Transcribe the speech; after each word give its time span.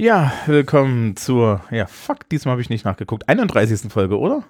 Ja, 0.00 0.32
willkommen 0.46 1.14
zur, 1.14 1.60
ja, 1.70 1.84
fuck, 1.84 2.26
diesmal 2.30 2.52
habe 2.52 2.62
ich 2.62 2.70
nicht 2.70 2.86
nachgeguckt, 2.86 3.28
31. 3.28 3.92
Folge, 3.92 4.18
oder? 4.18 4.44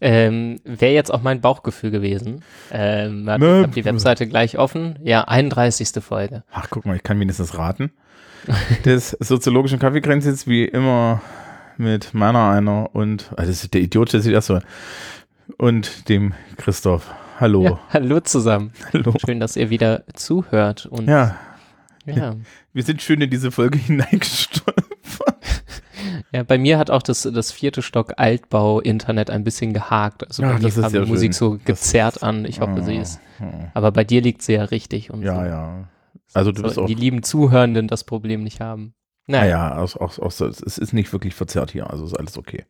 Ähm, 0.00 0.58
Wäre 0.64 0.92
jetzt 0.92 1.14
auch 1.14 1.22
mein 1.22 1.40
Bauchgefühl 1.40 1.92
gewesen. 1.92 2.42
Ähm, 2.72 3.22
ich 3.22 3.30
habe 3.30 3.68
die 3.68 3.84
Webseite 3.84 4.26
gleich 4.26 4.58
offen. 4.58 4.98
Ja, 5.04 5.22
31. 5.22 6.02
Folge. 6.02 6.42
Ach, 6.50 6.66
guck 6.70 6.86
mal, 6.86 6.96
ich 6.96 7.04
kann 7.04 7.20
wenigstens 7.20 7.56
raten. 7.56 7.92
Des 8.84 9.10
soziologischen 9.20 9.78
Kaffeekränzchens 9.78 10.48
wie 10.48 10.64
immer 10.64 11.22
mit 11.76 12.12
meiner 12.12 12.50
einer 12.50 12.92
und, 12.96 13.30
ah, 13.36 13.42
das 13.42 13.62
ist 13.62 13.74
der 13.74 13.80
Idiot, 13.80 14.12
der 14.12 14.22
sieht 14.22 14.32
erst 14.32 14.48
so, 14.48 14.58
und 15.56 16.08
dem 16.08 16.34
Christoph. 16.56 17.08
Hallo. 17.38 17.62
Ja, 17.62 17.78
hallo 17.90 18.18
zusammen. 18.18 18.72
Hallo. 18.92 19.14
Schön, 19.24 19.38
dass 19.38 19.54
ihr 19.54 19.70
wieder 19.70 20.02
zuhört. 20.14 20.86
Und 20.86 21.06
Ja, 21.06 21.36
ja. 22.16 22.36
wir 22.72 22.82
sind 22.82 23.02
schön 23.02 23.20
in 23.20 23.30
diese 23.30 23.50
Folge 23.50 23.78
hineingestolpert. 24.58 24.84
ja, 26.32 26.42
bei 26.42 26.58
mir 26.58 26.78
hat 26.78 26.90
auch 26.90 27.02
das, 27.02 27.22
das 27.22 27.52
vierte 27.52 27.82
Stock 27.82 28.14
Altbau-Internet 28.16 29.30
ein 29.30 29.44
bisschen 29.44 29.72
gehakt. 29.72 30.26
Also 30.26 30.42
Ja, 30.42 30.48
bei 30.52 30.54
mir 30.58 30.62
das 30.64 30.80
kam 30.80 30.94
ja 30.94 31.02
die 31.04 31.10
Musik 31.10 31.32
schön. 31.34 31.38
so 31.38 31.54
Das- 31.56 31.64
gezerrt 31.64 32.22
an. 32.22 32.44
Ich 32.44 32.60
hoffe, 32.60 32.82
sie 32.82 32.96
ist. 32.96 33.20
Aber 33.74 33.92
bei 33.92 34.04
dir 34.04 34.20
liegt 34.20 34.42
sie 34.42 34.54
ja 34.54 34.64
richtig. 34.64 35.10
Und 35.10 35.22
Ja, 35.22 35.36
so. 35.36 35.46
ja. 35.46 35.88
Also 36.34 36.52
du 36.52 36.62
bist 36.62 36.74
So, 36.74 36.82
auch, 36.82 36.86
die 36.86 36.94
lieben 36.94 37.22
Zuhörenden 37.22 37.88
das 37.88 38.04
Problem 38.04 38.42
nicht 38.44 38.60
haben. 38.60 38.94
Naja, 39.26 39.42
naja, 39.70 39.76
aus, 39.78 39.96
aus, 39.96 40.18
aus, 40.18 40.40
es 40.40 40.78
ist 40.78 40.92
nicht 40.92 41.12
wirklich 41.12 41.34
verzerrt 41.34 41.70
hier, 41.70 41.90
also 41.90 42.04
ist 42.06 42.14
alles 42.14 42.38
okay. 42.38 42.64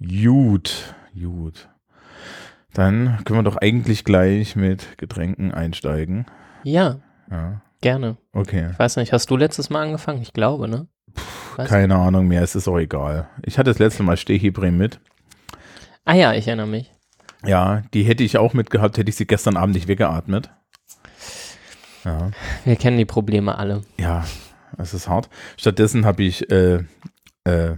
Gut, 0.00 0.94
gut. 1.14 1.68
Dann 2.72 3.18
können 3.24 3.38
wir 3.40 3.42
doch 3.42 3.56
eigentlich 3.56 4.04
gleich 4.04 4.54
mit 4.56 4.96
Getränken 4.98 5.52
einsteigen. 5.52 6.26
ja, 6.64 7.00
Ja, 7.30 7.60
gerne. 7.80 8.16
okay. 8.32 8.68
Ich 8.72 8.78
weiß 8.78 8.96
nicht, 8.96 9.12
hast 9.12 9.30
du 9.30 9.36
letztes 9.36 9.70
Mal 9.70 9.82
angefangen? 9.82 10.22
Ich 10.22 10.32
glaube, 10.32 10.68
ne? 10.68 10.88
Weiß 11.56 11.68
Keine 11.68 11.96
Ahnung 11.96 12.28
mehr, 12.28 12.42
es 12.42 12.54
ist 12.54 12.68
auch 12.68 12.78
egal. 12.78 13.28
Ich 13.42 13.58
hatte 13.58 13.70
das 13.70 13.78
letzte 13.78 14.02
Mal 14.02 14.16
Stehhebrä 14.16 14.70
mit. 14.70 15.00
Ah 16.04 16.14
ja, 16.14 16.32
ich 16.34 16.46
erinnere 16.46 16.66
mich. 16.68 16.92
Ja, 17.44 17.82
die 17.94 18.02
hätte 18.04 18.24
ich 18.24 18.38
auch 18.38 18.52
mitgehabt, 18.54 18.98
hätte 18.98 19.10
ich 19.10 19.16
sie 19.16 19.26
gestern 19.26 19.56
Abend 19.56 19.74
nicht 19.74 19.88
weggeatmet. 19.88 20.50
Ja, 22.04 22.30
Wir 22.64 22.76
kennen 22.76 22.98
die 22.98 23.04
Probleme 23.04 23.58
alle. 23.58 23.82
ja, 23.98 24.24
es 24.76 24.94
ist 24.94 25.08
hart. 25.08 25.28
Stattdessen 25.56 26.04
habe 26.04 26.22
ich 26.22 26.50
äh, 26.50 26.84
äh, 27.44 27.76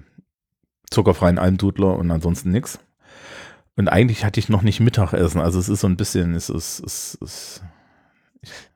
zuckerfreien 0.90 1.38
Almdudler 1.38 1.96
und 1.96 2.10
ansonsten 2.10 2.50
nix. 2.50 2.78
Und 3.76 3.88
eigentlich 3.88 4.24
hatte 4.24 4.40
ich 4.40 4.48
noch 4.48 4.62
nicht 4.62 4.80
Mittagessen, 4.80 5.40
also 5.40 5.58
es 5.58 5.68
ist 5.68 5.80
so 5.80 5.86
ein 5.86 5.96
bisschen, 5.96 6.34
es 6.34 6.50
ist, 6.50 6.80
es 6.80 7.14
ist 7.14 7.62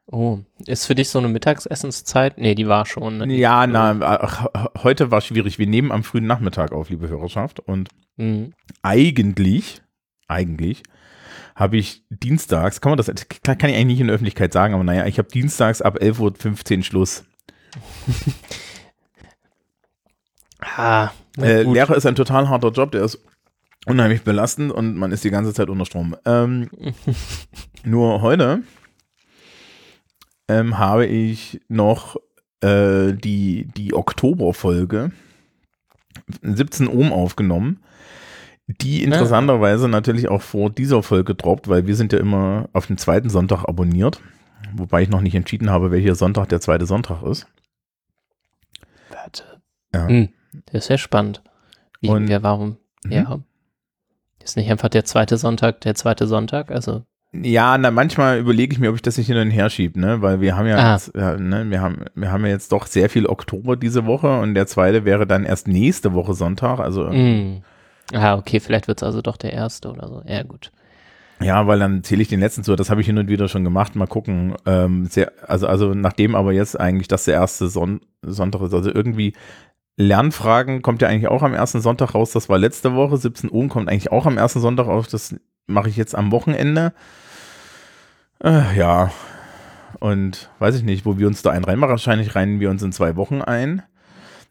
Oh, 0.06 0.40
ist 0.66 0.86
für 0.86 0.94
dich 0.94 1.08
so 1.08 1.18
eine 1.18 1.28
Mittagsessenszeit? 1.28 2.36
Nee, 2.38 2.54
die 2.54 2.68
war 2.68 2.84
schon. 2.84 3.18
Ne? 3.18 3.34
ja, 3.34 3.66
na, 3.66 3.96
ach, 4.02 4.46
heute 4.82 5.10
war 5.10 5.20
schwierig. 5.22 5.58
Wir 5.58 5.66
nehmen 5.66 5.90
am 5.92 6.04
frühen 6.04 6.26
Nachmittag 6.26 6.72
auf, 6.72 6.90
liebe 6.90 7.08
Hörerschaft, 7.08 7.60
und 7.60 7.88
Mhm. 8.16 8.52
eigentlich, 8.82 9.82
eigentlich 10.28 10.82
habe 11.56 11.76
ich 11.78 12.04
dienstags, 12.10 12.80
kann 12.80 12.90
man 12.90 12.96
das, 12.98 13.06
kann 13.06 13.56
ich 13.58 13.64
eigentlich 13.76 13.84
nicht 13.86 14.00
in 14.00 14.06
der 14.08 14.14
Öffentlichkeit 14.14 14.52
sagen, 14.52 14.74
aber 14.74 14.84
naja, 14.84 15.06
ich 15.06 15.18
habe 15.18 15.28
dienstags 15.28 15.80
ab 15.82 15.98
11.15 16.00 16.78
Uhr 16.78 16.84
Schluss. 16.84 17.24
Ah, 20.76 21.10
Äh. 21.38 21.62
Lehrer 21.62 21.94
ist 21.96 22.06
ein 22.06 22.14
total 22.14 22.48
harter 22.48 22.70
Job, 22.70 22.92
der 22.92 23.02
ist 23.04 23.18
unheimlich 23.86 24.22
belastend 24.22 24.72
und 24.72 24.96
man 24.96 25.12
ist 25.12 25.24
die 25.24 25.30
ganze 25.30 25.52
Zeit 25.52 25.68
unter 25.68 25.84
Strom. 25.84 26.16
Ähm, 26.24 26.70
nur 27.84 28.22
heute 28.22 28.62
ähm, 30.48 30.78
habe 30.78 31.06
ich 31.06 31.60
noch 31.68 32.16
äh, 32.60 33.12
die, 33.12 33.66
die 33.76 33.94
Oktoberfolge 33.94 35.10
17 36.42 36.88
Ohm 36.88 37.12
aufgenommen, 37.12 37.80
die 38.66 39.02
interessanterweise 39.02 39.88
natürlich 39.88 40.28
auch 40.28 40.42
vor 40.42 40.70
dieser 40.70 41.02
Folge 41.02 41.34
droppt, 41.34 41.68
weil 41.68 41.86
wir 41.86 41.96
sind 41.96 42.12
ja 42.12 42.18
immer 42.18 42.68
auf 42.72 42.86
den 42.86 42.96
zweiten 42.98 43.28
Sonntag 43.28 43.64
abonniert, 43.68 44.20
wobei 44.74 45.02
ich 45.02 45.08
noch 45.10 45.20
nicht 45.20 45.34
entschieden 45.34 45.70
habe, 45.70 45.90
welcher 45.90 46.14
Sonntag 46.14 46.48
der 46.48 46.60
zweite 46.60 46.86
Sonntag 46.86 47.22
ist. 47.24 47.46
Warte. 49.10 49.60
Ja. 49.92 50.08
Hm, 50.08 50.28
das 50.66 50.84
ist 50.84 50.88
ja 50.88 50.98
spannend. 50.98 51.42
Wie, 52.00 52.08
Und- 52.08 52.28
ja, 52.28 52.42
warum? 52.42 52.78
Mhm. 53.04 53.12
Ja. 53.12 53.38
Ist 54.42 54.56
nicht 54.56 54.70
einfach 54.70 54.88
der 54.88 55.04
zweite 55.04 55.36
Sonntag 55.38 55.80
der 55.82 55.94
zweite 55.94 56.26
Sonntag? 56.26 56.70
Also, 56.70 57.04
Ja, 57.42 57.76
na, 57.78 57.90
manchmal 57.90 58.38
überlege 58.38 58.72
ich 58.72 58.78
mir, 58.78 58.90
ob 58.90 58.94
ich 58.96 59.02
das 59.02 59.18
nicht 59.18 59.26
hin 59.26 59.36
und 59.36 59.50
her 59.50 59.68
schiebe, 59.70 59.98
ne? 59.98 60.22
Weil 60.22 60.40
wir 60.40 60.56
haben 60.56 60.66
ja, 60.66 60.76
Ah. 60.76 60.92
jetzt, 60.92 61.12
ja 61.16 61.36
ne, 61.36 61.68
wir 61.68 61.80
haben, 61.80 62.04
wir 62.14 62.30
haben 62.30 62.44
ja 62.44 62.52
jetzt 62.52 62.70
doch 62.70 62.86
sehr 62.86 63.10
viel 63.10 63.26
Oktober 63.26 63.76
diese 63.76 64.06
Woche 64.06 64.38
und 64.40 64.54
der 64.54 64.66
zweite 64.66 65.04
wäre 65.04 65.26
dann 65.26 65.44
erst 65.44 65.66
nächste 65.66 66.12
Woche 66.14 66.34
Sonntag. 66.34 66.78
Also 66.78 67.04
mh. 67.10 67.62
ah, 68.12 68.34
okay, 68.36 68.60
vielleicht 68.60 68.86
wird 68.86 68.98
es 68.98 69.02
also 69.02 69.20
doch 69.20 69.36
der 69.36 69.52
erste 69.52 69.88
oder 69.90 70.06
so. 70.08 70.22
Ja, 70.26 70.42
gut. 70.44 70.70
ja, 71.40 71.66
weil 71.66 71.78
dann 71.80 72.04
zähle 72.04 72.22
ich 72.22 72.28
den 72.28 72.40
letzten 72.40 72.62
zu. 72.62 72.76
Das 72.76 72.88
habe 72.90 73.00
ich 73.00 73.06
hin 73.08 73.18
und 73.18 73.28
wieder 73.28 73.48
schon 73.48 73.64
gemacht. 73.64 73.96
Mal 73.96 74.06
gucken. 74.06 74.54
Ähm, 74.66 75.06
sehr, 75.06 75.32
also, 75.48 75.66
also 75.66 75.92
nachdem 75.94 76.34
aber 76.36 76.52
jetzt 76.52 76.78
eigentlich 76.78 77.08
das 77.08 77.24
der 77.24 77.34
erste 77.34 77.68
Son 77.68 78.00
Sonntag 78.22 78.62
ist, 78.62 78.74
also 78.74 78.90
irgendwie 78.94 79.34
Lernfragen 79.96 80.82
kommt 80.82 81.02
ja 81.02 81.08
eigentlich 81.08 81.28
auch 81.28 81.42
am 81.42 81.54
ersten 81.54 81.80
Sonntag 81.80 82.14
raus. 82.14 82.32
Das 82.32 82.48
war 82.48 82.58
letzte 82.58 82.94
Woche. 82.94 83.16
17 83.16 83.50
Uhr 83.52 83.68
kommt 83.68 83.88
eigentlich 83.88 84.10
auch 84.12 84.26
am 84.26 84.38
ersten 84.38 84.60
Sonntag 84.60 84.86
raus. 84.86 85.08
Das 85.08 85.34
mache 85.66 85.88
ich 85.88 85.96
jetzt 85.96 86.14
am 86.14 86.30
Wochenende. 86.32 86.92
Äh, 88.42 88.76
ja. 88.76 89.10
Und 90.00 90.50
weiß 90.58 90.74
ich 90.76 90.82
nicht, 90.82 91.06
wo 91.06 91.18
wir 91.18 91.26
uns 91.26 91.42
da 91.42 91.50
einen 91.50 91.64
reinmachen. 91.64 91.90
Wahrscheinlich 91.92 92.34
reinen 92.34 92.60
wir 92.60 92.70
uns 92.70 92.82
in 92.82 92.92
zwei 92.92 93.16
Wochen 93.16 93.40
ein. 93.42 93.82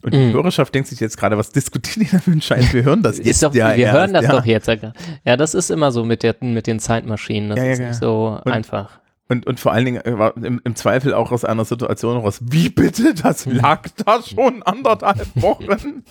Und 0.01 0.13
die 0.13 0.17
Mhm. 0.17 0.33
Hörerschaft 0.33 0.73
denkt 0.75 0.89
sich 0.89 0.99
jetzt 0.99 1.17
gerade, 1.17 1.37
was 1.37 1.51
diskutieren 1.51 2.03
die 2.05 2.11
da 2.11 2.19
für 2.19 2.31
einen 2.31 2.41
Scheiß? 2.41 2.73
Wir 2.73 2.83
hören 2.83 3.03
das 3.03 3.17
jetzt 3.19 3.27
Ist 3.27 3.43
doch, 3.43 3.53
ja 3.53 3.69
wir 3.75 3.85
erst, 3.85 3.97
hören 3.97 4.13
das 4.13 4.25
ja. 4.25 4.31
doch 4.31 4.45
jetzt. 4.45 4.67
ja. 4.67 4.75
Ja, 5.23 5.37
das 5.37 5.53
ist 5.53 5.69
immer 5.71 5.91
so 5.91 6.03
mit, 6.03 6.23
der, 6.23 6.35
mit 6.41 6.67
den 6.67 6.79
Zeitmaschinen. 6.79 7.49
Das 7.49 7.59
Ja, 7.59 7.65
ist 7.71 7.79
nicht 7.79 7.95
so 7.95 8.39
Und- 8.43 8.51
einfach. 8.51 8.99
Und, 9.29 9.47
und 9.47 9.59
vor 9.59 9.71
allen 9.71 9.85
Dingen 9.85 10.01
äh, 10.05 10.19
war 10.19 10.35
im, 10.35 10.59
im 10.63 10.75
Zweifel 10.75 11.13
auch 11.13 11.31
aus 11.31 11.45
einer 11.45 11.63
Situation 11.63 12.17
raus, 12.17 12.39
wie 12.43 12.67
bitte, 12.69 13.13
das 13.13 13.45
Hm. 13.45 13.55
lag 13.55 13.87
da 14.05 14.21
schon 14.21 14.61
anderthalb 14.63 15.25
Wochen. 15.35 16.03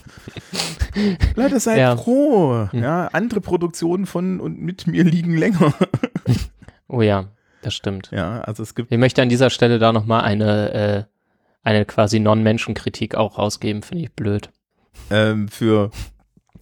Leute, 1.36 1.60
seid 1.60 1.98
froh. 2.00 2.68
Hm. 2.70 2.82
Ja, 2.82 3.08
andere 3.12 3.40
Produktionen 3.42 4.06
von 4.06 4.40
und 4.40 4.58
mit 4.60 4.86
mir 4.86 5.04
liegen 5.04 5.36
länger. 5.36 5.74
Oh 6.88 7.00
ja, 7.00 7.24
das 7.62 7.74
stimmt. 7.74 8.10
Ja, 8.12 8.40
also 8.42 8.62
es 8.62 8.74
gibt, 8.74 8.92
Ich 8.92 8.98
möchte 8.98 9.22
an 9.22 9.28
dieser 9.28 9.50
Stelle 9.50 9.78
da 9.78 9.92
nochmal 9.92 10.22
eine, 10.22 10.72
äh, 10.72 11.04
eine 11.62 11.84
quasi 11.84 12.20
Non-Menschen-Kritik 12.20 13.14
auch 13.14 13.38
rausgeben, 13.38 13.82
finde 13.82 14.04
ich 14.04 14.12
blöd. 14.12 14.50
ähm, 15.10 15.48
für, 15.48 15.90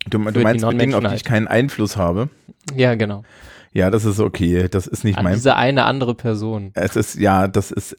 du, 0.09 0.19
du 0.19 0.31
die 0.31 0.39
meinst 0.41 0.65
für 0.65 0.75
Dinge, 0.75 0.97
auf 0.97 1.05
die 1.05 1.15
ich 1.15 1.25
keinen 1.25 1.49
Einfluss 1.49 1.97
habe. 1.97 2.29
Ja, 2.77 2.95
genau. 2.95 3.25
Ja, 3.73 3.91
das 3.91 4.05
ist 4.05 4.19
okay. 4.19 4.69
Das 4.69 4.87
ist 4.89 5.05
nicht 5.05 5.17
An 5.17 5.25
mein 5.25 5.35
diese 5.35 5.55
eine 5.57 5.85
andere 5.85 6.15
Person. 6.15 6.73
Es 6.75 6.97
ist, 6.97 7.15
ja, 7.15 7.47
das 7.47 7.71
ist, 7.71 7.97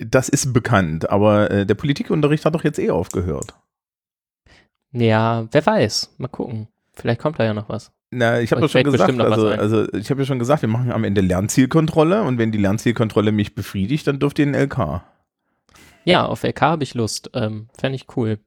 das 0.00 0.28
ist 0.28 0.52
bekannt, 0.52 1.08
aber 1.08 1.50
äh, 1.50 1.64
der 1.66 1.76
Politikunterricht 1.76 2.44
hat 2.44 2.54
doch 2.54 2.64
jetzt 2.64 2.78
eh 2.78 2.90
aufgehört. 2.90 3.54
Ja, 4.92 5.46
wer 5.52 5.64
weiß. 5.64 6.14
Mal 6.18 6.28
gucken. 6.28 6.66
Vielleicht 6.92 7.20
kommt 7.20 7.38
da 7.38 7.44
ja 7.44 7.54
noch 7.54 7.68
was. 7.68 7.92
Na, 8.12 8.40
ich 8.40 8.50
habe 8.50 8.60
doch 8.62 8.68
schon 8.70 8.82
gesagt, 8.82 9.20
also, 9.20 9.48
also 9.48 9.92
ich 9.92 10.10
habe 10.10 10.22
ja 10.22 10.26
schon 10.26 10.38
gesagt, 10.40 10.62
wir 10.62 10.68
machen 10.68 10.90
am 10.90 11.04
Ende 11.04 11.20
Lernzielkontrolle 11.20 12.22
und 12.22 12.38
wenn 12.38 12.50
die 12.50 12.58
Lernzielkontrolle 12.58 13.30
mich 13.30 13.54
befriedigt, 13.54 14.06
dann 14.06 14.18
dürft 14.18 14.38
ihr 14.40 14.46
den 14.46 14.54
LK. 14.54 15.02
Ja, 16.04 16.24
auf 16.26 16.42
LK 16.42 16.60
habe 16.62 16.82
ich 16.82 16.94
Lust. 16.94 17.30
Ähm, 17.34 17.68
Fände 17.78 17.94
ich 17.96 18.06
cool. 18.16 18.38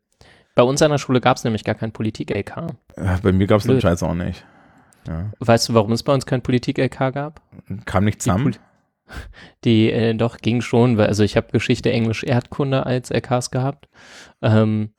Bei 0.56 0.64
uns 0.64 0.82
an 0.82 0.92
der 0.92 0.98
Schule 0.98 1.22
gab 1.22 1.38
es 1.38 1.44
nämlich 1.46 1.64
gar 1.64 1.76
kein 1.76 1.92
Politik-LK. 1.94 2.58
Äh, 2.96 3.18
Bei 3.24 3.32
mir 3.32 3.48
gab 3.48 3.60
es 3.62 3.66
den. 3.68 3.80
Scheiß 3.80 4.04
auch 4.04 4.14
nicht. 4.16 4.46
Ja. 5.08 5.32
Weißt 5.40 5.70
du, 5.70 5.74
warum 5.74 5.92
es 5.94 6.04
bei 6.04 6.14
uns 6.14 6.26
kein 6.26 6.42
Politik-LK 6.42 7.14
gab? 7.14 7.42
Kam 7.86 8.04
nicht 8.04 8.16
Die 8.16 8.20
zusammen. 8.20 8.54
Poli- 8.54 8.60
Die 9.64 9.92
äh, 9.92 10.14
doch 10.14 10.38
ging 10.38 10.62
schon, 10.62 10.98
weil 10.98 11.08
also 11.08 11.24
ich 11.24 11.38
habe 11.38 11.48
Geschichte, 11.52 11.92
Englisch, 11.92 12.24
Erdkunde 12.24 12.86
als 12.86 13.12
LKs 13.12 13.50
gehabt. 13.52 13.88
Ähm, 14.42 14.94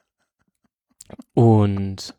und 1.35 2.15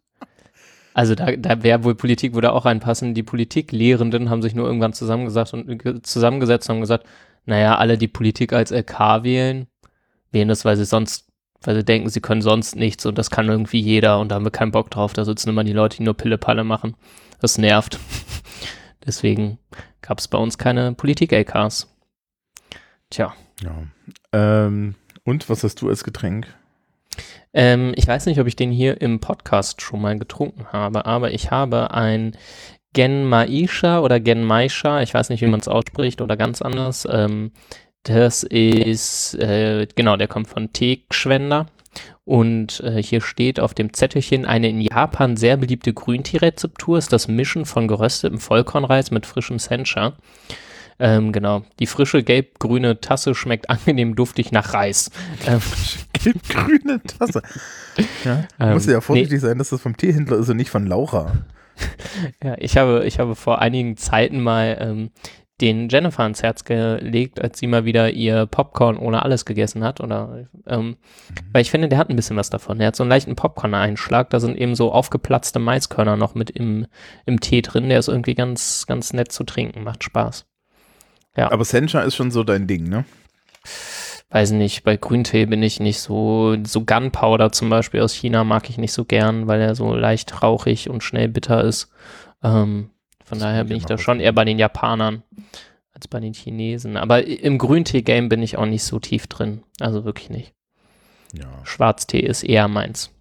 also 0.96 1.14
da, 1.14 1.36
da 1.36 1.62
wäre 1.62 1.84
wohl 1.84 1.94
Politik 1.94 2.34
würde 2.34 2.54
auch 2.54 2.64
reinpassen. 2.64 3.14
Die 3.14 3.22
Politiklehrenden 3.22 4.30
haben 4.30 4.42
sich 4.42 4.56
nur 4.56 4.66
irgendwann 4.66 4.94
zusammengesagt 4.94 5.54
und 5.54 5.78
ge- 5.78 6.02
zusammengesetzt 6.02 6.70
und 6.70 6.80
gesagt, 6.80 7.06
naja, 7.46 7.76
alle, 7.78 7.98
die 7.98 8.08
Politik 8.08 8.54
als 8.54 8.72
LK 8.72 9.24
wählen, 9.24 9.68
wählen 10.32 10.48
das, 10.48 10.64
weil 10.64 10.78
sie 10.78 10.86
sonst, 10.86 11.28
weil 11.62 11.76
sie 11.76 11.84
denken, 11.84 12.08
sie 12.10 12.22
können 12.22 12.42
sonst 12.42 12.78
nichts 12.78 13.06
und 13.06 13.18
das 13.18 13.30
kann 13.30 13.50
irgendwie 13.50 13.82
jeder 13.82 14.20
und 14.22 14.30
da 14.30 14.36
haben 14.36 14.46
wir 14.46 14.52
keinen 14.52 14.72
Bock 14.72 14.90
drauf. 14.90 15.12
Da 15.12 15.26
sitzen 15.26 15.50
immer 15.50 15.66
die 15.66 15.74
Leute, 15.74 15.98
die 15.98 16.04
nur 16.04 16.14
Pille-Palle 16.16 16.64
machen. 16.64 16.96
Das 17.42 17.58
nervt. 17.58 18.00
Deswegen 19.06 19.60
gab 20.02 20.20
es 20.20 20.30
bei 20.30 20.38
uns 20.38 20.58
keine 20.58 20.94
Politik-LKs. 20.94 21.94
Tja. 23.10 23.34
Ja. 23.62 23.84
Ähm, 24.32 24.96
und 25.26 25.50
was 25.50 25.64
hast 25.66 25.82
du 25.82 25.90
als 25.90 26.06
Getränk? 26.06 26.48
Ähm, 27.54 27.94
ich 27.96 28.08
weiß 28.08 28.26
nicht, 28.26 28.40
ob 28.40 28.48
ich 28.48 28.56
den 28.56 28.72
hier 28.72 29.02
im 29.02 29.20
Podcast 29.20 29.82
schon 29.82 30.02
mal 30.02 30.18
getrunken 30.18 30.68
habe, 30.72 31.06
aber 31.06 31.32
ich 31.32 31.52
habe 31.52 31.92
ein 31.92 32.36
Gen 32.94 33.26
Maisha 33.26 34.00
oder 34.00 34.20
Gen 34.20 34.44
Maisha, 34.44 35.02
ich 35.02 35.14
weiß 35.14 35.30
nicht, 35.30 35.42
wie 35.42 35.48
man 35.48 35.60
es 35.60 35.68
ausspricht 35.68 36.22
oder 36.22 36.38
ganz 36.38 36.62
anders. 36.62 37.08
Ähm, 37.10 37.52
das 38.04 38.44
ist, 38.44 39.36
äh, 39.36 39.88
genau, 39.96 40.16
der 40.16 40.28
kommt 40.28 40.48
von 40.48 40.72
Teekschwender. 40.72 41.68
Und 42.24 42.80
äh, 42.82 43.02
hier 43.02 43.22
steht 43.22 43.60
auf 43.60 43.74
dem 43.74 43.94
Zettelchen, 43.94 44.46
eine 44.46 44.70
in 44.70 44.82
Japan 44.82 45.38
sehr 45.38 45.58
beliebte 45.58 45.94
Grüntee-Rezeptur 45.94 46.98
ist 46.98 47.14
das 47.14 47.28
Mischen 47.28 47.66
von 47.66 47.88
geröstetem 47.88 48.40
Vollkornreis 48.40 49.12
mit 49.12 49.28
frischem 49.28 49.60
Sencha. 49.60 50.14
Ähm, 50.98 51.32
genau. 51.32 51.64
Die 51.80 51.88
frische 51.88 52.24
gelb-grüne 52.24 53.02
Tasse 53.02 53.36
schmeckt 53.36 53.70
angenehm 53.70 54.16
duftig 54.16 54.52
nach 54.52 54.74
Reis. 54.74 55.12
Ähm, 55.46 55.62
Gelb-grüne 56.14 57.02
Tasse. 57.04 57.42
Ja, 58.24 58.46
Ähm, 58.60 58.74
muss 58.74 58.86
ja 58.86 59.02
vorsichtig 59.02 59.42
sein, 59.42 59.58
dass 59.58 59.70
das 59.70 59.82
vom 59.82 59.98
Teehändler 59.98 60.38
ist 60.38 60.50
und 60.50 60.58
nicht 60.58 60.70
von 60.70 60.88
Laura. 60.88 61.34
ja, 62.44 62.56
ich 62.58 62.78
habe, 62.78 63.06
ich 63.06 63.20
habe 63.20 63.36
vor 63.36 63.60
einigen 63.62 63.98
Zeiten 63.98 64.42
mal 64.42 64.78
ähm, 64.80 65.12
den 65.62 65.88
Jennifer 65.88 66.24
ans 66.24 66.44
Herz 66.44 66.66
gelegt, 66.66 67.42
als 67.42 67.60
sie 67.60 67.68
mal 67.68 67.86
wieder 67.86 68.12
ihr 68.12 68.46
Popcorn 68.46 68.98
ohne 68.98 69.24
alles 69.24 69.46
gegessen 69.46 69.84
hat. 69.84 70.02
Oder 70.02 70.48
ähm, 70.68 70.98
weil 71.52 71.62
ich 71.62 71.72
finde, 71.72 71.88
der 71.88 71.98
hat 71.98 72.10
ein 72.10 72.16
bisschen 72.16 72.36
was 72.36 72.50
davon. 72.50 72.78
Der 72.78 72.88
hat 72.88 72.96
so 72.96 73.04
einen 73.04 73.10
leichten 73.10 73.36
Popcorn-Einschlag. 73.36 74.30
Da 74.30 74.40
sind 74.40 74.58
eben 74.58 74.76
so 74.76 74.92
aufgeplatzte 74.92 75.60
Maiskörner 75.60 76.18
noch 76.18 76.36
mit 76.36 76.50
im, 76.50 76.88
im 77.26 77.40
Tee 77.40 77.62
drin. 77.62 77.90
Der 77.90 78.00
ist 78.00 78.10
irgendwie 78.10 78.36
ganz, 78.36 78.86
ganz 78.86 79.14
nett 79.14 79.32
zu 79.32 79.44
trinken. 79.46 79.84
Macht 79.84 80.04
Spaß. 80.04 80.46
Ja. 81.36 81.52
Aber 81.52 81.66
Sencha 81.66 82.02
ist 82.02 82.16
schon 82.16 82.32
so 82.32 82.44
dein 82.44 82.68
Ding, 82.68 82.88
ne? 82.88 83.06
weiß 84.36 84.52
nicht, 84.52 84.84
bei 84.84 84.98
Grüntee 84.98 85.46
bin 85.46 85.64
ich 85.64 85.80
nicht 85.80 86.02
so, 86.02 86.58
so 86.66 86.84
Gunpowder 86.84 87.54
zum 87.54 87.70
Beispiel 87.70 88.02
aus 88.02 88.14
China 88.14 88.44
mag 88.44 88.70
ich 88.70 88.78
nicht 88.78 88.92
so 88.92 89.06
gern, 89.06 89.48
weil 89.48 89.62
er 89.62 89.76
so 89.76 89.96
leicht 89.96 90.44
rauchig 90.44 90.90
und 90.90 91.04
schnell 91.04 91.30
bitter 91.30 91.64
ist. 91.64 91.90
Ähm, 92.44 92.90
von 93.24 93.40
daher 93.40 93.64
bin 93.64 93.78
ich 93.78 93.86
da 93.86 93.98
schon 93.98 94.20
eher 94.20 94.34
bei 94.34 94.44
den 94.44 94.60
Japanern 94.60 95.24
als 95.94 96.10
bei 96.10 96.20
den 96.20 96.34
Chinesen. 96.34 96.98
Aber 96.98 97.26
im 97.26 97.58
Grüntee-Game 97.58 98.28
bin 98.28 98.44
ich 98.44 98.58
auch 98.58 98.66
nicht 98.66 98.84
so 98.84 99.00
tief 99.00 99.28
drin. 99.28 99.64
Also 99.80 100.04
wirklich 100.04 100.30
nicht. 100.30 100.54
Ja. 101.34 101.48
Schwarztee 101.64 102.20
ist 102.20 102.44
eher 102.44 102.68
meins. 102.68 103.12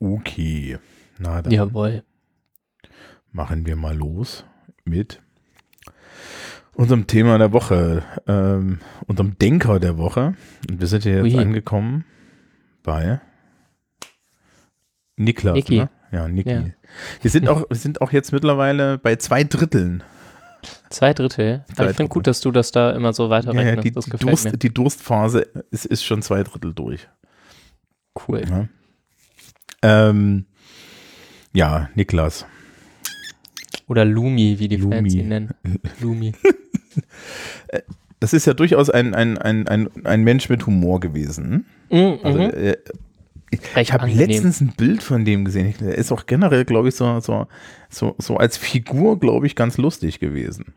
Okay. 0.00 0.78
Na 1.18 1.40
dann 1.40 1.52
Jawohl. 1.52 2.02
machen 3.30 3.64
wir 3.64 3.76
mal 3.76 3.96
los 3.96 4.44
mit 4.84 5.22
unserem 6.78 7.08
Thema 7.08 7.38
der 7.38 7.52
Woche, 7.52 8.04
ähm, 8.28 8.78
unserem 9.06 9.36
Denker 9.36 9.80
der 9.80 9.98
Woche. 9.98 10.34
Und 10.70 10.80
wir 10.80 10.86
sind 10.86 11.04
ja 11.04 11.16
jetzt 11.16 11.34
Ui. 11.34 11.38
angekommen 11.38 12.04
bei 12.84 13.20
Niklas. 15.16 15.56
Niki. 15.56 15.78
Ne? 15.78 15.90
Ja, 16.12 16.28
Niki. 16.28 16.50
Ja. 16.50 16.64
Wir, 17.20 17.30
sind 17.30 17.48
auch, 17.48 17.68
wir 17.68 17.76
sind 17.76 18.00
auch 18.00 18.12
jetzt 18.12 18.32
mittlerweile 18.32 18.96
bei 18.96 19.16
zwei 19.16 19.42
Dritteln. 19.42 20.04
Zwei 20.88 21.12
Drittel. 21.14 21.64
Zwei 21.74 21.90
ich 21.90 21.96
finde 21.96 22.10
gut, 22.10 22.28
dass 22.28 22.40
du 22.40 22.52
das 22.52 22.70
da 22.70 22.92
immer 22.92 23.12
so 23.12 23.28
weiter 23.28 23.52
Ja, 23.54 23.62
ja, 23.62 23.76
die, 23.76 23.90
die, 23.90 24.16
Durst, 24.18 24.62
die 24.62 24.72
Durstphase 24.72 25.40
ist, 25.72 25.84
ist 25.84 26.04
schon 26.04 26.22
zwei 26.22 26.44
Drittel 26.44 26.74
durch. 26.74 27.08
Cool. 28.28 28.42
Ja, 28.48 28.68
ähm, 29.82 30.46
ja 31.52 31.90
Niklas. 31.96 32.46
Oder 33.88 34.04
Lumi, 34.04 34.60
wie 34.60 34.68
die 34.68 34.76
Lumi. 34.76 34.94
Fans 34.94 35.14
ihn 35.14 35.28
nennen. 35.28 35.50
Lumi. 36.00 36.32
Das 38.20 38.32
ist 38.32 38.46
ja 38.46 38.54
durchaus 38.54 38.90
ein, 38.90 39.14
ein, 39.14 39.38
ein, 39.38 39.68
ein, 39.68 39.88
ein 40.04 40.24
Mensch 40.24 40.48
mit 40.48 40.66
Humor 40.66 40.98
gewesen. 40.98 41.66
Mhm, 41.88 42.18
Also, 42.24 42.38
mhm. 42.40 42.50
äh, 42.50 42.76
ich 43.50 43.92
habe 43.92 44.08
letztens 44.08 44.60
ein 44.60 44.74
Bild 44.76 45.02
von 45.02 45.24
dem 45.24 45.44
gesehen. 45.44 45.74
Er 45.80 45.94
ist 45.94 46.12
auch 46.12 46.26
generell, 46.26 46.64
glaube 46.64 46.88
ich, 46.88 46.96
so, 46.96 47.20
so, 47.20 47.46
so, 47.88 48.14
so 48.18 48.36
als 48.36 48.56
Figur, 48.56 49.18
glaube 49.20 49.46
ich, 49.46 49.54
ganz 49.54 49.78
lustig 49.78 50.20
gewesen. 50.20 50.74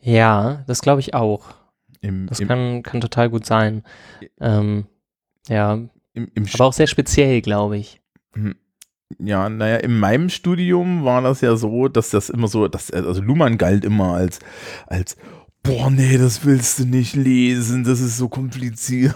Ja, 0.00 0.64
das 0.66 0.80
glaube 0.80 1.00
ich 1.00 1.14
auch. 1.14 1.54
Im, 2.00 2.26
Das 2.28 2.40
im, 2.40 2.48
kann, 2.48 2.82
kann 2.82 3.00
total 3.00 3.28
gut 3.28 3.44
sein. 3.44 3.82
Ähm, 4.40 4.86
ja, 5.48 5.74
im, 6.14 6.30
im, 6.34 6.46
aber 6.54 6.66
auch 6.66 6.72
sehr 6.72 6.86
speziell, 6.86 7.42
glaube 7.42 7.76
ich. 7.76 8.00
Ja, 9.18 9.48
naja, 9.48 9.76
in 9.76 9.98
meinem 9.98 10.28
Studium 10.28 11.04
war 11.04 11.22
das 11.22 11.40
ja 11.40 11.56
so, 11.56 11.88
dass 11.88 12.10
das 12.10 12.28
immer 12.28 12.46
so, 12.46 12.68
dass, 12.68 12.90
also 12.90 13.22
Luhmann 13.22 13.56
galt 13.56 13.84
immer 13.84 14.12
als, 14.12 14.38
als, 14.86 15.16
boah, 15.62 15.90
nee, 15.90 16.18
das 16.18 16.44
willst 16.44 16.78
du 16.78 16.84
nicht 16.84 17.16
lesen, 17.16 17.84
das 17.84 18.00
ist 18.00 18.18
so 18.18 18.28
kompliziert. 18.28 19.14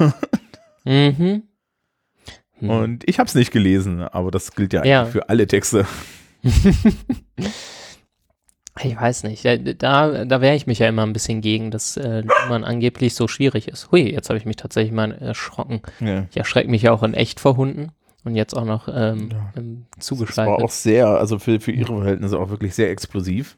Mhm. 0.84 1.42
Hm. 2.58 2.70
Und 2.70 3.08
ich 3.08 3.18
habe 3.18 3.26
es 3.28 3.34
nicht 3.34 3.50
gelesen, 3.52 4.00
aber 4.00 4.30
das 4.30 4.54
gilt 4.54 4.72
ja 4.72 4.80
eigentlich 4.80 4.90
Ja. 4.90 5.04
für 5.04 5.28
alle 5.28 5.46
Texte. 5.46 5.86
ich 8.82 8.96
weiß 8.96 9.24
nicht. 9.24 9.44
Da, 9.44 10.24
da 10.24 10.40
wehre 10.40 10.54
ich 10.54 10.66
mich 10.66 10.78
ja 10.78 10.88
immer 10.88 11.02
ein 11.02 11.12
bisschen 11.12 11.40
gegen, 11.42 11.70
dass 11.70 11.96
äh, 11.96 12.22
man 12.48 12.64
angeblich 12.64 13.14
so 13.14 13.28
schwierig 13.28 13.68
ist. 13.68 13.90
Hui, 13.92 14.10
jetzt 14.10 14.28
habe 14.30 14.38
ich 14.38 14.46
mich 14.46 14.56
tatsächlich 14.56 14.92
mal 14.92 15.12
erschrocken. 15.12 15.82
Ja. 16.00 16.26
Ich 16.30 16.36
erschrecke 16.36 16.70
mich 16.70 16.82
ja 16.82 16.92
auch 16.92 17.02
in 17.02 17.14
echt 17.14 17.40
vor 17.40 17.56
Hunden 17.56 17.92
und 18.24 18.34
jetzt 18.36 18.54
auch 18.54 18.64
noch 18.64 18.88
ähm, 18.88 19.30
Ja. 19.32 19.52
ähm, 19.56 19.86
Das 19.96 20.10
war 20.10 20.18
zugeschaltet. 20.18 20.64
auch 20.64 20.70
sehr, 20.70 21.06
also 21.08 21.38
für, 21.38 21.60
für 21.60 21.72
ihre 21.72 21.94
Verhältnisse 21.96 22.38
auch 22.38 22.50
wirklich 22.50 22.74
sehr 22.74 22.90
explosiv. 22.90 23.56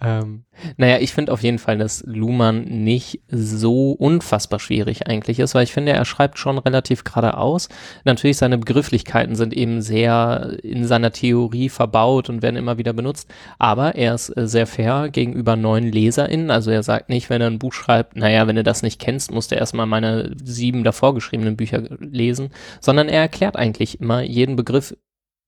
Ähm, 0.00 0.44
naja, 0.76 0.98
ich 1.00 1.12
finde 1.12 1.32
auf 1.32 1.42
jeden 1.42 1.58
Fall, 1.58 1.78
dass 1.78 2.02
Luhmann 2.06 2.64
nicht 2.64 3.20
so 3.28 3.92
unfassbar 3.92 4.58
schwierig 4.58 5.06
eigentlich 5.06 5.38
ist, 5.38 5.54
weil 5.54 5.64
ich 5.64 5.72
finde, 5.72 5.92
er 5.92 6.04
schreibt 6.04 6.38
schon 6.38 6.58
relativ 6.58 7.04
geradeaus. 7.04 7.68
Natürlich, 8.04 8.36
seine 8.36 8.58
Begrifflichkeiten 8.58 9.36
sind 9.36 9.54
eben 9.54 9.80
sehr 9.80 10.58
in 10.62 10.84
seiner 10.84 11.12
Theorie 11.12 11.68
verbaut 11.68 12.28
und 12.28 12.42
werden 12.42 12.56
immer 12.56 12.78
wieder 12.78 12.92
benutzt, 12.92 13.28
aber 13.58 13.94
er 13.94 14.14
ist 14.14 14.36
äh, 14.36 14.46
sehr 14.46 14.66
fair 14.66 15.08
gegenüber 15.10 15.56
neuen 15.56 15.90
LeserInnen. 15.90 16.50
Also 16.50 16.70
er 16.70 16.82
sagt 16.82 17.08
nicht, 17.08 17.30
wenn 17.30 17.40
er 17.40 17.48
ein 17.48 17.58
Buch 17.58 17.72
schreibt, 17.72 18.16
naja, 18.16 18.46
wenn 18.46 18.56
du 18.56 18.62
das 18.62 18.82
nicht 18.82 19.00
kennst, 19.00 19.30
musst 19.30 19.50
du 19.50 19.56
erstmal 19.56 19.86
meine 19.86 20.34
sieben 20.42 20.84
davor 20.84 21.14
geschriebenen 21.14 21.56
Bücher 21.56 21.82
lesen, 22.00 22.50
sondern 22.80 23.08
er 23.08 23.22
erklärt 23.22 23.56
eigentlich 23.56 24.00
immer 24.00 24.22
jeden 24.22 24.56
Begriff 24.56 24.94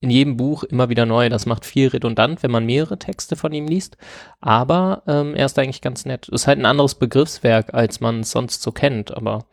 in 0.01 0.11
jedem 0.11 0.37
Buch 0.37 0.65
immer 0.65 0.89
wieder 0.89 1.05
neu. 1.07 1.29
Das 1.29 1.47
macht 1.47 1.65
viel 1.67 1.89
redundant, 1.89 2.43
wenn 2.43 2.51
man 2.51 2.65
mehrere 2.67 2.99
Texte 2.99 3.37
von 3.37 3.53
ihm 3.53 3.67
liest. 3.67 3.97
Aber 4.41 5.03
ähm, 5.07 5.35
er 5.35 5.47
ist 5.47 5.59
eigentlich 5.59 5.83
ganz 5.83 6.05
nett. 6.07 6.29
Ist 6.29 6.47
halt 6.47 6.59
ein 6.59 6.67
anderes 6.67 6.95
Begriffswerk, 6.95 7.75
als 7.75 8.01
man 8.01 8.21
es 8.21 8.31
sonst 8.31 8.63
so 8.63 8.73
kennt. 8.73 9.15
Aber 9.15 9.45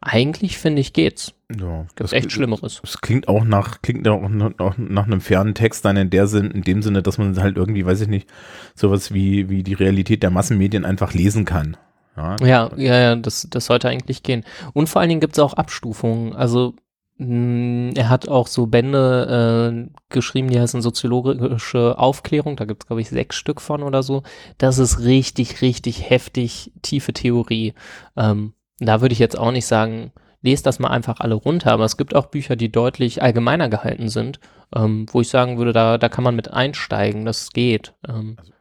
eigentlich 0.00 0.58
finde 0.58 0.80
ich 0.80 0.92
geht's. 0.92 1.32
Ja, 1.58 1.82
Gibt 1.82 2.00
das- 2.00 2.12
echt 2.12 2.32
Schlimmeres. 2.32 2.80
Es 2.82 3.00
klingt 3.00 3.28
auch 3.28 3.44
nach, 3.44 3.80
klingt 3.82 4.06
auch 4.08 4.28
nach, 4.28 4.50
auch 4.58 4.74
nach 4.76 5.04
einem 5.06 5.20
fernen 5.20 5.54
Text 5.54 5.84
dann 5.84 5.96
in 5.96 6.10
der 6.10 6.26
Sinn, 6.26 6.50
in 6.50 6.62
dem 6.62 6.82
Sinne, 6.82 7.00
dass 7.02 7.16
man 7.18 7.38
halt 7.40 7.56
irgendwie, 7.56 7.86
weiß 7.86 8.00
ich 8.00 8.08
nicht, 8.08 8.28
sowas 8.74 9.14
wie, 9.14 9.48
wie 9.48 9.62
die 9.62 9.74
Realität 9.74 10.22
der 10.24 10.30
Massenmedien 10.30 10.84
einfach 10.84 11.14
lesen 11.14 11.44
kann. 11.44 11.76
Ja, 12.16 12.36
Ja, 12.40 12.70
ja, 12.76 13.16
das, 13.16 13.46
das 13.50 13.66
sollte 13.66 13.88
eigentlich 13.88 14.22
gehen. 14.22 14.44
Und 14.72 14.88
vor 14.88 15.00
allen 15.00 15.08
Dingen 15.08 15.20
gibt 15.20 15.34
es 15.34 15.38
auch 15.38 15.54
Abstufungen. 15.54 16.32
Also 16.34 16.74
er 17.16 18.08
hat 18.08 18.28
auch 18.28 18.48
so 18.48 18.66
Bände 18.66 19.86
äh, 19.88 19.98
geschrieben, 20.08 20.50
die 20.50 20.58
heißen 20.58 20.82
soziologische 20.82 21.96
Aufklärung. 21.96 22.56
Da 22.56 22.64
gibt 22.64 22.82
es, 22.82 22.86
glaube 22.88 23.02
ich, 23.02 23.08
sechs 23.08 23.36
Stück 23.36 23.60
von 23.60 23.84
oder 23.84 24.02
so. 24.02 24.24
Das 24.58 24.78
ist 24.78 25.00
richtig, 25.00 25.62
richtig 25.62 26.10
heftig 26.10 26.72
tiefe 26.82 27.12
Theorie. 27.12 27.74
Ähm, 28.16 28.54
da 28.80 29.00
würde 29.00 29.12
ich 29.12 29.20
jetzt 29.20 29.38
auch 29.38 29.52
nicht 29.52 29.66
sagen, 29.66 30.10
lest 30.42 30.66
das 30.66 30.80
mal 30.80 30.88
einfach 30.88 31.20
alle 31.20 31.36
runter. 31.36 31.70
Aber 31.72 31.84
es 31.84 31.96
gibt 31.96 32.16
auch 32.16 32.26
Bücher, 32.26 32.56
die 32.56 32.72
deutlich 32.72 33.22
allgemeiner 33.22 33.68
gehalten 33.68 34.08
sind, 34.08 34.40
ähm, 34.74 35.06
wo 35.12 35.20
ich 35.20 35.28
sagen 35.28 35.56
würde, 35.56 35.72
da, 35.72 35.98
da 35.98 36.08
kann 36.08 36.24
man 36.24 36.34
mit 36.34 36.52
einsteigen. 36.52 37.24
Das 37.24 37.50
geht. 37.50 37.94
Ähm, 38.08 38.34
also 38.38 38.53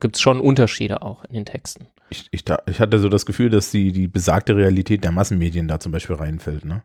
gibt 0.00 0.16
es 0.16 0.20
schon 0.20 0.40
Unterschiede 0.40 1.02
auch 1.02 1.24
in 1.24 1.34
den 1.34 1.44
Texten. 1.44 1.86
ich, 2.10 2.28
ich, 2.30 2.44
ich 2.66 2.80
hatte 2.80 2.98
so 2.98 3.08
das 3.08 3.26
Gefühl, 3.26 3.50
dass 3.50 3.70
die, 3.70 3.92
die 3.92 4.08
besagte 4.08 4.56
Realität 4.56 5.04
der 5.04 5.12
Massenmedien 5.12 5.68
da 5.68 5.80
zum 5.80 5.92
Beispiel 5.92 6.16
reinfällt. 6.16 6.64
Ne? 6.64 6.82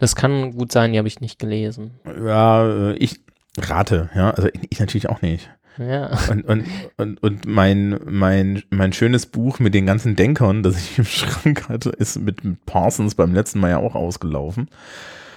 Das 0.00 0.16
kann 0.16 0.52
gut 0.52 0.72
sein, 0.72 0.92
die 0.92 0.98
habe 0.98 1.08
ich 1.08 1.20
nicht 1.20 1.38
gelesen. 1.38 1.92
Ja, 2.04 2.90
äh, 2.90 2.96
ich 2.96 3.20
rate, 3.58 4.10
ja, 4.14 4.30
also 4.30 4.48
ich, 4.52 4.60
ich 4.70 4.80
natürlich 4.80 5.08
auch 5.08 5.22
nicht. 5.22 5.50
Ja. 5.78 6.18
Und, 6.30 6.46
und, 6.46 6.66
und, 6.96 7.22
und 7.22 7.46
mein, 7.46 7.98
mein, 8.06 8.62
mein 8.70 8.92
schönes 8.92 9.26
Buch 9.26 9.58
mit 9.58 9.74
den 9.74 9.86
ganzen 9.86 10.16
Denkern, 10.16 10.62
das 10.62 10.78
ich 10.78 10.98
im 10.98 11.04
Schrank 11.06 11.68
hatte, 11.68 11.90
ist 11.90 12.18
mit, 12.18 12.44
mit 12.44 12.64
Parsons 12.66 13.14
beim 13.14 13.34
letzten 13.34 13.60
Mal 13.60 13.70
ja 13.70 13.78
auch 13.78 13.94
ausgelaufen. 13.94 14.68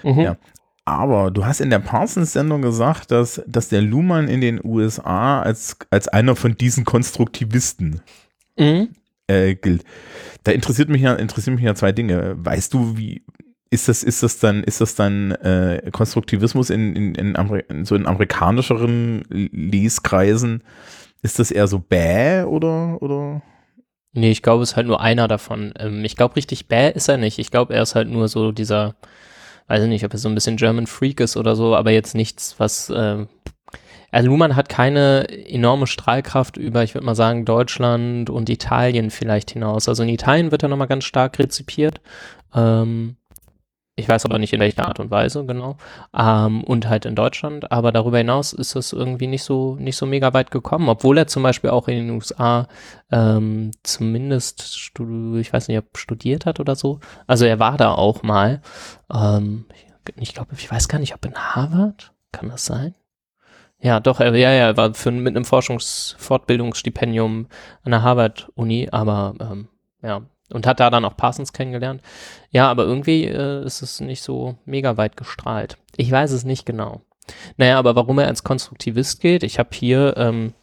Mhm. 0.04 0.20
Ja. 0.20 0.38
Aber 0.90 1.30
du 1.30 1.46
hast 1.46 1.62
in 1.62 1.70
der 1.70 1.80
Parsons-Sendung 1.80 2.62
gesagt, 2.64 3.12
dass, 3.12 3.42
dass 3.46 3.70
der 3.70 3.82
Luhmann 3.82 4.28
in 4.28 4.42
den 4.42 4.60
USA 4.64 5.42
als, 5.42 5.78
als 5.92 6.08
einer 6.08 6.36
von 6.36 6.56
diesen 6.58 6.84
Konstruktivisten 6.84 8.02
Mhm. 8.58 8.90
äh, 9.28 9.56
gilt. 9.56 9.84
Da 10.44 10.52
interessiert 10.52 10.90
mich 10.90 11.02
ja, 11.02 11.14
interessieren 11.14 11.56
mich 11.56 11.64
ja 11.64 11.76
zwei 11.76 11.92
Dinge. 11.92 12.36
Weißt 12.38 12.74
du, 12.74 12.98
wie 12.98 13.24
ist 13.70 13.88
das, 13.88 14.04
ist 14.04 14.24
das 14.24 14.40
dann, 14.40 14.64
ist 14.64 14.82
das 14.82 14.96
dann 14.96 15.32
äh, 15.32 15.90
Konstruktivismus 15.92 16.70
in, 16.72 16.96
in, 16.96 17.16
in, 17.16 17.36
Ameri 17.36 17.64
in 17.70 17.86
so 17.86 17.96
in 17.96 18.08
amerikanischeren 18.08 19.22
Leskreisen? 19.30 20.64
Ist 21.22 21.38
das 21.40 21.52
eher 21.52 21.68
so 21.68 21.80
bäh 21.80 22.44
oder, 22.44 23.02
oder? 23.02 23.42
Nee, 24.14 24.32
ich 24.32 24.42
glaube, 24.42 24.64
es 24.64 24.72
ist 24.72 24.76
halt 24.76 24.88
nur 24.88 25.02
einer 25.02 25.28
davon. 25.28 25.74
Ich 26.04 26.16
glaube, 26.16 26.36
richtig 26.36 26.68
bäh 26.68 26.92
ist 26.92 27.08
er 27.10 27.18
nicht. 27.18 27.38
Ich 27.38 27.52
glaube, 27.52 27.74
er 27.76 27.84
ist 27.84 27.94
halt 27.96 28.10
nur 28.10 28.28
so 28.28 28.52
dieser, 28.52 28.96
weiß 29.70 29.84
ich 29.84 29.90
nicht, 29.90 30.04
ob 30.04 30.14
er 30.14 30.20
so 30.20 30.28
ein 30.28 30.36
bisschen 30.36 30.58
German 30.58 30.88
Freak 30.88 31.20
ist 31.20 31.38
oder 31.38 31.56
so, 31.56 31.76
aber 31.76 31.92
jetzt 31.92 32.16
nichts, 32.16 32.56
was, 32.58 32.92
ähm, 32.94 33.28
also 34.12 34.30
Luhmann 34.30 34.56
hat 34.56 34.70
keine 34.70 35.28
enorme 35.48 35.86
Strahlkraft 35.86 36.58
über, 36.58 36.84
ich 36.84 36.96
würde 36.96 37.06
mal 37.06 37.16
sagen, 37.16 37.46
Deutschland 37.46 38.30
und 38.30 38.50
Italien 38.50 39.12
vielleicht 39.12 39.52
hinaus. 39.52 39.88
Also 39.88 40.02
in 40.02 40.10
Italien 40.10 40.52
wird 40.52 40.64
er 40.64 40.70
nochmal 40.70 40.88
ganz 40.88 41.04
stark 41.04 41.38
rezipiert. 41.38 42.02
Ähm, 42.56 43.18
ich 44.00 44.10
weiß 44.10 44.26
aber 44.26 44.40
nicht 44.40 44.54
in 44.54 44.60
welcher 44.60 44.88
Art 44.88 45.00
und 45.00 45.12
Weise, 45.12 45.46
genau. 45.46 45.78
Ähm, 46.18 46.64
und 46.64 46.88
halt 46.88 47.06
in 47.06 47.16
Deutschland. 47.16 47.72
Aber 47.72 47.92
darüber 47.92 48.18
hinaus 48.18 48.54
ist 48.54 48.76
es 48.76 48.94
irgendwie 48.94 49.28
nicht 49.28 49.44
so, 49.44 49.76
nicht 49.76 49.98
so 49.98 50.06
mega 50.06 50.34
weit 50.34 50.52
gekommen, 50.52 50.90
obwohl 50.90 51.18
er 51.18 51.28
zum 51.28 51.44
Beispiel 51.44 51.70
auch 51.70 51.88
in 51.88 51.96
den 51.96 52.10
USA 52.12 52.68
ähm, 53.12 53.72
zumindest, 53.84 54.92
ich 55.40 55.54
weiß 55.54 55.68
nicht, 55.68 55.78
ob 55.78 55.98
studiert 55.98 56.46
hat 56.46 56.60
oder 56.60 56.76
so. 56.76 57.00
Also 57.28 57.46
er 57.46 57.60
war 57.60 57.78
da 57.78 57.94
auch 57.94 58.24
mal. 58.24 58.62
Ähm, 59.14 59.66
ich 60.16 60.34
glaube, 60.34 60.56
ich 60.56 60.72
weiß 60.72 60.88
gar 60.88 61.00
nicht, 61.00 61.14
ob 61.14 61.26
in 61.26 61.36
Harvard. 61.36 62.14
Kann 62.32 62.50
das 62.50 62.66
sein? 62.66 62.96
Ja, 63.82 64.00
doch, 64.00 64.20
er, 64.20 64.36
ja, 64.36 64.52
ja, 64.52 64.68
er 64.68 64.78
war 64.78 64.94
für, 64.94 65.12
mit 65.12 65.36
einem 65.36 65.46
Forschungsfortbildungsstipendium 65.46 67.48
an 67.84 67.92
der 67.92 68.04
Harvard-Uni, 68.04 68.90
aber 68.92 69.36
ähm, 69.40 69.70
ja, 70.02 70.22
und 70.52 70.68
hat 70.68 70.80
da 70.80 70.90
dann 70.90 71.06
auch 71.06 71.18
Parsons 71.18 71.54
kennengelernt. 71.54 72.02
Ja, 72.52 72.70
aber 72.70 72.84
irgendwie 72.84 73.26
äh, 73.26 73.64
ist 73.66 73.82
es 73.82 74.00
nicht 74.00 74.22
so 74.22 74.56
mega 74.66 74.98
weit 74.98 75.18
gestrahlt. 75.18 75.78
Ich 75.96 76.12
weiß 76.12 76.32
es 76.32 76.44
nicht 76.44 76.66
genau. 76.66 77.02
Naja, 77.58 77.78
aber 77.78 77.96
warum 77.96 78.20
er 78.20 78.28
als 78.28 78.44
Konstruktivist 78.44 79.22
geht, 79.22 79.44
ich 79.44 79.60
habe 79.60 79.70
hier 79.74 80.16
ähm, 80.18 80.48
äh, 80.48 80.59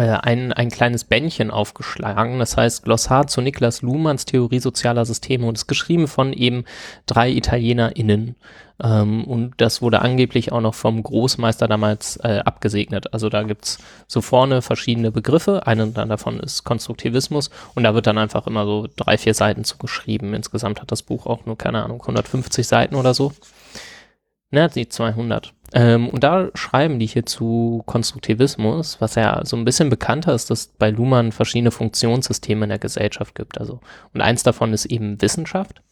ein, 0.00 0.52
ein 0.52 0.70
kleines 0.70 1.04
Bändchen 1.04 1.50
aufgeschlagen, 1.50 2.38
das 2.40 2.56
heißt 2.56 2.82
Glossar 2.82 3.28
zu 3.28 3.40
Niklas 3.40 3.82
Luhmanns 3.82 4.24
Theorie 4.24 4.58
sozialer 4.58 5.04
Systeme 5.04 5.46
und 5.46 5.56
ist 5.56 5.68
geschrieben 5.68 6.08
von 6.08 6.32
eben 6.32 6.64
drei 7.06 7.30
ItalienerInnen. 7.30 8.34
Ähm, 8.82 9.24
und 9.24 9.54
das 9.58 9.82
wurde 9.82 10.02
angeblich 10.02 10.52
auch 10.52 10.60
noch 10.60 10.74
vom 10.74 11.02
Großmeister 11.02 11.68
damals 11.68 12.16
äh, 12.16 12.40
abgesegnet. 12.44 13.14
Also 13.14 13.28
da 13.28 13.44
gibt's 13.44 13.78
so 14.08 14.20
vorne 14.20 14.62
verschiedene 14.62 15.12
Begriffe. 15.12 15.66
Einer 15.66 15.86
davon 15.86 16.40
ist 16.40 16.64
Konstruktivismus 16.64 17.50
und 17.74 17.84
da 17.84 17.94
wird 17.94 18.06
dann 18.06 18.18
einfach 18.18 18.46
immer 18.46 18.64
so 18.64 18.88
drei, 18.96 19.16
vier 19.16 19.34
Seiten 19.34 19.64
zugeschrieben. 19.64 20.34
Insgesamt 20.34 20.80
hat 20.80 20.90
das 20.90 21.02
Buch 21.02 21.26
auch 21.26 21.46
nur, 21.46 21.56
keine 21.56 21.84
Ahnung, 21.84 22.00
150 22.00 22.66
Seiten 22.66 22.96
oder 22.96 23.14
so. 23.14 23.32
Ne, 24.50 24.68
die 24.68 24.88
200. 24.88 25.53
Ähm, 25.74 26.08
und 26.08 26.22
da 26.22 26.50
schreiben 26.54 27.00
die 27.00 27.06
hier 27.06 27.26
zu 27.26 27.82
Konstruktivismus, 27.84 29.00
was 29.00 29.16
ja 29.16 29.44
so 29.44 29.56
ein 29.56 29.64
bisschen 29.64 29.90
bekannter 29.90 30.32
ist, 30.32 30.48
dass 30.50 30.68
bei 30.68 30.90
Luhmann 30.90 31.32
verschiedene 31.32 31.72
Funktionssysteme 31.72 32.64
in 32.64 32.68
der 32.68 32.78
Gesellschaft 32.78 33.34
gibt. 33.34 33.58
Also, 33.58 33.80
und 34.14 34.20
eins 34.20 34.44
davon 34.44 34.72
ist 34.72 34.86
eben 34.86 35.20
Wissenschaft. 35.20 35.82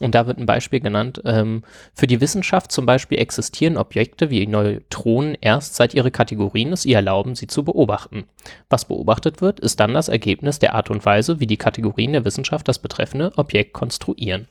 Und 0.00 0.14
da 0.14 0.26
wird 0.26 0.38
ein 0.38 0.46
Beispiel 0.46 0.80
genannt. 0.80 1.20
Ähm, 1.24 1.62
für 1.94 2.08
die 2.08 2.20
Wissenschaft 2.20 2.72
zum 2.72 2.84
Beispiel 2.84 3.18
existieren 3.18 3.76
Objekte 3.76 4.30
wie 4.30 4.46
Neutronen 4.46 5.36
erst 5.40 5.76
seit 5.76 5.94
ihre 5.94 6.10
Kategorien 6.10 6.72
es 6.72 6.84
ihr 6.84 6.96
erlauben, 6.96 7.34
sie 7.34 7.46
zu 7.46 7.64
beobachten. 7.64 8.24
Was 8.70 8.86
beobachtet 8.86 9.40
wird, 9.40 9.60
ist 9.60 9.78
dann 9.78 9.94
das 9.94 10.08
Ergebnis 10.08 10.58
der 10.58 10.74
Art 10.74 10.90
und 10.90 11.04
Weise, 11.04 11.38
wie 11.38 11.46
die 11.46 11.56
Kategorien 11.56 12.12
der 12.12 12.24
Wissenschaft 12.24 12.66
das 12.66 12.80
betreffende 12.80 13.32
Objekt 13.36 13.72
konstruieren. 13.72 14.48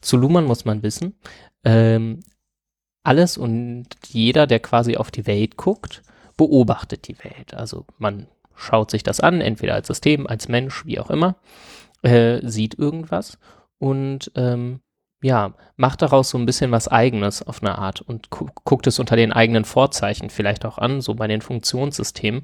Zu 0.00 0.16
Luhmann 0.16 0.44
muss 0.44 0.64
man 0.64 0.82
wissen, 0.82 1.14
ähm, 1.64 2.20
alles 3.06 3.38
und 3.38 3.86
jeder, 4.06 4.46
der 4.46 4.60
quasi 4.60 4.96
auf 4.96 5.10
die 5.10 5.26
Welt 5.26 5.56
guckt, 5.56 6.02
beobachtet 6.36 7.08
die 7.08 7.18
Welt. 7.18 7.54
Also 7.54 7.86
man 7.98 8.26
schaut 8.54 8.90
sich 8.90 9.02
das 9.02 9.20
an, 9.20 9.40
entweder 9.40 9.74
als 9.74 9.86
System, 9.86 10.26
als 10.26 10.48
Mensch, 10.48 10.84
wie 10.86 10.98
auch 10.98 11.10
immer, 11.10 11.36
äh, 12.02 12.40
sieht 12.46 12.78
irgendwas 12.78 13.38
und 13.78 14.30
ähm, 14.34 14.80
ja, 15.22 15.54
macht 15.76 16.02
daraus 16.02 16.30
so 16.30 16.38
ein 16.38 16.46
bisschen 16.46 16.70
was 16.70 16.88
Eigenes 16.88 17.42
auf 17.42 17.62
eine 17.62 17.78
Art 17.78 18.00
und 18.00 18.30
gu 18.30 18.46
guckt 18.64 18.86
es 18.86 18.98
unter 18.98 19.16
den 19.16 19.32
eigenen 19.32 19.64
Vorzeichen 19.64 20.30
vielleicht 20.30 20.64
auch 20.64 20.78
an, 20.78 21.00
so 21.00 21.14
bei 21.14 21.26
den 21.26 21.40
Funktionssystemen 21.40 22.42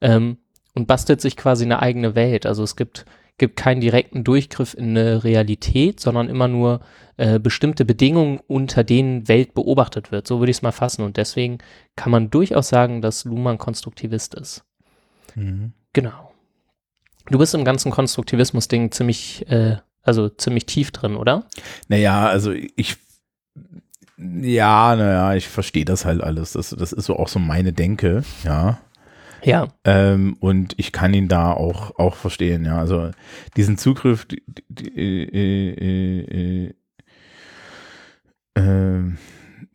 ähm, 0.00 0.38
und 0.74 0.86
bastelt 0.86 1.20
sich 1.20 1.36
quasi 1.36 1.64
eine 1.64 1.80
eigene 1.80 2.14
Welt. 2.14 2.46
Also 2.46 2.62
es 2.62 2.76
gibt, 2.76 3.04
gibt 3.38 3.56
keinen 3.56 3.80
direkten 3.80 4.24
Durchgriff 4.24 4.74
in 4.74 4.90
eine 4.90 5.24
Realität, 5.24 6.00
sondern 6.00 6.28
immer 6.28 6.48
nur 6.48 6.80
äh, 7.16 7.38
bestimmte 7.38 7.84
Bedingungen, 7.84 8.40
unter 8.46 8.84
denen 8.84 9.28
Welt 9.28 9.54
beobachtet 9.54 10.12
wird. 10.12 10.26
So 10.26 10.38
würde 10.38 10.50
ich 10.50 10.58
es 10.58 10.62
mal 10.62 10.72
fassen. 10.72 11.02
Und 11.02 11.16
deswegen 11.16 11.58
kann 11.96 12.12
man 12.12 12.30
durchaus 12.30 12.68
sagen, 12.68 13.02
dass 13.02 13.24
Luhmann 13.24 13.58
Konstruktivist 13.58 14.34
ist. 14.34 14.64
Mhm. 15.34 15.72
Genau. 15.92 16.32
Du 17.30 17.38
bist 17.38 17.54
im 17.54 17.64
ganzen 17.64 17.90
Konstruktivismus-Ding 17.90 18.92
ziemlich 18.92 19.48
äh, 19.48 19.78
also 20.04 20.28
ziemlich 20.28 20.66
tief 20.66 20.92
drin, 20.92 21.16
oder? 21.16 21.44
Naja, 21.88 22.28
also 22.28 22.52
ich, 22.52 22.96
ja, 24.16 24.94
naja, 24.94 25.34
ich 25.34 25.48
verstehe 25.48 25.84
das 25.84 26.04
halt 26.04 26.22
alles. 26.22 26.52
Das, 26.52 26.70
das 26.70 26.92
ist 26.92 27.06
so 27.06 27.16
auch 27.16 27.28
so 27.28 27.38
meine 27.38 27.72
Denke, 27.72 28.22
ja. 28.44 28.78
Ja. 29.44 29.68
Ähm, 29.84 30.36
und 30.40 30.74
ich 30.78 30.92
kann 30.92 31.14
ihn 31.14 31.28
da 31.28 31.52
auch, 31.52 31.98
auch 31.98 32.16
verstehen, 32.16 32.64
ja. 32.64 32.78
Also 32.78 33.10
diesen 33.56 33.78
Zugriff, 33.78 34.24
die, 34.24 34.42
die, 34.68 34.88
äh, 34.96 35.74
äh, 35.74 36.74
äh, 38.56 38.60
äh 38.60 39.12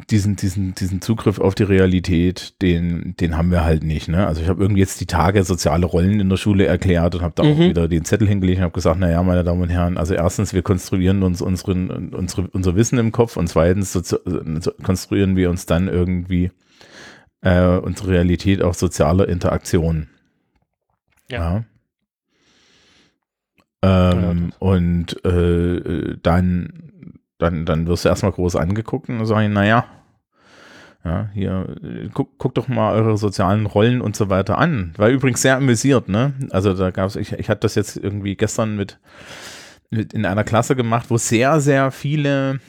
diesen, 0.10 0.36
diesen, 0.36 0.74
diesen 0.76 1.02
Zugriff 1.02 1.40
auf 1.40 1.56
die 1.56 1.64
Realität, 1.64 2.62
den, 2.62 3.16
den 3.20 3.38
haben 3.38 3.52
wir 3.52 3.64
halt 3.64 3.84
nicht. 3.84 4.08
Ne? 4.08 4.26
Also 4.26 4.42
ich 4.42 4.48
habe 4.48 4.62
irgendwie 4.62 4.80
jetzt 4.80 5.00
die 5.02 5.06
Tage 5.06 5.44
soziale 5.44 5.86
Rollen 5.86 6.20
in 6.20 6.30
der 6.30 6.38
Schule 6.38 6.66
erklärt 6.66 7.16
und 7.16 7.22
habe 7.22 7.34
da 7.36 7.44
mhm. 7.44 7.52
auch 7.52 7.60
wieder 7.60 7.88
den 7.88 8.06
Zettel 8.06 8.28
hingelegt 8.28 8.60
und 8.60 8.64
habe 8.64 8.74
gesagt, 8.74 9.00
naja, 9.00 9.22
meine 9.24 9.44
Damen 9.44 9.62
und 9.62 9.70
Herren, 9.70 9.98
also 9.98 10.14
erstens, 10.14 10.54
wir 10.54 10.62
konstruieren 10.62 11.22
uns 11.24 11.42
unseren, 11.42 12.10
unsere, 12.14 12.48
unser 12.48 12.76
Wissen 12.76 12.98
im 12.98 13.12
Kopf 13.12 13.38
und 13.38 13.48
zweitens 13.48 13.94
so, 13.94 14.02
so, 14.02 14.18
konstruieren 14.84 15.36
wir 15.36 15.50
uns 15.50 15.66
dann 15.66 15.88
irgendwie 15.88 16.52
äh, 17.42 17.78
unsere 17.78 18.10
Realität 18.10 18.62
auf 18.62 18.76
sozialer 18.76 19.28
Interaktion. 19.28 20.10
Ja. 21.30 21.64
ja. 23.84 24.12
Ähm, 24.12 24.52
und 24.60 25.24
äh, 25.26 26.18
dann 26.22 26.90
dann, 27.40 27.66
dann 27.66 27.88
wirst 27.88 28.06
du 28.06 28.10
erstmal 28.10 28.34
groß 28.34 28.56
angeguckt 28.58 29.10
und 29.10 29.26
sagen, 29.26 29.54
naja, 29.54 29.86
ja, 31.06 31.30
hier, 31.34 31.76
guck, 32.14 32.38
guck 32.38 32.54
doch 32.56 32.68
mal 32.68 32.94
eure 32.94 33.18
sozialen 33.18 33.66
Rollen 33.66 34.02
und 34.02 34.18
so 34.18 34.30
weiter 34.30 34.58
an. 34.58 34.94
War 34.98 35.08
übrigens 35.10 35.42
sehr 35.42 35.56
amüsiert, 35.56 36.10
ne? 36.10 36.34
Also 36.52 36.74
da 36.74 36.92
gab 36.92 37.08
es, 37.08 37.16
ich, 37.16 37.32
ich 37.32 37.50
hatte 37.50 37.62
das 37.62 37.76
jetzt 37.76 37.96
irgendwie 37.96 38.36
gestern 38.36 38.76
mit, 38.76 39.00
mit 39.90 40.14
in 40.14 40.26
einer 40.26 40.44
Klasse 40.44 40.76
gemacht, 40.76 41.06
wo 41.10 41.18
sehr, 41.18 41.62
sehr 41.62 41.92
viele, 41.92 42.60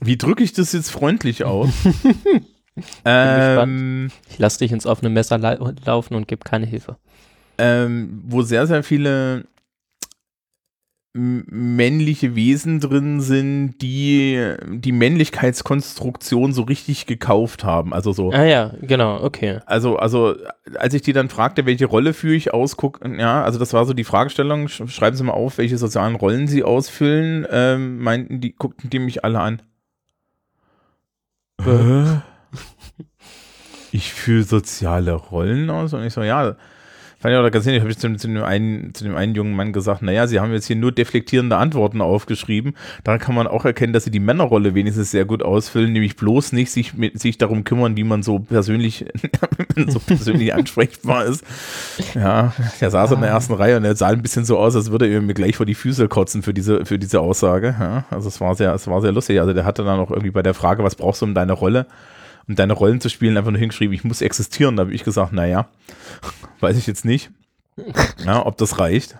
wie 0.00 0.16
drücke 0.16 0.44
ich 0.44 0.52
das 0.52 0.72
jetzt 0.72 0.90
freundlich 0.90 1.42
aus? 1.42 1.70
ähm, 3.04 4.10
ich 4.28 4.38
lasse 4.38 4.58
dich 4.58 4.72
ins 4.72 4.86
offene 4.86 5.10
Messer 5.10 5.38
la 5.38 5.58
laufen 5.84 6.14
und 6.14 6.28
gebe 6.28 6.44
keine 6.44 6.66
Hilfe. 6.66 6.96
Ähm, 7.58 8.22
wo 8.26 8.42
sehr, 8.42 8.66
sehr 8.66 8.82
viele 8.82 9.44
männliche 11.16 12.34
Wesen 12.34 12.78
drin 12.78 13.20
sind, 13.20 13.76
die 13.80 14.54
die 14.68 14.92
Männlichkeitskonstruktion 14.92 16.52
so 16.52 16.62
richtig 16.62 17.06
gekauft 17.06 17.64
haben. 17.64 17.94
Also 17.94 18.12
so. 18.12 18.32
Ah 18.32 18.44
ja, 18.44 18.74
genau, 18.82 19.22
okay. 19.22 19.60
Also, 19.64 19.96
also, 19.96 20.34
als 20.74 20.92
ich 20.92 21.02
die 21.02 21.14
dann 21.14 21.30
fragte, 21.30 21.64
welche 21.64 21.86
Rolle 21.86 22.12
führe 22.12 22.34
ich 22.34 22.52
aus, 22.52 22.76
guck, 22.76 23.00
ja, 23.18 23.42
also 23.42 23.58
das 23.58 23.72
war 23.72 23.86
so 23.86 23.94
die 23.94 24.04
Fragestellung, 24.04 24.68
schreiben 24.68 25.16
Sie 25.16 25.24
mal 25.24 25.32
auf, 25.32 25.56
welche 25.56 25.78
sozialen 25.78 26.16
Rollen 26.16 26.48
Sie 26.48 26.62
ausfüllen, 26.62 27.46
ähm, 27.50 27.98
meinten 27.98 28.40
die, 28.40 28.54
guckten 28.54 28.90
die 28.90 28.98
mich 28.98 29.24
alle 29.24 29.40
an. 29.40 29.62
Äh? 31.64 32.35
Ich 33.96 34.12
fühle 34.12 34.44
soziale 34.44 35.12
Rollen 35.12 35.70
aus 35.70 35.94
und 35.94 36.04
ich 36.04 36.12
so, 36.12 36.22
ja, 36.22 36.54
fand 37.18 37.32
ich 37.32 37.38
auch 37.38 37.50
ganz 37.50 37.66
ich 37.66 37.80
habe 37.80 37.90
ich 37.90 37.98
zu, 37.98 38.14
zu, 38.14 38.28
dem 38.28 38.42
einen, 38.42 38.92
zu 38.92 39.04
dem 39.04 39.16
einen 39.16 39.34
jungen 39.34 39.56
Mann 39.56 39.72
gesagt, 39.72 40.02
naja, 40.02 40.26
sie 40.26 40.38
haben 40.38 40.52
jetzt 40.52 40.66
hier 40.66 40.76
nur 40.76 40.92
deflektierende 40.92 41.56
Antworten 41.56 42.02
aufgeschrieben. 42.02 42.74
Daran 43.04 43.20
kann 43.20 43.34
man 43.34 43.46
auch 43.46 43.64
erkennen, 43.64 43.94
dass 43.94 44.04
sie 44.04 44.10
die 44.10 44.20
Männerrolle 44.20 44.74
wenigstens 44.74 45.12
sehr 45.12 45.24
gut 45.24 45.42
ausfüllen, 45.42 45.94
nämlich 45.94 46.16
bloß 46.16 46.52
nicht 46.52 46.70
sich, 46.70 46.92
sich 47.14 47.38
darum 47.38 47.64
kümmern, 47.64 47.96
wie 47.96 48.04
man 48.04 48.22
so 48.22 48.38
persönlich, 48.38 49.06
so 49.86 49.98
persönlich 49.98 50.52
ansprechbar 50.52 51.24
ist. 51.24 51.42
Ja, 52.14 52.52
er 52.80 52.90
saß 52.90 53.12
in 53.12 53.20
der 53.20 53.30
ersten 53.30 53.54
Reihe 53.54 53.78
und 53.78 53.84
er 53.84 53.96
sah 53.96 54.08
ein 54.08 54.20
bisschen 54.20 54.44
so 54.44 54.58
aus, 54.58 54.76
als 54.76 54.90
würde 54.90 55.08
er 55.08 55.22
mir 55.22 55.34
gleich 55.34 55.56
vor 55.56 55.66
die 55.66 55.74
Füße 55.74 56.08
kotzen 56.08 56.42
für 56.42 56.52
diese, 56.52 56.84
für 56.84 56.98
diese 56.98 57.20
Aussage. 57.20 57.74
Ja, 57.80 58.04
also 58.10 58.28
es 58.28 58.42
war 58.42 58.54
sehr, 58.54 58.74
es 58.74 58.86
war 58.88 59.00
sehr 59.00 59.12
lustig. 59.12 59.40
Also 59.40 59.54
der 59.54 59.64
hatte 59.64 59.84
dann 59.84 59.98
auch 59.98 60.10
irgendwie 60.10 60.32
bei 60.32 60.42
der 60.42 60.54
Frage, 60.54 60.84
was 60.84 60.96
brauchst 60.96 61.22
du 61.22 61.26
um 61.26 61.34
deine 61.34 61.54
Rolle? 61.54 61.86
Um 62.48 62.54
deine 62.54 62.72
Rollen 62.72 63.00
zu 63.00 63.08
spielen, 63.08 63.36
einfach 63.36 63.50
nur 63.50 63.60
hingeschrieben, 63.60 63.94
ich 63.94 64.04
muss 64.04 64.22
existieren. 64.22 64.76
Da 64.76 64.82
habe 64.82 64.94
ich 64.94 65.04
gesagt, 65.04 65.32
naja, 65.32 65.68
weiß 66.60 66.76
ich 66.76 66.86
jetzt 66.86 67.04
nicht, 67.04 67.30
ja, 68.24 68.44
ob 68.44 68.56
das 68.56 68.78
reicht. 68.78 69.16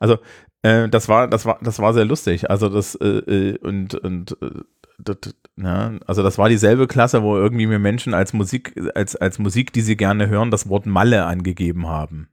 Also 0.00 0.18
äh, 0.62 0.88
das 0.88 1.08
war, 1.08 1.28
das 1.28 1.46
war, 1.46 1.58
das 1.62 1.78
war 1.78 1.94
sehr 1.94 2.04
lustig. 2.04 2.50
Also 2.50 2.68
das 2.68 2.94
äh, 2.96 3.06
äh 3.06 3.58
und 3.58 3.94
und 3.94 4.36
äh, 4.42 4.50
das, 4.98 5.34
ja, 5.56 5.92
also 6.06 6.22
das 6.22 6.38
war 6.38 6.48
dieselbe 6.48 6.86
Klasse, 6.86 7.22
wo 7.22 7.36
irgendwie 7.36 7.66
mir 7.66 7.78
Menschen 7.78 8.14
als 8.14 8.32
Musik, 8.32 8.74
als, 8.94 9.16
als 9.16 9.38
Musik, 9.38 9.72
die 9.72 9.80
sie 9.80 9.96
gerne 9.96 10.28
hören, 10.28 10.50
das 10.50 10.68
Wort 10.68 10.86
Malle 10.86 11.24
angegeben 11.24 11.86
haben. 11.86 12.28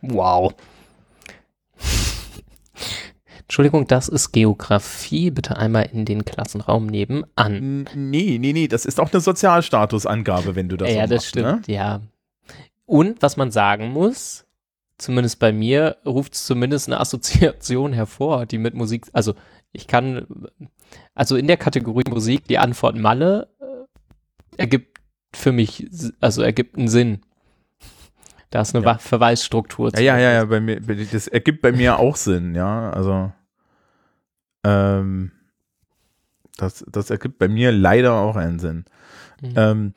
Wow. 0.00 0.54
Entschuldigung, 3.52 3.86
das 3.86 4.08
ist 4.08 4.32
Geografie. 4.32 5.30
Bitte 5.30 5.58
einmal 5.58 5.86
in 5.92 6.06
den 6.06 6.24
Klassenraum 6.24 6.86
nebenan. 6.86 7.86
Nee, 7.94 8.38
nee, 8.40 8.54
nee, 8.54 8.66
das 8.66 8.86
ist 8.86 8.98
auch 8.98 9.12
eine 9.12 9.20
Sozialstatusangabe, 9.20 10.54
wenn 10.56 10.70
du 10.70 10.78
das 10.78 10.88
ja, 10.88 11.02
so 11.02 11.10
das 11.10 11.10
machst, 11.10 11.26
stimmt, 11.28 11.68
Ne? 11.68 11.74
ja. 11.74 12.00
Und 12.86 13.20
was 13.20 13.36
man 13.36 13.50
sagen 13.50 13.90
muss, 13.90 14.46
zumindest 14.96 15.38
bei 15.38 15.52
mir, 15.52 15.98
ruft 16.06 16.32
es 16.32 16.46
zumindest 16.46 16.88
eine 16.88 16.98
Assoziation 16.98 17.92
hervor, 17.92 18.46
die 18.46 18.56
mit 18.56 18.72
Musik, 18.72 19.04
also 19.12 19.34
ich 19.72 19.86
kann, 19.86 20.26
also 21.14 21.36
in 21.36 21.46
der 21.46 21.58
Kategorie 21.58 22.08
Musik, 22.08 22.48
die 22.48 22.56
Antwort 22.56 22.96
Malle 22.96 23.48
äh, 23.60 24.62
ergibt 24.62 24.98
für 25.34 25.52
mich, 25.52 25.90
also 26.22 26.40
ergibt 26.40 26.78
einen 26.78 26.88
Sinn. 26.88 27.20
Da 28.48 28.62
ist 28.62 28.74
eine 28.74 28.82
Ja. 28.82 28.96
Verweisstruktur. 28.96 29.90
Ja, 29.94 30.00
ja, 30.00 30.18
ja, 30.18 30.32
ja, 30.32 30.44
bei 30.46 30.60
mir, 30.60 30.80
das 30.80 31.28
ergibt 31.28 31.60
bei 31.60 31.72
mir 31.72 31.98
auch 31.98 32.16
Sinn, 32.16 32.54
ja, 32.54 32.88
also 32.88 33.30
ähm, 34.64 35.32
das, 36.56 36.84
das 36.90 37.10
ergibt 37.10 37.38
bei 37.38 37.48
mir 37.48 37.72
leider 37.72 38.12
auch 38.14 38.36
einen 38.36 38.58
Sinn. 38.58 38.84
Mhm. 39.40 39.52
Ähm, 39.56 39.94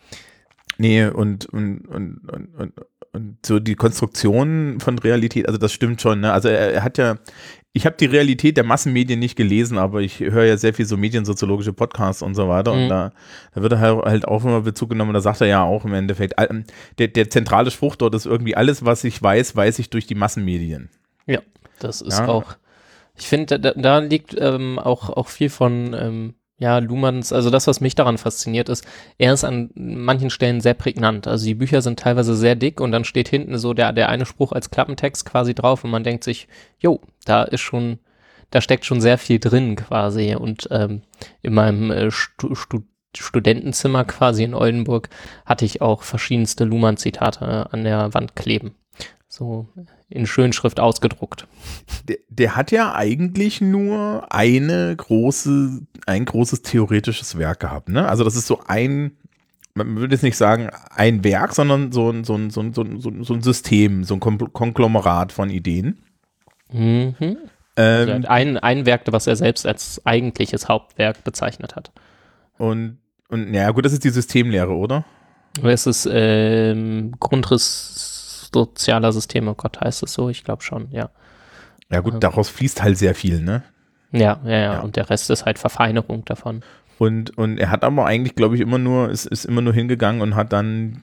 nee, 0.78 1.06
und, 1.06 1.46
und, 1.48 1.82
und, 1.88 2.30
und, 2.30 2.56
und, 2.56 2.74
und 3.12 3.38
so 3.46 3.60
die 3.60 3.76
Konstruktion 3.76 4.80
von 4.80 4.98
Realität, 5.00 5.48
also 5.48 5.58
das 5.58 5.72
stimmt 5.74 6.02
schon, 6.02 6.22
ne? 6.22 6.34
Also 6.34 6.50
er, 6.50 6.74
er 6.74 6.84
hat 6.84 6.98
ja, 6.98 7.18
ich 7.74 7.86
habe 7.86 7.98
die 7.98 8.06
Realität 8.06 8.56
der 8.56 8.64
Massenmedien 8.64 9.20
nicht 9.20 9.36
gelesen, 9.36 9.78
aber 9.78 10.00
ich 10.02 10.22
höre 10.22 10.46
ja 10.46 10.56
sehr 10.58 10.74
viel 10.74 10.86
so 10.86 10.96
mediensoziologische 10.96 11.74
Podcasts 11.74 12.22
und 12.22 12.34
so 12.36 12.48
weiter 12.48 12.72
und 12.72 12.86
Mhm. 12.86 12.90
da, 12.90 13.12
da 13.54 13.62
wird 13.62 13.74
er 13.74 13.80
halt- 13.80 14.06
halt 14.06 14.28
auch 14.28 14.44
immer 14.46 14.62
Bezug 14.62 14.90
genommen, 14.90 15.14
da 15.14 15.20
sagt 15.22 15.42
er 15.42 15.48
ja 15.48 15.62
auch 15.64 15.84
im 15.86 15.94
Endeffekt, 15.94 16.36
der, 16.98 17.08
der 17.10 17.30
zentrale 17.30 17.72
Spruch 17.72 17.98
dort 17.98 18.16
ist 18.16 18.26
irgendwie, 18.26 18.56
alles, 18.56 18.86
was 18.86 19.04
ich 19.04 19.22
weiß, 19.22 19.56
weiß 19.58 19.80
ich 19.80 19.90
durch 19.90 20.08
die 20.08 20.16
Massenmedien. 20.16 20.90
Das 21.80 22.00
ist 22.02 22.20
Ja. 22.20 22.28
auch, 22.30 22.56
ich 23.18 23.28
finde, 23.28 23.60
da, 23.60 23.72
da 23.76 24.00
liegt 24.00 24.36
ähm, 24.40 24.80
auch, 24.80 25.10
auch 25.10 25.28
viel 25.28 25.50
von, 25.50 25.94
ähm, 25.94 26.36
ja, 26.58 26.78
Luhmanns, 26.78 27.34
also 27.34 27.50
das, 27.50 27.68
was 27.68 27.82
mich 27.82 27.96
daran 27.96 28.18
fasziniert 28.18 28.70
ist, 28.70 28.86
er 29.18 29.34
ist 29.34 29.44
an 29.44 29.72
manchen 29.76 30.30
Stellen 30.30 30.62
sehr 30.62 30.74
prägnant. 30.74 31.28
Also 31.28 31.46
die 31.46 31.56
Bücher 31.56 31.82
sind 31.82 32.00
teilweise 32.00 32.36
sehr 32.36 32.56
dick 32.56 32.80
und 32.80 32.92
dann 32.92 33.04
steht 33.04 33.28
hinten 33.28 33.58
so 33.58 33.74
der, 33.74 33.92
der 33.92 34.08
eine 34.10 34.26
Spruch 34.26 34.54
als 34.54 34.70
Klappentext 34.70 35.26
quasi 35.26 35.54
drauf 35.54 35.84
und 35.84 35.92
man 35.92 36.04
denkt 36.04 36.24
sich, 36.24 36.48
jo, 36.80 37.02
da 37.26 37.44
ist 37.44 37.60
schon, 37.60 38.00
da 38.52 38.62
steckt 38.62 38.86
schon 38.86 39.02
sehr 39.02 39.18
viel 39.18 39.40
drin 39.40 39.76
quasi. 39.76 40.34
Und 40.36 40.70
ähm, 40.72 41.02
in 41.42 41.54
meinem 41.54 41.92
äh, 41.92 42.10
Stu, 42.10 42.56
Stu, 42.56 42.84
Studentenzimmer 43.18 44.06
quasi 44.06 44.44
in 44.44 44.54
Oldenburg 44.54 45.10
hatte 45.46 45.66
ich 45.66 45.82
auch 45.82 46.04
verschiedenste 46.04 46.64
Luhmann-Zitate 46.64 47.72
an 47.72 47.84
der 47.84 48.14
Wand 48.14 48.36
kleben. 48.36 48.76
So 49.28 49.68
in 50.10 50.28
Schönschrift 50.28 50.80
ausgedruckt. 50.80 51.48
Der, 52.08 52.18
der 52.30 52.56
hat 52.56 52.72
ja 52.72 52.94
eigentlich 52.94 53.62
nur 53.62 54.32
eine 54.32 54.96
große, 54.96 55.82
ein 56.06 56.26
großes 56.26 56.62
theoretisches 56.62 57.38
Werk 57.38 57.60
gehabt, 57.60 57.90
ne? 57.90 58.08
Also 58.08 58.24
das 58.24 58.36
ist 58.36 58.48
so 58.48 58.62
ein, 58.68 59.18
man 59.74 59.96
würde 59.98 60.14
jetzt 60.14 60.22
nicht 60.24 60.38
sagen 60.38 60.70
ein 60.92 61.24
Werk, 61.24 61.54
sondern 61.54 61.92
so 61.92 62.10
ein, 62.12 62.24
so 62.24 62.36
ein, 62.36 62.52
so 62.52 62.62
ein, 62.62 62.74
so 62.74 62.82
ein, 62.82 63.00
so 63.00 63.34
ein 63.34 63.42
System, 63.42 64.04
so 64.04 64.16
ein 64.16 64.20
Konglomerat 64.20 65.32
von 65.32 65.50
Ideen. 65.50 66.04
Mhm. 66.72 67.16
Also 67.76 68.12
Ähm, 68.12 68.24
hat 68.24 68.30
ein, 68.30 68.58
ein 68.58 68.86
Werk, 68.86 69.02
was 69.08 69.28
er 69.28 69.36
selbst 69.36 69.66
als 69.66 70.06
eigentliches 70.06 70.70
Hauptwerk 70.70 71.24
bezeichnet 71.24 71.76
hat. 71.76 71.92
und, 72.58 73.00
und 73.28 73.54
ja 73.54 73.72
gut, 73.72 73.86
das 73.86 73.92
ist 73.92 74.04
die 74.04 74.12
Systemlehre, 74.12 74.74
oder? 74.74 75.04
Oder 75.60 75.74
ist 75.74 76.08
ähm, 76.12 77.14
Grundriss 77.20 78.15
sozialer 78.56 79.12
Systeme? 79.12 79.52
Oh 79.52 79.56
Gott, 79.56 79.80
heißt 79.82 80.02
es 80.04 80.14
so? 80.14 80.30
Ich 80.30 80.44
glaube 80.44 80.64
schon, 80.64 80.88
ja. 80.92 81.10
Ja 81.92 82.00
gut, 82.00 82.14
Ja. 82.14 82.20
daraus 82.20 82.50
fließt 82.50 82.82
halt 82.82 82.98
sehr 82.98 83.14
viel, 83.16 83.42
ne? 83.42 83.64
ja. 84.12 84.40
Ja, 84.46 84.58
ja. 84.58 84.80
Und 84.80 84.96
der 84.96 85.10
Rest 85.10 85.30
ist 85.30 85.46
halt 85.46 85.60
Verfeinerung 85.60 86.24
davon. 86.26 86.64
Und, 86.98 87.38
und 87.38 87.58
er 87.58 87.70
hat 87.72 87.84
aber 87.84 88.06
eigentlich, 88.06 88.36
glaube 88.36 88.56
ich, 88.56 88.62
immer 88.62 88.78
nur, 88.78 89.10
ist, 89.10 89.26
ist 89.26 89.44
immer 89.44 89.60
nur 89.62 89.74
hingegangen 89.74 90.22
und 90.22 90.36
hat 90.36 90.54
dann 90.54 91.02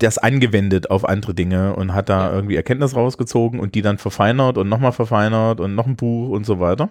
das 0.00 0.18
angewendet 0.18 0.90
auf 0.90 1.08
andere 1.08 1.32
Dinge 1.32 1.76
und 1.76 1.94
hat 1.94 2.08
da 2.08 2.26
Ja. 2.28 2.34
irgendwie 2.34 2.56
Erkenntnis 2.56 2.96
rausgezogen 2.96 3.60
und 3.60 3.76
die 3.76 3.82
dann 3.82 3.98
verfeinert 3.98 4.58
und 4.58 4.68
nochmal 4.68 4.90
verfeinert 4.92 5.60
und 5.60 5.76
noch 5.76 5.86
ein 5.86 5.94
Buch 5.94 6.30
und 6.30 6.44
so 6.44 6.58
weiter. 6.58 6.88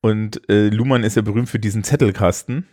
Und 0.00 0.48
äh, 0.48 0.68
Luhmann 0.70 1.04
ist 1.04 1.16
ja 1.16 1.22
berühmt 1.22 1.48
für 1.50 1.58
diesen 1.58 1.84
Zettelkasten, 1.84 2.66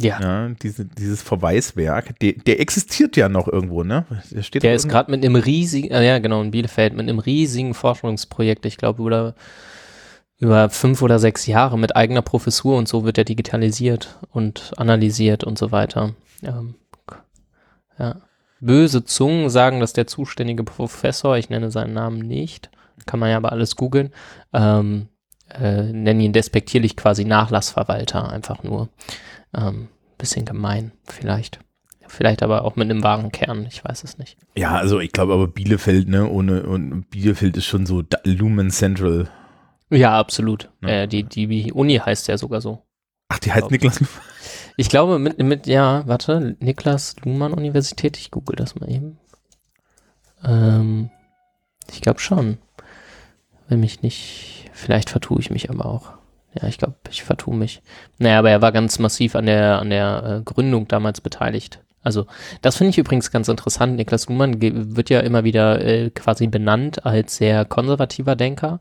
Ja. 0.00 0.20
ja, 0.20 0.48
diese, 0.62 0.84
dieses 0.84 1.22
Verweiswerk. 1.22 2.18
Der, 2.20 2.32
der 2.32 2.60
existiert 2.60 3.16
ja 3.16 3.28
noch 3.28 3.48
irgendwo, 3.48 3.82
ne? 3.82 4.06
Der 4.30 4.42
steht 4.42 4.62
Der 4.62 4.74
ist 4.74 4.88
gerade 4.88 5.10
mit 5.10 5.24
einem 5.24 5.34
riesigen, 5.34 5.90
äh, 5.90 6.06
ja 6.06 6.20
genau, 6.20 6.40
in 6.40 6.52
Bielefeld, 6.52 6.94
mit 6.94 7.08
einem 7.08 7.18
riesigen 7.18 7.74
Forschungsprojekt, 7.74 8.64
ich 8.64 8.76
glaube, 8.76 9.02
über, 9.02 9.34
über 10.38 10.70
fünf 10.70 11.02
oder 11.02 11.18
sechs 11.18 11.46
Jahre 11.46 11.76
mit 11.76 11.96
eigener 11.96 12.22
Professur 12.22 12.78
und 12.78 12.86
so 12.86 13.04
wird 13.04 13.18
er 13.18 13.24
digitalisiert 13.24 14.18
und 14.30 14.72
analysiert 14.76 15.42
und 15.42 15.58
so 15.58 15.72
weiter. 15.72 16.14
Ähm, 16.44 16.76
ja. 17.98 18.16
Böse 18.60 19.04
Zungen 19.04 19.50
sagen, 19.50 19.80
dass 19.80 19.92
der 19.94 20.06
zuständige 20.06 20.62
Professor, 20.62 21.36
ich 21.36 21.50
nenne 21.50 21.72
seinen 21.72 21.94
Namen 21.94 22.20
nicht, 22.20 22.70
kann 23.06 23.18
man 23.20 23.30
ja 23.30 23.36
aber 23.36 23.50
alles 23.50 23.74
googeln, 23.74 24.12
ähm, 24.52 25.08
äh, 25.48 25.82
nennen 25.92 26.20
ihn 26.20 26.32
despektierlich 26.32 26.96
quasi 26.96 27.24
Nachlassverwalter, 27.24 28.30
einfach 28.30 28.62
nur. 28.62 28.88
Ähm, 29.54 29.88
bisschen 30.18 30.44
gemein, 30.44 30.92
vielleicht. 31.04 31.60
Vielleicht 32.06 32.42
aber 32.42 32.64
auch 32.64 32.76
mit 32.76 32.90
einem 32.90 33.02
wahren 33.02 33.30
Kern, 33.32 33.66
ich 33.66 33.84
weiß 33.84 34.02
es 34.02 34.18
nicht. 34.18 34.38
Ja, 34.56 34.76
also 34.76 34.98
ich 34.98 35.12
glaube 35.12 35.34
aber 35.34 35.46
Bielefeld, 35.46 36.08
ne, 36.08 36.28
ohne, 36.28 36.62
und 36.62 37.10
Bielefeld 37.10 37.56
ist 37.56 37.66
schon 37.66 37.86
so 37.86 38.02
Lumen 38.24 38.70
Central. 38.70 39.28
Ja, 39.90 40.18
absolut. 40.18 40.70
Ja. 40.82 40.88
Äh, 40.88 41.08
die, 41.08 41.24
die 41.24 41.72
Uni 41.72 41.96
heißt 41.96 42.28
ja 42.28 42.38
sogar 42.38 42.60
so. 42.60 42.82
Ach, 43.28 43.38
die 43.38 43.52
heißt 43.52 43.70
Niklas. 43.70 44.02
Ich 44.76 44.88
glaube, 44.88 45.18
mit, 45.18 45.38
mit 45.38 45.66
ja, 45.66 46.06
warte, 46.06 46.56
Niklas 46.60 47.16
Luhmann 47.24 47.52
Universität, 47.52 48.16
ich 48.16 48.30
google 48.30 48.56
das 48.56 48.74
mal 48.76 48.90
eben. 48.90 49.18
Ähm, 50.44 51.10
ich 51.90 52.00
glaube 52.00 52.20
schon. 52.20 52.58
Wenn 53.68 53.80
mich 53.80 54.00
nicht, 54.02 54.70
vielleicht 54.72 55.10
vertue 55.10 55.40
ich 55.40 55.50
mich 55.50 55.68
aber 55.68 55.84
auch. 55.84 56.17
Ja, 56.60 56.68
ich 56.68 56.78
glaube, 56.78 56.94
ich 57.10 57.22
vertue 57.22 57.54
mich. 57.54 57.82
Naja, 58.18 58.40
aber 58.40 58.50
er 58.50 58.62
war 58.62 58.72
ganz 58.72 58.98
massiv 58.98 59.36
an 59.36 59.46
der, 59.46 59.78
an 59.78 59.90
der 59.90 60.38
äh, 60.40 60.42
Gründung 60.42 60.88
damals 60.88 61.20
beteiligt. 61.20 61.80
Also, 62.02 62.26
das 62.62 62.76
finde 62.76 62.90
ich 62.90 62.98
übrigens 62.98 63.30
ganz 63.30 63.48
interessant. 63.48 63.96
Niklas 63.96 64.28
Luhmann 64.28 64.60
wird 64.60 65.10
ja 65.10 65.20
immer 65.20 65.44
wieder 65.44 65.84
äh, 65.84 66.10
quasi 66.10 66.46
benannt 66.46 67.04
als 67.04 67.36
sehr 67.36 67.64
konservativer 67.64 68.34
Denker. 68.34 68.80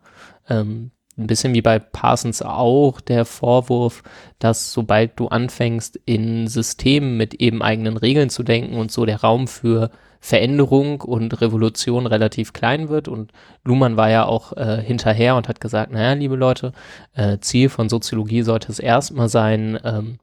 Ähm, 0.49 0.91
ein 1.17 1.27
bisschen 1.27 1.53
wie 1.53 1.61
bei 1.61 1.79
Parsons 1.79 2.41
auch 2.41 3.01
der 3.01 3.25
Vorwurf, 3.25 4.03
dass 4.39 4.71
sobald 4.71 5.19
du 5.19 5.27
anfängst, 5.27 5.99
in 6.05 6.47
Systemen 6.47 7.17
mit 7.17 7.35
eben 7.35 7.61
eigenen 7.61 7.97
Regeln 7.97 8.29
zu 8.29 8.43
denken 8.43 8.75
und 8.75 8.91
so 8.91 9.05
der 9.05 9.21
Raum 9.21 9.47
für 9.47 9.89
Veränderung 10.19 11.01
und 11.01 11.41
Revolution 11.41 12.05
relativ 12.05 12.53
klein 12.53 12.89
wird. 12.89 13.07
Und 13.07 13.31
Luhmann 13.63 13.97
war 13.97 14.09
ja 14.09 14.25
auch 14.25 14.53
äh, 14.53 14.81
hinterher 14.81 15.35
und 15.35 15.47
hat 15.47 15.61
gesagt, 15.61 15.91
naja, 15.91 16.13
liebe 16.13 16.35
Leute, 16.35 16.71
äh, 17.15 17.37
Ziel 17.39 17.69
von 17.69 17.89
Soziologie 17.89 18.41
sollte 18.41 18.71
es 18.71 18.79
erstmal 18.79 19.29
sein, 19.29 19.79
ähm, 19.83 20.19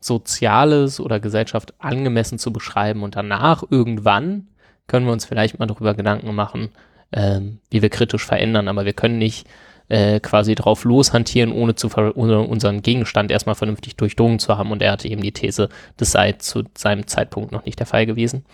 Soziales 0.00 1.00
oder 1.00 1.20
Gesellschaft 1.20 1.74
angemessen 1.78 2.38
zu 2.38 2.52
beschreiben 2.52 3.02
und 3.02 3.16
danach 3.16 3.64
irgendwann 3.68 4.48
können 4.86 5.06
wir 5.06 5.12
uns 5.12 5.24
vielleicht 5.24 5.58
mal 5.58 5.66
darüber 5.66 5.94
Gedanken 5.94 6.34
machen, 6.34 6.68
ähm, 7.12 7.58
wie 7.70 7.82
wir 7.82 7.88
kritisch 7.88 8.24
verändern, 8.24 8.68
aber 8.68 8.84
wir 8.84 8.92
können 8.92 9.18
nicht 9.18 9.48
äh, 9.88 10.20
quasi 10.20 10.54
drauf 10.54 10.84
loshantieren, 10.84 11.52
ohne, 11.52 11.74
zu 11.74 11.88
ohne 12.14 12.40
unseren 12.40 12.82
Gegenstand 12.82 13.30
erstmal 13.30 13.54
vernünftig 13.54 13.96
durchdrungen 13.96 14.38
zu 14.38 14.56
haben. 14.58 14.72
Und 14.72 14.82
er 14.82 14.92
hatte 14.92 15.08
eben 15.08 15.22
die 15.22 15.32
These, 15.32 15.68
das 15.96 16.12
sei 16.12 16.32
zu 16.32 16.64
seinem 16.76 17.06
Zeitpunkt 17.06 17.52
noch 17.52 17.64
nicht 17.64 17.78
der 17.78 17.86
Fall 17.86 18.06
gewesen. 18.06 18.44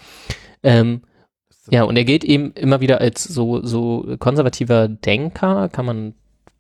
Ähm, 0.62 1.02
ja, 1.70 1.84
und 1.84 1.96
er 1.96 2.04
gilt 2.04 2.24
eben 2.24 2.52
immer 2.52 2.80
wieder 2.80 3.00
als 3.00 3.22
so, 3.22 3.64
so 3.64 4.16
konservativer 4.18 4.88
Denker, 4.88 5.68
kann 5.68 5.86
man 5.86 6.14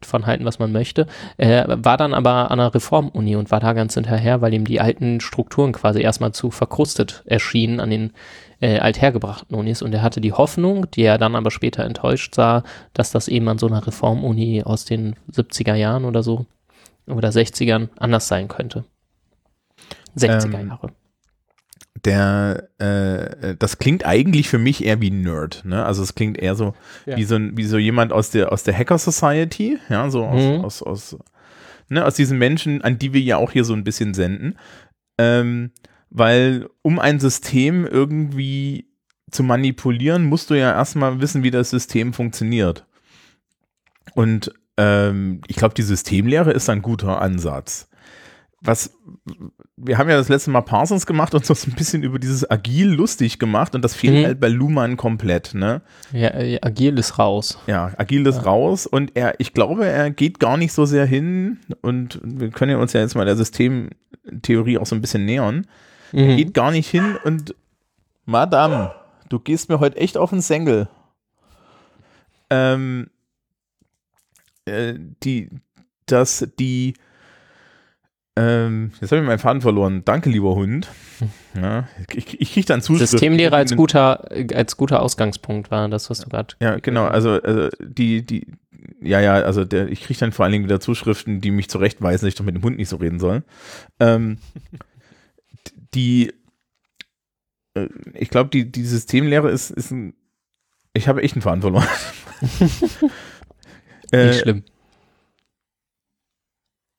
von 0.04 0.26
halten, 0.26 0.44
was 0.44 0.58
man 0.58 0.72
möchte, 0.72 1.06
äh, 1.36 1.64
war 1.66 1.96
dann 1.96 2.14
aber 2.14 2.50
an 2.50 2.60
einer 2.60 2.74
Reformuni 2.74 3.36
und 3.36 3.50
war 3.50 3.60
da 3.60 3.72
ganz 3.72 3.94
hinterher, 3.94 4.40
weil 4.40 4.54
ihm 4.54 4.64
die 4.64 4.80
alten 4.80 5.20
Strukturen 5.20 5.72
quasi 5.72 6.00
erstmal 6.00 6.32
zu 6.32 6.50
verkrustet 6.50 7.22
erschienen 7.26 7.80
an 7.80 7.90
den 7.90 8.12
äh, 8.62 8.78
althergebrachten 8.78 9.54
Unis 9.56 9.82
und 9.82 9.92
er 9.92 10.00
hatte 10.02 10.20
die 10.22 10.32
Hoffnung, 10.32 10.90
die 10.92 11.02
er 11.02 11.18
dann 11.18 11.34
aber 11.36 11.50
später 11.50 11.84
enttäuscht 11.84 12.34
sah, 12.34 12.62
dass 12.94 13.10
das 13.10 13.28
eben 13.28 13.48
an 13.48 13.58
so 13.58 13.66
einer 13.66 13.86
Reformuni 13.86 14.62
aus 14.64 14.84
den 14.86 15.16
70er 15.30 15.74
Jahren 15.74 16.04
oder 16.06 16.22
so 16.22 16.46
oder 17.06 17.28
60ern 17.28 17.88
anders 17.98 18.28
sein 18.28 18.48
könnte. 18.48 18.84
60er 20.16 20.60
Ähm, 20.60 20.68
Jahre. 20.68 20.92
der, 22.04 22.68
äh, 22.78 23.56
das 23.58 23.78
klingt 23.78 24.04
eigentlich 24.06 24.48
für 24.48 24.58
mich 24.58 24.84
eher 24.84 25.00
wie 25.00 25.10
Nerd, 25.10 25.64
ne? 25.64 25.84
Also 25.84 26.02
es 26.02 26.14
klingt 26.14 26.38
eher 26.38 26.54
so 26.54 26.74
Ja. 27.06 27.16
wie 27.16 27.24
so 27.24 27.34
ein, 27.36 27.56
wie 27.56 27.64
so 27.64 27.78
jemand 27.78 28.12
aus 28.12 28.30
der 28.30 28.52
aus 28.52 28.62
der 28.64 28.76
Hacker 28.76 28.98
Society, 28.98 29.78
ja, 29.88 30.08
so 30.10 30.24
aus, 30.24 30.42
Mhm. 30.42 30.64
aus, 30.64 30.82
aus, 30.82 31.16
ne, 31.88 32.04
aus 32.04 32.14
diesen 32.14 32.38
Menschen, 32.38 32.82
an 32.82 32.98
die 32.98 33.12
wir 33.12 33.20
ja 33.20 33.36
auch 33.36 33.52
hier 33.52 33.64
so 33.64 33.74
ein 33.74 33.84
bisschen 33.84 34.14
senden. 34.14 34.56
Ähm, 35.18 35.72
weil 36.14 36.68
um 36.82 36.98
ein 36.98 37.18
System 37.20 37.86
irgendwie 37.86 38.86
zu 39.30 39.42
manipulieren, 39.42 40.24
musst 40.24 40.50
du 40.50 40.54
ja 40.54 40.72
erstmal 40.72 41.20
wissen, 41.20 41.42
wie 41.42 41.50
das 41.50 41.70
System 41.70 42.12
funktioniert. 42.12 42.84
Und 44.14 44.52
ähm, 44.76 45.40
ich 45.46 45.56
glaube, 45.56 45.74
die 45.74 45.82
Systemlehre 45.82 46.52
ist 46.52 46.68
ein 46.68 46.82
guter 46.82 47.20
Ansatz. 47.22 47.88
Was, 48.64 48.94
wir 49.76 49.98
haben 49.98 50.08
ja 50.08 50.16
das 50.16 50.28
letzte 50.28 50.50
Mal 50.50 50.60
Parsons 50.60 51.06
gemacht 51.06 51.34
und 51.34 51.48
uns 51.50 51.66
ein 51.66 51.72
bisschen 51.74 52.02
über 52.02 52.18
dieses 52.18 52.48
Agil 52.50 52.88
lustig 52.88 53.38
gemacht 53.38 53.74
und 53.74 53.82
das 53.82 53.94
fehlt 53.94 54.14
Mhm. 54.20 54.24
halt 54.26 54.40
bei 54.40 54.48
Luhmann 54.48 54.96
komplett, 54.98 55.54
ne? 55.54 55.80
Ja, 56.12 56.28
äh, 56.28 56.58
agil 56.60 56.98
ist 56.98 57.18
raus. 57.18 57.58
Ja, 57.66 57.92
Agil 57.96 58.26
ist 58.26 58.44
raus 58.44 58.86
und 58.86 59.12
er, 59.16 59.40
ich 59.40 59.54
glaube, 59.54 59.86
er 59.86 60.10
geht 60.10 60.38
gar 60.40 60.56
nicht 60.58 60.72
so 60.74 60.84
sehr 60.84 61.06
hin 61.06 61.58
und 61.80 62.20
wir 62.22 62.50
können 62.50 62.70
ja 62.72 62.76
uns 62.76 62.92
ja 62.92 63.00
jetzt 63.00 63.16
mal 63.16 63.24
der 63.24 63.36
Systemtheorie 63.36 64.78
auch 64.78 64.86
so 64.86 64.94
ein 64.94 65.00
bisschen 65.00 65.24
nähern. 65.24 65.66
Er 66.12 66.24
Mhm. 66.32 66.36
geht 66.36 66.54
gar 66.54 66.70
nicht 66.70 66.88
hin 66.90 67.16
und 67.24 67.54
Madame, 68.24 68.92
du 69.28 69.38
gehst 69.38 69.68
mir 69.68 69.80
heute 69.80 69.96
echt 69.96 70.16
auf 70.16 70.30
den 70.30 70.40
Senkel. 70.40 70.88
Ähm, 72.50 73.08
äh, 74.66 74.94
die, 75.24 75.48
dass 76.06 76.46
die, 76.58 76.94
ähm, 78.36 78.92
jetzt 79.00 79.10
habe 79.10 79.20
ich 79.22 79.26
meinen 79.26 79.38
Faden 79.38 79.62
verloren. 79.62 80.02
Danke, 80.04 80.30
lieber 80.30 80.54
Hund. 80.54 80.88
Ja, 81.54 81.88
ich, 82.14 82.40
ich 82.40 82.52
kriege 82.52 82.66
dann 82.66 82.80
Zuschriften. 82.82 83.18
Systemlehre 83.18 83.56
als 83.56 83.74
guter, 83.74 84.28
als 84.54 84.76
guter 84.76 85.02
Ausgangspunkt 85.02 85.70
war 85.70 85.88
das, 85.88 86.10
was 86.10 86.20
du 86.20 86.28
gerade. 86.28 86.54
Ja, 86.60 86.78
genau. 86.78 87.06
Also, 87.06 87.40
also 87.42 87.68
die, 87.80 88.24
die, 88.24 88.46
ja, 89.00 89.20
ja, 89.20 89.34
also 89.34 89.64
der, 89.64 89.88
ich 89.88 90.02
kriege 90.02 90.20
dann 90.20 90.32
vor 90.32 90.44
allen 90.44 90.52
Dingen 90.52 90.64
wieder 90.64 90.80
Zuschriften, 90.80 91.40
die 91.40 91.50
mich 91.50 91.68
zurechtweisen, 91.68 92.26
dass 92.26 92.32
ich 92.32 92.34
doch 92.36 92.44
mit 92.44 92.54
dem 92.54 92.62
Hund 92.62 92.76
nicht 92.76 92.88
so 92.88 92.96
reden 92.96 93.18
soll. 93.20 93.42
Ähm, 94.00 94.38
die, 95.94 96.32
äh, 97.74 97.88
ich 98.14 98.30
glaube, 98.30 98.50
die, 98.50 98.70
die 98.70 98.84
Systemlehre 98.84 99.50
ist, 99.50 99.70
ist 99.70 99.90
ein, 99.90 100.14
ich 100.94 101.08
habe 101.08 101.22
echt 101.22 101.34
einen 101.34 101.42
Faden 101.42 101.62
verloren. 101.62 101.86
Nicht 102.40 103.12
äh, 104.12 104.32
schlimm. 104.34 104.64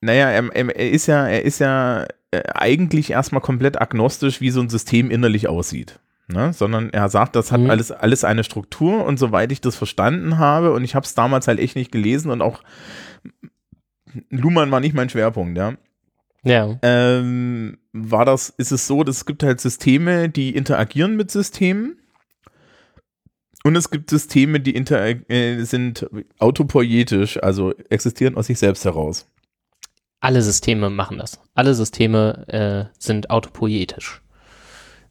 naja, 0.00 0.30
er, 0.30 0.54
er, 0.54 0.90
ist 0.90 1.06
ja, 1.06 1.26
er 1.28 1.42
ist 1.42 1.60
ja 1.60 2.06
äh, 2.30 2.42
eigentlich 2.54 3.10
erstmal 3.10 3.40
komplett 3.40 3.80
agnostisch, 3.80 4.40
wie 4.40 4.50
so 4.50 4.60
ein 4.60 4.68
System 4.68 5.10
innerlich 5.10 5.48
aussieht. 5.48 6.00
Ne? 6.26 6.52
Sondern 6.52 6.90
er 6.90 7.08
sagt, 7.08 7.36
das 7.36 7.52
hat 7.52 7.60
Mhm. 7.60 7.70
alles, 7.70 7.92
alles 7.92 8.24
eine 8.24 8.44
Struktur 8.44 9.04
und 9.04 9.18
soweit 9.18 9.52
ich 9.52 9.60
das 9.60 9.76
verstanden 9.76 10.38
habe, 10.38 10.72
und 10.72 10.82
ich 10.84 10.94
habe 10.94 11.04
es 11.04 11.14
damals 11.14 11.46
halt 11.48 11.60
echt 11.60 11.76
nicht 11.76 11.92
gelesen 11.92 12.30
und 12.30 12.40
auch 12.42 12.62
Luhmann 14.30 14.70
war 14.70 14.80
nicht 14.80 14.94
mein 14.94 15.10
Schwerpunkt, 15.10 15.58
ja. 15.58 15.74
Ja. 16.44 16.78
Ähm, 16.82 17.78
war 17.92 18.24
das, 18.24 18.50
ist 18.50 18.72
es 18.72 18.86
so, 18.86 19.02
dass 19.02 19.18
es 19.18 19.26
gibt 19.26 19.42
halt 19.42 19.60
Systeme, 19.60 20.28
die 20.28 20.54
interagieren 20.54 21.16
mit 21.16 21.30
Systemen. 21.30 21.98
Und 23.64 23.76
es 23.76 23.90
gibt 23.90 24.10
Systeme, 24.10 24.60
die 24.60 24.76
äh, 24.76 25.62
sind 25.62 26.06
autopoietisch, 26.38 27.42
also 27.42 27.72
existieren 27.88 28.36
aus 28.36 28.46
sich 28.46 28.58
selbst 28.58 28.84
heraus. 28.84 29.26
Alle 30.20 30.42
Systeme 30.42 30.90
machen 30.90 31.18
das. 31.18 31.40
Alle 31.54 31.74
Systeme 31.74 32.46
äh, 32.48 32.94
sind 32.98 33.30
autopoietisch. 33.30 34.22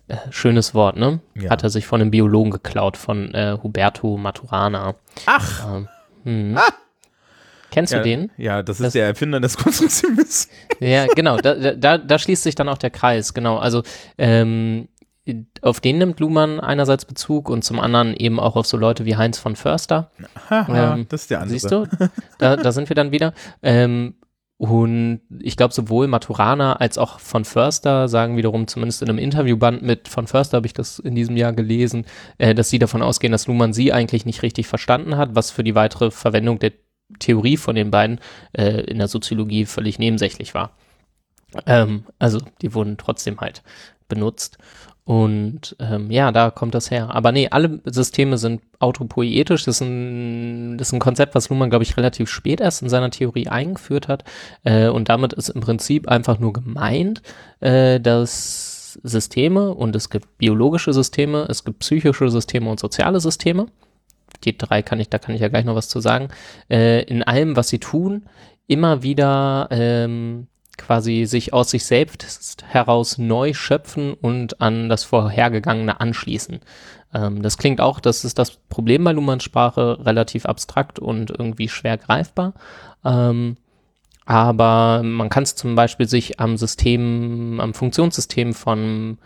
Äh, 0.07 0.17
schönes 0.29 0.75
Wort, 0.75 0.97
ne? 0.97 1.19
Ja. 1.35 1.49
Hat 1.49 1.63
er 1.63 1.69
sich 1.69 1.87
von 1.87 2.01
einem 2.01 2.11
Biologen 2.11 2.51
geklaut, 2.51 2.97
von 2.97 3.33
äh, 3.33 3.57
Huberto 3.61 4.17
Maturana. 4.17 4.95
Ach! 5.25 5.75
Ähm, 5.75 5.87
hm. 6.23 6.59
Kennst 7.73 7.91
Ja, 7.93 7.99
du 7.99 8.03
den? 8.05 8.31
ja, 8.37 8.63
das 8.63 8.79
ist 8.79 8.83
Das- 8.85 8.93
der 8.93 9.07
Erfinder 9.07 9.39
des 9.39 9.57
Konstruktivismus. 9.57 10.47
Ja, 10.79 11.07
genau, 11.07 11.37
da, 11.37 11.73
da- 11.75 11.97
da, 11.97 12.19
schließt 12.19 12.43
sich 12.43 12.55
dann 12.55 12.69
auch 12.69 12.77
der 12.77 12.89
Kreis, 12.91 13.33
genau. 13.33 13.57
Also 13.57 13.83
ähm, 14.17 14.87
auf 15.61 15.79
den 15.79 15.97
nimmt 15.99 16.19
Luhmann 16.19 16.59
einerseits 16.59 17.05
Bezug 17.05 17.49
und 17.49 17.63
zum 17.63 17.79
anderen 17.79 18.13
eben 18.13 18.39
auch 18.39 18.55
auf 18.57 18.65
so 18.67 18.75
Leute 18.77 19.05
wie 19.05 19.15
Heinz 19.15 19.37
von 19.39 19.55
Förster. 19.55 20.11
Haha, 20.49 20.93
Ähm, 20.95 21.05
das 21.09 21.21
ist 21.21 21.31
der 21.31 21.39
andere. 21.41 21.57
Siehst 21.59 21.71
du? 21.71 21.87
Da, 22.39 22.57
da 22.57 22.71
sind 22.73 22.89
wir 22.89 22.95
dann 22.95 23.11
wieder. 23.11 23.33
Ähm, 23.61 24.15
und 24.57 25.21
ich 25.41 25.57
glaube, 25.57 25.73
sowohl 25.73 26.07
Maturana 26.07 26.73
als 26.77 26.97
auch 26.97 27.19
von 27.19 27.43
Förster 27.43 28.07
sagen 28.07 28.37
wiederum, 28.37 28.67
zumindest 28.67 29.01
in 29.01 29.09
einem 29.09 29.17
Interviewband 29.17 29.81
mit 29.81 30.07
von 30.07 30.27
Förster 30.27 30.57
habe 30.57 30.67
ich 30.67 30.73
das 30.73 30.99
in 30.99 31.15
diesem 31.15 31.35
Jahr 31.35 31.53
gelesen, 31.53 32.05
äh, 32.37 32.53
dass 32.53 32.69
sie 32.69 32.79
davon 32.79 33.01
ausgehen, 33.01 33.31
dass 33.31 33.47
Luhmann 33.47 33.73
sie 33.73 33.91
eigentlich 33.91 34.25
nicht 34.25 34.41
richtig 34.43 34.67
verstanden 34.67 35.17
hat, 35.17 35.35
was 35.35 35.51
für 35.51 35.63
die 35.63 35.75
weitere 35.75 36.11
Verwendung 36.11 36.59
der 36.59 36.71
Theorie 37.19 37.57
von 37.57 37.75
den 37.75 37.91
beiden 37.91 38.19
äh, 38.53 38.81
in 38.81 38.97
der 38.97 39.07
Soziologie 39.07 39.65
völlig 39.65 39.99
nebensächlich 39.99 40.53
war. 40.53 40.71
Ähm, 41.65 42.05
also 42.19 42.39
die 42.61 42.73
wurden 42.73 42.97
trotzdem 42.97 43.39
halt 43.39 43.61
benutzt. 44.07 44.57
Und 45.05 45.75
ähm, 45.79 46.09
ja, 46.11 46.31
da 46.31 46.49
kommt 46.49 46.73
das 46.73 46.89
her. 46.89 47.13
Aber 47.13 47.33
nee, 47.33 47.49
alle 47.49 47.81
Systeme 47.83 48.37
sind 48.37 48.61
autopoietisch. 48.79 49.65
Das 49.65 49.75
ist 49.75 49.81
ein, 49.81 50.77
das 50.77 50.89
ist 50.89 50.93
ein 50.93 50.99
Konzept, 50.99 51.35
was 51.35 51.49
Luhmann, 51.49 51.69
glaube 51.69 51.83
ich, 51.83 51.97
relativ 51.97 52.29
spät 52.29 52.61
erst 52.61 52.81
in 52.81 52.89
seiner 52.89 53.11
Theorie 53.11 53.49
eingeführt 53.49 54.07
hat. 54.07 54.23
Äh, 54.63 54.87
und 54.87 55.09
damit 55.09 55.33
ist 55.33 55.49
im 55.49 55.59
Prinzip 55.59 56.07
einfach 56.07 56.39
nur 56.39 56.53
gemeint, 56.53 57.21
äh, 57.59 57.99
dass 57.99 58.97
Systeme, 59.03 59.73
und 59.73 59.95
es 59.95 60.09
gibt 60.09 60.37
biologische 60.37 60.93
Systeme, 60.93 61.47
es 61.49 61.65
gibt 61.65 61.79
psychische 61.79 62.29
Systeme 62.29 62.69
und 62.69 62.79
soziale 62.79 63.19
Systeme. 63.19 63.67
Die 64.43 64.57
drei 64.57 64.81
kann 64.81 64.99
ich, 64.99 65.09
da 65.09 65.19
kann 65.19 65.35
ich 65.35 65.41
ja 65.41 65.47
gleich 65.47 65.65
noch 65.65 65.75
was 65.75 65.89
zu 65.89 65.99
sagen. 65.99 66.29
Äh, 66.69 67.03
in 67.03 67.23
allem, 67.23 67.55
was 67.55 67.69
sie 67.69 67.79
tun, 67.79 68.23
immer 68.67 69.03
wieder 69.03 69.67
ähm, 69.71 70.47
quasi 70.77 71.25
sich 71.25 71.53
aus 71.53 71.71
sich 71.71 71.85
selbst 71.85 72.63
heraus 72.67 73.17
neu 73.17 73.53
schöpfen 73.53 74.13
und 74.13 74.61
an 74.61 74.89
das 74.89 75.03
Vorhergegangene 75.03 75.99
anschließen. 75.99 76.59
Ähm, 77.13 77.41
das 77.41 77.57
klingt 77.57 77.81
auch, 77.81 77.99
das 77.99 78.25
ist 78.25 78.39
das 78.39 78.51
Problem 78.51 79.03
bei 79.03 79.11
Luhmanns 79.11 79.43
Sprache, 79.43 80.05
relativ 80.05 80.45
abstrakt 80.45 80.99
und 80.99 81.29
irgendwie 81.29 81.69
schwer 81.69 81.97
greifbar. 81.97 82.53
Ähm, 83.05 83.57
aber 84.25 85.01
man 85.03 85.29
kann 85.29 85.43
es 85.43 85.55
zum 85.55 85.75
Beispiel 85.75 86.07
sich 86.07 86.39
am 86.39 86.57
System, 86.57 87.59
am 87.59 87.73
Funktionssystem 87.73 88.53
von 88.53 89.17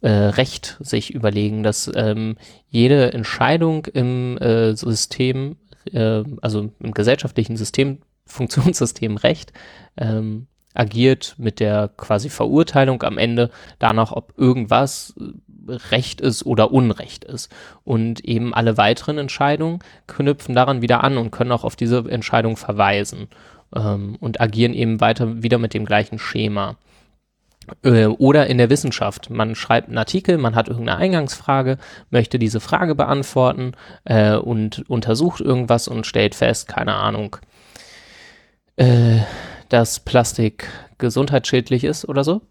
äh, 0.00 0.10
Recht 0.10 0.76
sich 0.80 1.14
überlegen, 1.14 1.62
dass 1.62 1.90
ähm, 1.94 2.36
jede 2.68 3.12
Entscheidung 3.12 3.86
im 3.86 4.38
äh, 4.38 4.74
System, 4.74 5.56
äh, 5.92 6.22
also 6.42 6.70
im 6.80 6.92
gesellschaftlichen 6.92 7.56
System, 7.56 7.98
Funktionssystem 8.26 9.16
Recht, 9.16 9.52
ähm, 9.96 10.46
agiert 10.74 11.34
mit 11.38 11.60
der 11.60 11.88
quasi 11.96 12.28
Verurteilung 12.28 13.02
am 13.02 13.18
Ende 13.18 13.50
danach, 13.78 14.12
ob 14.12 14.34
irgendwas 14.36 15.14
Recht 15.66 16.20
ist 16.20 16.46
oder 16.46 16.72
Unrecht 16.72 17.24
ist. 17.24 17.50
Und 17.84 18.24
eben 18.24 18.54
alle 18.54 18.76
weiteren 18.76 19.18
Entscheidungen 19.18 19.80
knüpfen 20.06 20.54
daran 20.54 20.82
wieder 20.82 21.04
an 21.04 21.18
und 21.18 21.30
können 21.30 21.52
auch 21.52 21.64
auf 21.64 21.76
diese 21.76 22.04
Entscheidung 22.10 22.56
verweisen 22.56 23.28
ähm, 23.74 24.16
und 24.20 24.40
agieren 24.40 24.74
eben 24.74 25.00
weiter 25.00 25.42
wieder 25.42 25.58
mit 25.58 25.74
dem 25.74 25.84
gleichen 25.84 26.18
Schema. 26.18 26.76
Äh, 27.82 28.06
Oder 28.06 28.46
in 28.46 28.58
der 28.58 28.70
Wissenschaft. 28.70 29.30
Man 29.30 29.54
schreibt 29.54 29.88
einen 29.88 29.98
Artikel, 29.98 30.38
man 30.38 30.54
hat 30.54 30.68
irgendeine 30.68 30.98
Eingangsfrage, 30.98 31.78
möchte 32.10 32.38
diese 32.38 32.60
Frage 32.60 32.94
beantworten 32.94 33.72
äh, 34.04 34.36
und 34.36 34.88
untersucht 34.88 35.40
irgendwas 35.40 35.88
und 35.88 36.06
stellt 36.06 36.34
fest, 36.34 36.68
keine 36.68 36.94
Ahnung, 36.94 37.36
äh, 38.76 39.18
dass 39.68 40.00
Plastik 40.00 40.68
gesundheitsschädlich 40.98 41.84
ist 41.84 42.08
oder 42.08 42.24
so 42.24 42.42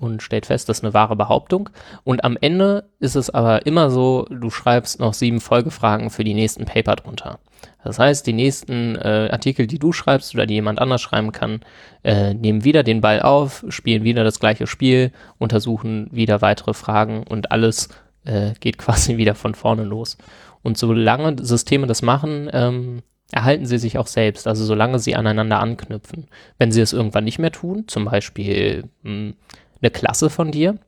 und 0.00 0.22
stellt 0.22 0.46
fest, 0.46 0.68
das 0.68 0.78
ist 0.78 0.84
eine 0.84 0.94
wahre 0.94 1.14
Behauptung. 1.14 1.68
Und 2.04 2.24
am 2.24 2.36
Ende 2.40 2.88
ist 2.98 3.16
es 3.16 3.30
aber 3.30 3.66
immer 3.66 3.90
so, 3.90 4.26
du 4.30 4.50
schreibst 4.50 4.98
noch 4.98 5.14
sieben 5.14 5.40
Folgefragen 5.40 6.10
für 6.10 6.24
die 6.24 6.34
nächsten 6.34 6.64
Paper 6.64 6.96
drunter. 6.96 7.38
Das 7.82 7.98
heißt, 7.98 8.26
die 8.26 8.32
nächsten 8.32 8.96
äh, 8.96 9.28
Artikel, 9.30 9.66
die 9.66 9.78
du 9.78 9.92
schreibst 9.92 10.34
oder 10.34 10.46
die 10.46 10.54
jemand 10.54 10.78
anders 10.78 11.00
schreiben 11.00 11.32
kann, 11.32 11.60
äh, 12.04 12.34
nehmen 12.34 12.64
wieder 12.64 12.82
den 12.82 13.00
Ball 13.00 13.22
auf, 13.22 13.64
spielen 13.68 14.04
wieder 14.04 14.24
das 14.24 14.40
gleiche 14.40 14.66
Spiel, 14.66 15.12
untersuchen 15.38 16.08
wieder 16.10 16.42
weitere 16.42 16.74
Fragen 16.74 17.22
und 17.22 17.52
alles 17.52 17.88
äh, 18.24 18.52
geht 18.60 18.78
quasi 18.78 19.16
wieder 19.16 19.34
von 19.34 19.54
vorne 19.54 19.84
los. 19.84 20.18
Und 20.62 20.76
solange 20.76 21.36
Systeme 21.42 21.86
das 21.86 22.02
machen, 22.02 22.50
ähm, 22.52 23.02
erhalten 23.32 23.66
sie 23.66 23.78
sich 23.78 23.96
auch 23.96 24.08
selbst, 24.08 24.46
also 24.46 24.64
solange 24.64 24.98
sie 24.98 25.14
aneinander 25.14 25.60
anknüpfen. 25.60 26.26
Wenn 26.58 26.72
sie 26.72 26.80
es 26.80 26.92
irgendwann 26.92 27.24
nicht 27.24 27.38
mehr 27.38 27.52
tun, 27.52 27.84
zum 27.86 28.04
Beispiel 28.04 28.84
mh, 29.02 29.34
eine 29.80 29.90
Klasse 29.90 30.30
von 30.30 30.50
dir, 30.50 30.78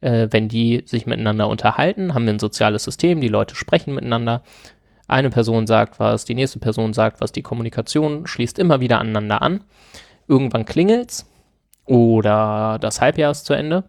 äh, 0.00 0.28
wenn 0.30 0.48
die 0.48 0.82
sich 0.86 1.06
miteinander 1.06 1.48
unterhalten, 1.48 2.14
haben 2.14 2.26
wir 2.26 2.32
ein 2.32 2.38
soziales 2.38 2.84
System, 2.84 3.20
die 3.20 3.28
Leute 3.28 3.54
sprechen 3.54 3.94
miteinander. 3.94 4.42
Eine 5.08 5.30
Person 5.30 5.66
sagt 5.66 5.98
was, 5.98 6.24
die 6.24 6.34
nächste 6.34 6.58
Person 6.60 6.92
sagt 6.92 7.20
was, 7.20 7.32
die 7.32 7.42
Kommunikation 7.42 8.26
schließt 8.26 8.58
immer 8.58 8.80
wieder 8.80 9.00
aneinander 9.00 9.42
an. 9.42 9.64
Irgendwann 10.28 10.66
klingelt's 10.66 11.28
oder 11.86 12.78
das 12.80 13.00
Halbjahr 13.00 13.32
ist 13.32 13.46
zu 13.46 13.54
Ende 13.54 13.84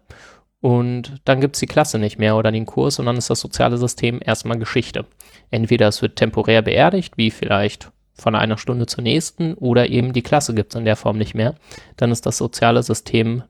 und 0.60 1.20
dann 1.24 1.40
gibt's 1.40 1.60
die 1.60 1.66
Klasse 1.66 1.98
nicht 1.98 2.18
mehr 2.18 2.36
oder 2.36 2.50
den 2.50 2.66
Kurs 2.66 2.98
und 2.98 3.06
dann 3.06 3.16
ist 3.16 3.30
das 3.30 3.40
soziale 3.40 3.76
System 3.76 4.20
erstmal 4.24 4.58
Geschichte. 4.58 5.06
Entweder 5.50 5.88
es 5.88 6.02
wird 6.02 6.16
temporär 6.16 6.62
beerdigt, 6.62 7.16
wie 7.16 7.30
vielleicht 7.30 7.90
von 8.14 8.34
einer 8.34 8.58
Stunde 8.58 8.86
zur 8.86 9.02
nächsten, 9.02 9.54
oder 9.54 9.88
eben 9.88 10.12
die 10.12 10.22
Klasse 10.22 10.54
gibt's 10.54 10.74
in 10.74 10.84
der 10.84 10.96
Form 10.96 11.18
nicht 11.18 11.34
mehr. 11.34 11.54
Dann 11.96 12.12
ist 12.12 12.26
das 12.26 12.36
soziale 12.36 12.82
System 12.82 13.42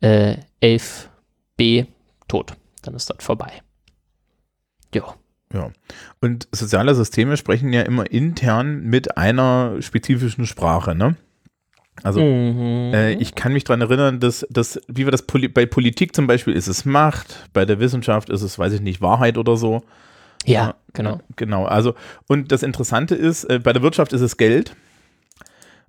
äh, 0.00 0.36
11b 0.62 1.86
tot. 2.28 2.54
Dann 2.82 2.94
ist 2.94 3.10
das 3.10 3.24
vorbei. 3.24 3.62
Ja. 4.94 5.14
Ja. 5.52 5.70
Und 6.20 6.48
soziale 6.52 6.94
Systeme 6.94 7.36
sprechen 7.36 7.72
ja 7.72 7.82
immer 7.82 8.10
intern 8.10 8.82
mit 8.84 9.16
einer 9.16 9.76
spezifischen 9.80 10.46
Sprache, 10.46 10.94
ne? 10.94 11.16
Also 12.02 12.20
Mhm. 12.20 12.94
äh, 12.94 13.12
ich 13.14 13.34
kann 13.34 13.52
mich 13.52 13.64
daran 13.64 13.82
erinnern, 13.82 14.18
dass, 14.18 14.46
dass 14.48 14.80
wie 14.88 15.04
wir 15.04 15.10
das 15.12 15.22
Poli 15.22 15.48
bei 15.48 15.66
Politik 15.66 16.14
zum 16.16 16.26
Beispiel 16.26 16.54
ist 16.54 16.66
es 16.68 16.84
Macht, 16.86 17.50
bei 17.52 17.66
der 17.66 17.80
Wissenschaft 17.80 18.30
ist 18.30 18.40
es, 18.42 18.58
weiß 18.58 18.72
ich 18.72 18.80
nicht, 18.80 19.02
Wahrheit 19.02 19.36
oder 19.36 19.56
so. 19.56 19.82
ja, 20.46 20.74
genau. 20.94 21.20
Genau. 21.36 21.66
Also, 21.66 21.94
und 22.28 22.50
das 22.50 22.62
Interessante 22.62 23.14
ist, 23.14 23.44
äh, 23.44 23.58
bei 23.62 23.72
der 23.72 23.82
Wirtschaft 23.82 24.12
ist 24.14 24.22
es 24.22 24.36
Geld. 24.38 24.74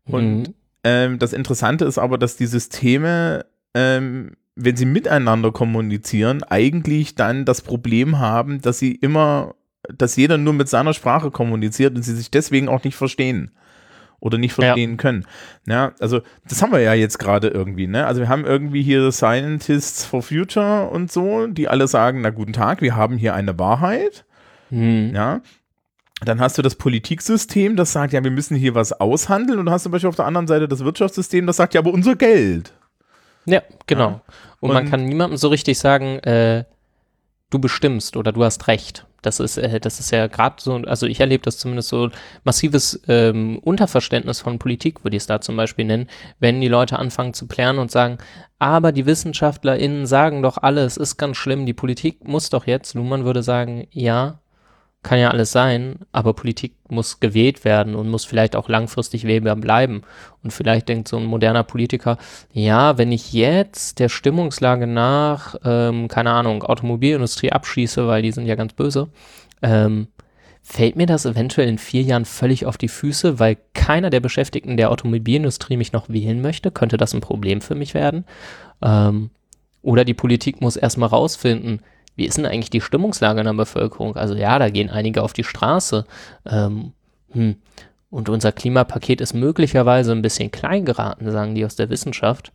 Und 0.05 0.41
Mhm. 0.43 0.53
ähm, 0.83 1.19
das 1.19 1.31
Interessante 1.33 1.85
ist 1.85 1.97
aber, 1.97 2.17
dass 2.17 2.35
die 2.35 2.45
Systeme, 2.45 3.45
ähm, 3.73 4.35
wenn 4.55 4.75
sie 4.75 4.85
miteinander 4.85 5.51
kommunizieren, 5.51 6.43
eigentlich 6.43 7.15
dann 7.15 7.45
das 7.45 7.61
Problem 7.61 8.19
haben, 8.19 8.61
dass 8.61 8.79
sie 8.79 8.93
immer, 8.93 9.55
dass 9.95 10.15
jeder 10.15 10.37
nur 10.37 10.53
mit 10.53 10.69
seiner 10.69 10.93
Sprache 10.93 11.31
kommuniziert 11.31 11.95
und 11.95 12.03
sie 12.03 12.15
sich 12.15 12.29
deswegen 12.31 12.69
auch 12.69 12.83
nicht 12.83 12.95
verstehen 12.95 13.51
oder 14.19 14.37
nicht 14.37 14.57
Ja. 14.57 14.65
verstehen 14.65 14.97
können. 14.97 15.25
Ja, 15.67 15.93
also 15.99 16.21
das 16.47 16.61
haben 16.61 16.71
wir 16.71 16.79
ja 16.79 16.93
jetzt 16.93 17.19
gerade 17.19 17.49
irgendwie, 17.49 17.87
ne? 17.87 18.05
Also 18.05 18.21
wir 18.21 18.29
haben 18.29 18.45
irgendwie 18.45 18.81
hier 18.83 19.11
Scientists 19.11 20.05
for 20.05 20.21
Future 20.21 20.89
und 20.89 21.11
so, 21.11 21.47
die 21.47 21.67
alle 21.67 21.87
sagen, 21.87 22.21
na 22.21 22.29
guten 22.29 22.53
Tag, 22.53 22.81
wir 22.81 22.95
haben 22.95 23.17
hier 23.17 23.33
eine 23.33 23.57
Wahrheit. 23.59 24.23
Mhm. 24.69 25.11
Ja. 25.13 25.41
Dann 26.23 26.39
hast 26.39 26.57
du 26.57 26.61
das 26.61 26.75
Politiksystem, 26.75 27.75
das 27.75 27.91
sagt, 27.91 28.13
ja, 28.13 28.23
wir 28.23 28.31
müssen 28.31 28.55
hier 28.55 28.75
was 28.75 28.93
aushandeln. 28.93 29.59
Und 29.59 29.65
du 29.65 29.71
hast 29.73 29.83
zum 29.83 29.91
Beispiel 29.91 30.07
auf 30.07 30.15
der 30.15 30.25
anderen 30.25 30.47
Seite 30.47 30.69
das 30.69 30.85
Wirtschaftssystem, 30.85 31.45
das 31.45 31.57
sagt, 31.57 31.73
ja, 31.73 31.81
aber 31.81 31.91
unser 31.91 32.15
Geld. 32.15 32.71
Ja, 33.45 33.61
genau. 33.87 34.21
Und, 34.59 34.73
man 34.73 34.85
Und- 34.85 34.89
kann 34.89 35.05
niemandem 35.05 35.37
so 35.37 35.49
richtig 35.49 35.77
sagen, 35.77 36.19
äh, 36.19 36.63
du 37.49 37.59
bestimmst 37.59 38.17
oder 38.17 38.31
du 38.31 38.43
hast 38.43 38.67
recht. 38.67 39.05
Das 39.21 39.39
ist, 39.39 39.57
äh, 39.57 39.79
das 39.79 39.99
ist 39.99 40.11
ja 40.11 40.27
gerade 40.27 40.55
so, 40.59 40.75
also 40.75 41.05
ich 41.05 41.19
erlebe 41.19 41.43
das 41.43 41.57
zumindest 41.57 41.89
so 41.89 42.09
massives 42.43 43.01
ähm, 43.07 43.57
Unterverständnis 43.59 44.41
von 44.41 44.59
Politik, 44.59 45.03
würde 45.03 45.15
ich 45.15 45.23
es 45.23 45.27
da 45.27 45.39
zum 45.39 45.55
Beispiel 45.55 45.85
nennen, 45.85 46.09
wenn 46.39 46.59
die 46.59 46.67
Leute 46.67 46.99
anfangen 46.99 47.33
zu 47.33 47.47
klären 47.47 47.79
und 47.79 47.89
sagen, 47.89 48.17
aber 48.59 48.91
die 48.91 49.05
WissenschaftlerInnen 49.05 50.05
sagen 50.05 50.41
doch 50.41 50.57
alle, 50.57 50.83
es 50.83 50.97
ist 50.97 51.17
ganz 51.17 51.37
schlimm, 51.37 51.65
die 51.65 51.73
Politik 51.73 52.27
muss 52.27 52.49
doch 52.49 52.67
jetzt, 52.67 52.95
Luhmann 52.95 53.23
würde 53.23 53.43
sagen, 53.43 53.87
ja, 53.91 54.39
kann 55.03 55.19
ja 55.19 55.29
alles 55.29 55.51
sein, 55.51 55.99
aber 56.11 56.33
Politik 56.33 56.73
muss 56.89 57.19
gewählt 57.19 57.65
werden 57.65 57.93
und 57.93 58.09
muss 58.09 58.23
vielleicht 58.25 58.55
auch 58.55 58.69
langfristig 58.69 59.25
wählbar 59.25 59.57
bleiben. 59.57 60.01
Und 60.43 60.51
vielleicht 60.51 60.89
denkt 60.89 61.09
so 61.09 61.17
ein 61.17 61.25
moderner 61.25 61.63
Politiker, 61.63 62.17
ja, 62.51 62.97
wenn 62.97 63.11
ich 63.11 63.33
jetzt 63.33 63.99
der 63.99 64.09
Stimmungslage 64.09 64.87
nach, 64.87 65.55
ähm, 65.65 66.07
keine 66.07 66.31
Ahnung, 66.31 66.63
Automobilindustrie 66.63 67.51
abschieße, 67.51 68.07
weil 68.07 68.21
die 68.21 68.31
sind 68.31 68.45
ja 68.45 68.55
ganz 68.55 68.73
böse, 68.73 69.09
ähm, 69.61 70.07
fällt 70.61 70.95
mir 70.95 71.05
das 71.05 71.25
eventuell 71.25 71.67
in 71.67 71.77
vier 71.77 72.01
Jahren 72.01 72.23
völlig 72.23 72.65
auf 72.65 72.77
die 72.77 72.87
Füße, 72.87 73.37
weil 73.37 73.57
keiner 73.73 74.09
der 74.09 74.21
Beschäftigten 74.21 74.77
der 74.77 74.91
Automobilindustrie 74.91 75.75
mich 75.75 75.91
noch 75.91 76.07
wählen 76.07 76.41
möchte? 76.41 76.71
Könnte 76.71 76.95
das 76.95 77.13
ein 77.13 77.21
Problem 77.21 77.59
für 77.59 77.75
mich 77.75 77.93
werden? 77.93 78.23
Ähm, 78.81 79.29
oder 79.81 80.05
die 80.05 80.13
Politik 80.13 80.61
muss 80.61 80.77
erstmal 80.77 81.09
rausfinden, 81.09 81.81
wie 82.15 82.25
ist 82.25 82.37
denn 82.37 82.45
eigentlich 82.45 82.69
die 82.69 82.81
Stimmungslage 82.81 83.39
in 83.39 83.45
der 83.45 83.53
Bevölkerung? 83.53 84.15
Also 84.15 84.35
ja, 84.35 84.59
da 84.59 84.69
gehen 84.69 84.89
einige 84.89 85.23
auf 85.23 85.33
die 85.33 85.43
Straße. 85.43 86.05
Ähm, 86.45 86.93
hm. 87.31 87.55
Und 88.09 88.29
unser 88.29 88.51
Klimapaket 88.51 89.21
ist 89.21 89.33
möglicherweise 89.33 90.11
ein 90.11 90.21
bisschen 90.21 90.51
klein 90.51 90.85
geraten, 90.85 91.31
sagen 91.31 91.55
die 91.55 91.65
aus 91.65 91.75
der 91.75 91.89
Wissenschaft. 91.89 92.51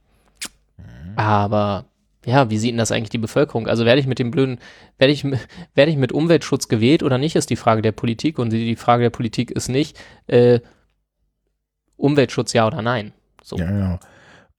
Aber 1.16 1.86
ja, 2.24 2.48
wie 2.50 2.58
sieht 2.58 2.70
denn 2.70 2.78
das 2.78 2.92
eigentlich 2.92 3.10
die 3.10 3.18
Bevölkerung? 3.18 3.66
Also 3.66 3.84
werde 3.84 4.00
ich 4.00 4.06
mit 4.06 4.20
dem 4.20 4.30
blöden, 4.30 4.58
werde 4.98 5.12
ich, 5.12 5.24
werde 5.74 5.90
ich 5.90 5.96
mit 5.96 6.12
Umweltschutz 6.12 6.68
gewählt 6.68 7.02
oder 7.02 7.18
nicht, 7.18 7.34
ist 7.34 7.50
die 7.50 7.56
Frage 7.56 7.82
der 7.82 7.92
Politik. 7.92 8.38
Und 8.38 8.50
die, 8.52 8.76
Frage 8.76 9.02
der 9.02 9.10
Politik 9.10 9.50
ist 9.50 9.68
nicht, 9.68 9.98
äh, 10.28 10.60
Umweltschutz 11.96 12.52
ja 12.52 12.66
oder 12.66 12.82
nein. 12.82 13.12
So. 13.42 13.56
Ja, 13.56 13.76
ja. 13.76 14.00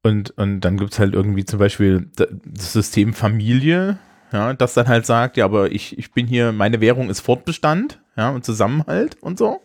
Und, 0.03 0.31
und 0.31 0.61
dann 0.61 0.77
gibt 0.77 0.93
es 0.93 0.99
halt 0.99 1.13
irgendwie 1.13 1.45
zum 1.45 1.59
Beispiel 1.59 2.09
da- 2.15 2.27
das 2.43 2.73
System 2.73 3.13
Familie, 3.13 3.97
ja, 4.31 4.53
das 4.53 4.73
dann 4.73 4.87
halt 4.87 5.05
sagt, 5.05 5.37
ja, 5.37 5.45
aber 5.45 5.71
ich, 5.71 5.97
ich 5.97 6.11
bin 6.11 6.27
hier, 6.27 6.51
meine 6.51 6.81
Währung 6.81 7.09
ist 7.09 7.19
Fortbestand, 7.21 7.99
ja, 8.17 8.29
und 8.29 8.45
Zusammenhalt 8.45 9.17
und 9.21 9.37
so. 9.37 9.61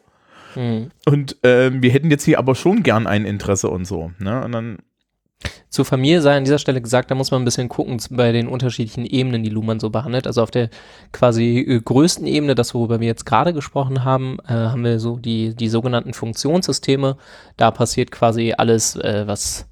Hm. 0.54 0.90
Und 1.06 1.36
ähm, 1.42 1.82
wir 1.82 1.90
hätten 1.90 2.10
jetzt 2.10 2.24
hier 2.24 2.38
aber 2.38 2.54
schon 2.54 2.82
gern 2.82 3.06
ein 3.06 3.24
Interesse 3.24 3.68
und 3.68 3.86
so, 3.86 4.12
ne? 4.18 4.44
Und 4.44 4.52
dann, 4.52 4.78
Zur 5.68 5.84
Familie 5.84 6.22
sei 6.22 6.36
an 6.36 6.44
dieser 6.44 6.58
Stelle 6.60 6.80
gesagt, 6.80 7.10
da 7.10 7.16
muss 7.16 7.32
man 7.32 7.42
ein 7.42 7.44
bisschen 7.44 7.68
gucken 7.68 8.00
bei 8.10 8.30
den 8.30 8.46
unterschiedlichen 8.46 9.04
Ebenen, 9.04 9.42
die 9.42 9.50
Luhmann 9.50 9.80
so 9.80 9.90
behandelt. 9.90 10.26
Also 10.26 10.42
auf 10.42 10.50
der 10.52 10.70
quasi 11.12 11.58
äh, 11.58 11.80
größten 11.80 12.26
Ebene, 12.26 12.54
das 12.54 12.74
worüber 12.74 13.00
wir 13.00 13.08
jetzt 13.08 13.26
gerade 13.26 13.52
gesprochen 13.52 14.04
haben, 14.04 14.38
äh, 14.46 14.52
haben 14.52 14.84
wir 14.84 15.00
so 15.00 15.16
die, 15.18 15.54
die 15.54 15.68
sogenannten 15.68 16.14
Funktionssysteme. 16.14 17.16
Da 17.56 17.70
passiert 17.72 18.12
quasi 18.12 18.54
alles, 18.56 18.94
äh, 18.96 19.24
was, 19.26 19.68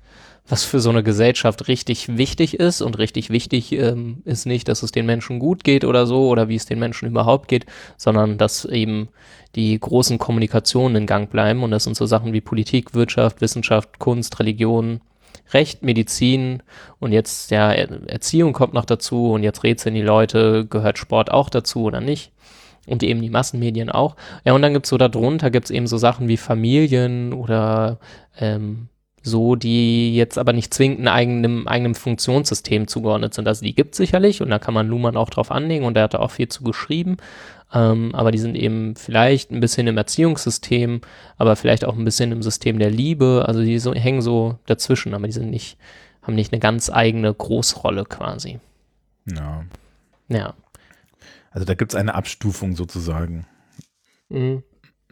was 0.48 0.64
für 0.64 0.80
so 0.80 0.90
eine 0.90 1.02
Gesellschaft 1.02 1.68
richtig 1.68 2.16
wichtig 2.16 2.58
ist. 2.58 2.82
Und 2.82 2.98
richtig 2.98 3.30
wichtig 3.30 3.72
ähm, 3.72 4.22
ist 4.24 4.46
nicht, 4.46 4.68
dass 4.68 4.82
es 4.82 4.92
den 4.92 5.06
Menschen 5.06 5.38
gut 5.38 5.64
geht 5.64 5.84
oder 5.84 6.06
so 6.06 6.28
oder 6.28 6.48
wie 6.48 6.56
es 6.56 6.66
den 6.66 6.78
Menschen 6.78 7.08
überhaupt 7.08 7.48
geht, 7.48 7.66
sondern 7.96 8.38
dass 8.38 8.64
eben 8.64 9.08
die 9.54 9.78
großen 9.78 10.18
Kommunikationen 10.18 10.96
in 10.96 11.06
Gang 11.06 11.30
bleiben. 11.30 11.62
Und 11.62 11.70
das 11.70 11.84
sind 11.84 11.96
so 11.96 12.06
Sachen 12.06 12.32
wie 12.32 12.40
Politik, 12.40 12.94
Wirtschaft, 12.94 13.40
Wissenschaft, 13.40 13.98
Kunst, 13.98 14.38
Religion, 14.40 15.00
Recht, 15.52 15.82
Medizin 15.82 16.62
und 16.98 17.12
jetzt 17.12 17.50
ja 17.50 17.72
Er- 17.72 18.08
Erziehung 18.08 18.52
kommt 18.52 18.74
noch 18.74 18.84
dazu 18.84 19.32
und 19.32 19.42
jetzt 19.42 19.64
rätseln 19.64 19.94
die 19.94 20.02
Leute, 20.02 20.66
gehört 20.66 20.98
Sport 20.98 21.30
auch 21.30 21.50
dazu 21.50 21.82
oder 21.84 22.00
nicht? 22.00 22.32
Und 22.86 23.02
eben 23.02 23.22
die 23.22 23.30
Massenmedien 23.30 23.90
auch. 23.90 24.16
Ja, 24.44 24.54
und 24.54 24.62
dann 24.62 24.72
gibt's 24.72 24.88
so 24.88 24.98
darunter 24.98 25.50
gibt's 25.50 25.70
eben 25.70 25.86
so 25.86 25.98
Sachen 25.98 26.26
wie 26.28 26.36
Familien 26.36 27.32
oder 27.32 27.98
ähm, 28.38 28.88
so, 29.22 29.56
die 29.56 30.14
jetzt 30.16 30.38
aber 30.38 30.52
nicht 30.52 30.74
zwingend 30.74 31.00
einem 31.00 31.08
eigenen, 31.08 31.68
eigenen 31.68 31.94
Funktionssystem 31.94 32.88
zugeordnet 32.88 33.34
sind. 33.34 33.46
Also 33.46 33.64
die 33.64 33.74
gibt's 33.74 33.96
sicherlich 33.96 34.42
und 34.42 34.50
da 34.50 34.58
kann 34.58 34.74
man 34.74 34.88
Luhmann 34.88 35.16
auch 35.16 35.30
drauf 35.30 35.50
anlegen 35.50 35.84
und 35.84 35.96
er 35.96 36.04
hat 36.04 36.14
da 36.14 36.18
auch 36.18 36.32
viel 36.32 36.48
zu 36.48 36.64
geschrieben. 36.64 37.18
Ähm, 37.72 38.14
aber 38.14 38.32
die 38.32 38.38
sind 38.38 38.56
eben 38.56 38.96
vielleicht 38.96 39.50
ein 39.50 39.60
bisschen 39.60 39.86
im 39.86 39.96
Erziehungssystem, 39.96 41.00
aber 41.38 41.56
vielleicht 41.56 41.84
auch 41.84 41.96
ein 41.96 42.04
bisschen 42.04 42.32
im 42.32 42.42
System 42.42 42.78
der 42.78 42.90
Liebe. 42.90 43.44
Also 43.46 43.62
die 43.62 43.78
so, 43.78 43.94
hängen 43.94 44.22
so 44.22 44.58
dazwischen, 44.66 45.14
aber 45.14 45.26
die 45.26 45.32
sind 45.32 45.50
nicht, 45.50 45.78
haben 46.22 46.34
nicht 46.34 46.52
eine 46.52 46.60
ganz 46.60 46.90
eigene 46.90 47.32
Großrolle 47.32 48.04
quasi. 48.04 48.60
ja. 49.26 49.64
Ja. 50.28 50.54
Also 51.50 51.66
da 51.66 51.74
gibt 51.74 51.92
es 51.92 51.96
eine 51.96 52.14
Abstufung 52.14 52.74
sozusagen. 52.76 53.46
Mhm. 54.30 54.62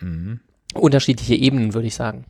Mhm. 0.01 0.41
Unterschiedliche 0.75 1.35
Ebenen, 1.35 1.75
würde 1.75 1.89
ich 1.89 1.95
sagen. 1.95 2.25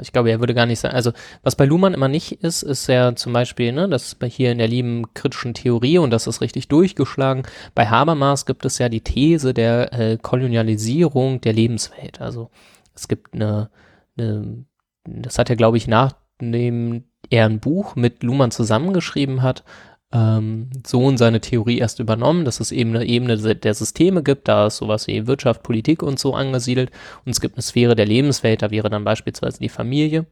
Ich 0.00 0.12
glaube, 0.12 0.30
er 0.30 0.40
würde 0.40 0.54
gar 0.54 0.66
nicht 0.66 0.80
sagen, 0.80 0.94
also 0.94 1.12
was 1.42 1.56
bei 1.56 1.64
Luhmann 1.64 1.94
immer 1.94 2.08
nicht 2.08 2.42
ist, 2.42 2.62
ist 2.62 2.86
ja 2.88 3.14
zum 3.14 3.32
Beispiel, 3.32 3.72
ne, 3.72 3.88
das 3.88 4.14
bei 4.14 4.28
hier 4.28 4.52
in 4.52 4.58
der 4.58 4.68
lieben 4.68 5.14
kritischen 5.14 5.54
Theorie 5.54 5.98
und 5.98 6.10
das 6.10 6.26
ist 6.26 6.40
richtig 6.40 6.68
durchgeschlagen. 6.68 7.44
Bei 7.74 7.86
Habermas 7.86 8.46
gibt 8.46 8.64
es 8.64 8.78
ja 8.78 8.88
die 8.88 9.00
These 9.00 9.54
der 9.54 9.92
äh, 9.92 10.18
Kolonialisierung 10.20 11.40
der 11.40 11.52
Lebenswelt. 11.52 12.20
Also 12.20 12.50
es 12.94 13.08
gibt 13.08 13.34
eine, 13.34 13.70
eine 14.18 14.64
das 15.04 15.38
hat 15.38 15.50
er, 15.50 15.56
glaube 15.56 15.76
ich, 15.76 15.86
nachdem 15.86 17.04
er 17.30 17.46
ein 17.46 17.60
Buch 17.60 17.96
mit 17.96 18.22
Luhmann 18.22 18.50
zusammengeschrieben 18.50 19.42
hat, 19.42 19.64
ähm, 20.12 20.70
so 20.86 21.08
in 21.08 21.16
seine 21.16 21.40
Theorie 21.40 21.78
erst 21.78 21.98
übernommen, 21.98 22.44
dass 22.44 22.60
es 22.60 22.72
eben 22.72 22.94
eine 22.94 23.04
Ebene 23.04 23.36
der 23.36 23.74
Systeme 23.74 24.22
gibt, 24.22 24.48
da 24.48 24.66
ist 24.66 24.78
sowas 24.78 25.06
wie 25.06 25.26
Wirtschaft, 25.26 25.62
Politik 25.62 26.02
und 26.02 26.18
so 26.18 26.34
angesiedelt 26.34 26.90
und 27.24 27.32
es 27.32 27.40
gibt 27.40 27.56
eine 27.56 27.62
Sphäre 27.62 27.96
der 27.96 28.06
Lebenswelt, 28.06 28.62
da 28.62 28.70
wäre 28.70 28.90
dann 28.90 29.04
beispielsweise 29.04 29.58
die 29.58 29.68
Familie. 29.68 30.26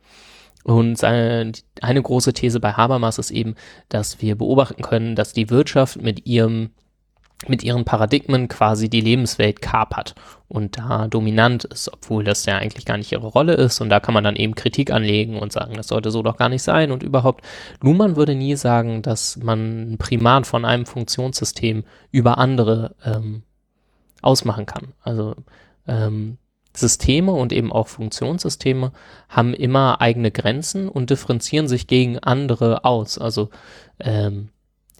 Und 0.64 0.96
seine, 0.96 1.52
eine 1.82 2.02
große 2.02 2.32
These 2.32 2.58
bei 2.58 2.72
Habermas 2.72 3.18
ist 3.18 3.30
eben, 3.30 3.54
dass 3.90 4.22
wir 4.22 4.36
beobachten 4.36 4.80
können, 4.80 5.14
dass 5.14 5.34
die 5.34 5.50
Wirtschaft 5.50 6.00
mit 6.00 6.26
ihrem 6.26 6.70
mit 7.48 7.62
ihren 7.62 7.84
Paradigmen 7.84 8.48
quasi 8.48 8.88
die 8.88 9.00
Lebenswelt 9.00 9.62
kapert 9.62 10.14
und 10.48 10.78
da 10.78 11.08
dominant 11.08 11.64
ist, 11.64 11.92
obwohl 11.92 12.24
das 12.24 12.46
ja 12.46 12.58
eigentlich 12.58 12.84
gar 12.84 12.96
nicht 12.96 13.12
ihre 13.12 13.26
Rolle 13.26 13.54
ist. 13.54 13.80
Und 13.80 13.88
da 13.88 14.00
kann 14.00 14.14
man 14.14 14.24
dann 14.24 14.36
eben 14.36 14.54
Kritik 14.54 14.90
anlegen 14.90 15.38
und 15.38 15.52
sagen, 15.52 15.74
das 15.74 15.88
sollte 15.88 16.10
so 16.10 16.22
doch 16.22 16.36
gar 16.36 16.48
nicht 16.48 16.62
sein. 16.62 16.92
Und 16.92 17.02
überhaupt, 17.02 17.44
Luhmann 17.82 18.16
würde 18.16 18.34
nie 18.34 18.54
sagen, 18.56 19.02
dass 19.02 19.36
man 19.36 19.92
ein 19.92 19.98
Primat 19.98 20.46
von 20.46 20.64
einem 20.64 20.86
Funktionssystem 20.86 21.84
über 22.10 22.38
andere 22.38 22.94
ähm, 23.04 23.42
ausmachen 24.22 24.66
kann. 24.66 24.92
Also 25.02 25.34
ähm, 25.86 26.38
Systeme 26.76 27.32
und 27.32 27.52
eben 27.52 27.72
auch 27.72 27.88
Funktionssysteme 27.88 28.92
haben 29.28 29.54
immer 29.54 30.00
eigene 30.00 30.30
Grenzen 30.30 30.88
und 30.88 31.10
differenzieren 31.10 31.68
sich 31.68 31.86
gegen 31.86 32.18
andere 32.18 32.84
aus. 32.84 33.18
Also 33.18 33.50
ähm, 34.00 34.50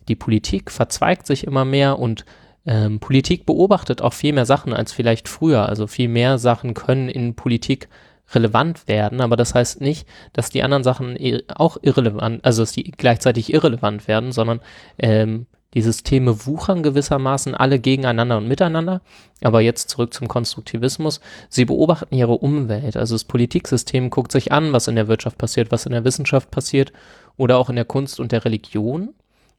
die 0.09 0.17
Politik 0.17 0.71
verzweigt 0.71 1.27
sich 1.27 1.47
immer 1.47 1.64
mehr 1.64 1.99
und 1.99 2.25
ähm, 2.67 3.01
Politik 3.01 3.47
beobachtet 3.47 4.03
auch 4.03 4.12
viel 4.12 4.33
mehr 4.33 4.47
Sachen 4.47 4.73
als 4.73 4.93
vielleicht 4.93 5.29
früher. 5.29 5.69
Also 5.69 5.87
viel 5.87 6.09
mehr 6.09 6.38
Sachen 6.38 6.75
können 6.75 7.09
in 7.09 7.35
Politik 7.35 7.88
relevant 8.33 8.88
werden, 8.88 9.21
aber 9.21 9.37
das 9.37 9.55
heißt 9.55 9.81
nicht, 9.83 10.09
dass 10.33 10.49
die 10.49 10.62
anderen 10.62 10.83
Sachen 10.83 11.19
auch 11.55 11.77
irrelevant, 11.83 12.43
also 12.45 12.62
dass 12.62 12.73
die 12.73 12.85
gleichzeitig 12.90 13.53
irrelevant 13.53 14.09
werden, 14.09 14.33
sondern 14.33 14.61
ähm, 14.99 15.47
die 15.75 15.83
Systeme 15.83 16.47
wuchern 16.47 16.83
gewissermaßen 16.83 17.55
alle 17.55 17.81
gegeneinander 17.81 18.38
und 18.38 18.49
miteinander. 18.49 19.03
Aber 19.43 19.61
jetzt 19.61 19.90
zurück 19.90 20.14
zum 20.14 20.29
Konstruktivismus. 20.29 21.21
Sie 21.49 21.64
beobachten 21.64 22.14
ihre 22.14 22.38
Umwelt. 22.38 22.97
Also 22.97 23.17
das 23.17 23.25
Politiksystem 23.25 24.09
guckt 24.09 24.31
sich 24.31 24.53
an, 24.53 24.73
was 24.73 24.88
in 24.88 24.95
der 24.95 25.09
Wirtschaft 25.09 25.37
passiert, 25.37 25.73
was 25.73 25.85
in 25.85 25.93
der 25.93 26.05
Wissenschaft 26.05 26.51
passiert 26.53 26.93
oder 27.37 27.59
auch 27.59 27.69
in 27.69 27.77
der 27.77 27.85
Kunst 27.85 28.21
und 28.21 28.31
der 28.31 28.45
Religion 28.45 29.11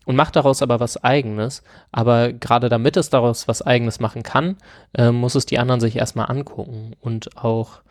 und 0.05 0.15
macht 0.15 0.35
daraus 0.35 0.61
aber 0.61 0.79
was 0.79 1.03
Eigenes. 1.03 1.63
Aber 1.91 2.31
gerade 2.31 2.69
damit 2.69 2.97
es 2.97 3.09
daraus 3.09 3.47
was 3.47 3.61
Eigenes 3.61 3.99
machen 3.99 4.23
kann, 4.23 4.57
äh, 4.97 5.11
muss 5.11 5.35
es 5.35 5.45
die 5.45 5.59
anderen 5.59 5.81
sich 5.81 5.97
erstmal 5.97 6.29
angucken. 6.29 6.95
Und 7.01 7.35
auch 7.37 7.81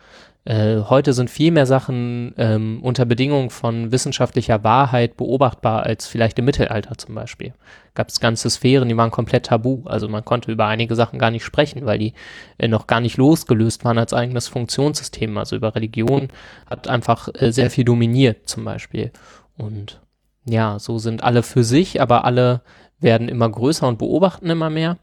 äh, 0.45 0.81
heute 0.81 1.13
sind 1.13 1.31
viel 1.31 1.51
mehr 1.51 1.65
Sachen 1.65 2.35
ähm, 2.37 2.79
unter 2.83 3.05
Bedingungen 3.05 3.49
von 3.49 3.91
wissenschaftlicher 3.91 4.63
Wahrheit 4.63 5.17
beobachtbar 5.17 5.83
als 5.83 6.05
vielleicht 6.05 6.37
im 6.37 6.45
Mittelalter 6.45 6.97
zum 6.99 7.15
Beispiel. 7.15 7.53
Gab 7.95 8.09
es 8.09 8.19
ganze 8.19 8.51
Sphären, 8.51 8.87
die 8.87 8.95
waren 8.95 9.09
komplett 9.09 9.47
tabu. 9.47 9.81
Also 9.85 10.07
man 10.07 10.23
konnte 10.23 10.51
über 10.51 10.67
einige 10.67 10.95
Sachen 10.95 11.17
gar 11.17 11.31
nicht 11.31 11.43
sprechen, 11.43 11.85
weil 11.87 11.97
die 11.97 12.13
äh, 12.59 12.67
noch 12.67 12.85
gar 12.85 12.99
nicht 12.99 13.17
losgelöst 13.17 13.85
waren 13.85 13.97
als 13.97 14.13
eigenes 14.13 14.47
Funktionssystem. 14.47 15.35
Also 15.37 15.55
über 15.55 15.73
Religion 15.73 16.29
hat 16.67 16.87
einfach 16.87 17.27
äh, 17.33 17.51
sehr 17.51 17.71
viel 17.71 17.83
dominiert 17.83 18.47
zum 18.47 18.65
Beispiel. 18.65 19.11
Und 19.57 19.99
ja, 20.45 20.79
so 20.79 20.99
sind 20.99 21.23
alle 21.23 21.43
für 21.43 21.63
sich, 21.63 22.01
aber 22.01 22.25
alle 22.25 22.61
werden 22.99 23.29
immer 23.29 23.49
größer 23.49 23.87
und 23.87 23.97
beobachten 23.97 24.49
immer 24.49 24.69
mehr. 24.69 24.97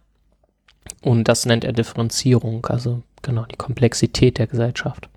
Und 1.01 1.29
das 1.29 1.47
nennt 1.47 1.65
er 1.65 1.73
Differenzierung, 1.73 2.67
also 2.67 3.03
genau 3.23 3.45
die 3.45 3.57
Komplexität 3.57 4.39
der 4.39 4.47
Gesellschaft. 4.47 5.09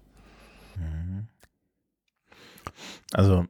Also 3.13 3.45